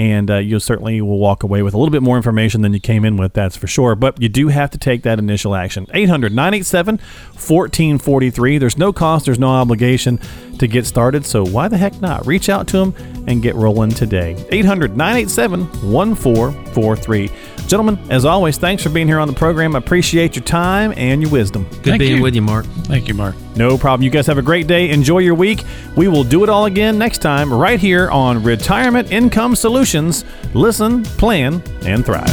and 0.00 0.30
uh, 0.30 0.38
you 0.38 0.58
certainly 0.58 1.02
will 1.02 1.18
walk 1.18 1.42
away 1.42 1.62
with 1.62 1.74
a 1.74 1.76
little 1.76 1.92
bit 1.92 2.02
more 2.02 2.16
information 2.16 2.62
than 2.62 2.72
you 2.72 2.80
came 2.80 3.04
in 3.04 3.18
with, 3.18 3.34
that's 3.34 3.54
for 3.54 3.66
sure. 3.66 3.94
But 3.94 4.18
you 4.18 4.30
do 4.30 4.48
have 4.48 4.70
to 4.70 4.78
take 4.78 5.02
that 5.02 5.18
initial 5.18 5.54
action. 5.54 5.86
800 5.92 6.32
987 6.32 6.96
1443. 6.96 8.56
There's 8.56 8.78
no 8.78 8.94
cost, 8.94 9.26
there's 9.26 9.38
no 9.38 9.50
obligation 9.50 10.18
to 10.58 10.66
get 10.66 10.86
started, 10.86 11.26
so 11.26 11.44
why 11.44 11.68
the 11.68 11.76
heck 11.76 12.00
not? 12.00 12.26
Reach 12.26 12.48
out 12.48 12.66
to 12.68 12.78
them 12.78 13.24
and 13.28 13.42
get 13.42 13.54
rolling 13.54 13.90
today. 13.90 14.42
800 14.50 14.96
987 14.96 15.66
1443. 15.92 17.30
Gentlemen, 17.70 18.00
as 18.10 18.24
always, 18.24 18.58
thanks 18.58 18.82
for 18.82 18.88
being 18.88 19.06
here 19.06 19.20
on 19.20 19.28
the 19.28 19.32
program. 19.32 19.76
I 19.76 19.78
appreciate 19.78 20.34
your 20.34 20.44
time 20.44 20.92
and 20.96 21.22
your 21.22 21.30
wisdom. 21.30 21.62
Good 21.70 21.84
Thank 21.84 22.00
being 22.00 22.16
you. 22.16 22.22
with 22.22 22.34
you, 22.34 22.42
Mark. 22.42 22.64
Thank 22.66 23.06
you, 23.06 23.14
Mark. 23.14 23.36
No 23.54 23.78
problem. 23.78 24.02
You 24.02 24.10
guys 24.10 24.26
have 24.26 24.38
a 24.38 24.42
great 24.42 24.66
day. 24.66 24.90
Enjoy 24.90 25.18
your 25.18 25.36
week. 25.36 25.62
We 25.94 26.08
will 26.08 26.24
do 26.24 26.42
it 26.42 26.48
all 26.48 26.64
again 26.64 26.98
next 26.98 27.18
time, 27.18 27.54
right 27.54 27.78
here 27.78 28.10
on 28.10 28.42
Retirement 28.42 29.12
Income 29.12 29.54
Solutions. 29.54 30.24
Listen, 30.52 31.04
plan, 31.04 31.62
and 31.82 32.04
thrive. 32.04 32.28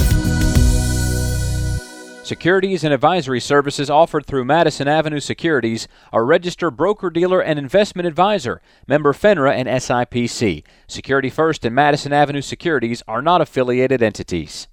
Securities 2.25 2.83
and 2.83 2.91
advisory 2.91 3.39
services 3.39 3.91
offered 3.91 4.25
through 4.25 4.43
Madison 4.43 4.87
Avenue 4.87 5.19
Securities 5.19 5.87
are 6.11 6.25
registered 6.25 6.75
broker 6.75 7.11
dealer 7.11 7.41
and 7.41 7.59
investment 7.59 8.07
advisor, 8.07 8.59
member 8.87 9.13
FINRA 9.13 9.53
and 9.53 9.67
SIPC. 9.67 10.63
Security 10.87 11.29
First 11.29 11.63
and 11.63 11.75
Madison 11.75 12.11
Avenue 12.11 12.41
Securities 12.41 13.03
are 13.07 13.21
not 13.21 13.39
affiliated 13.39 14.01
entities. 14.01 14.67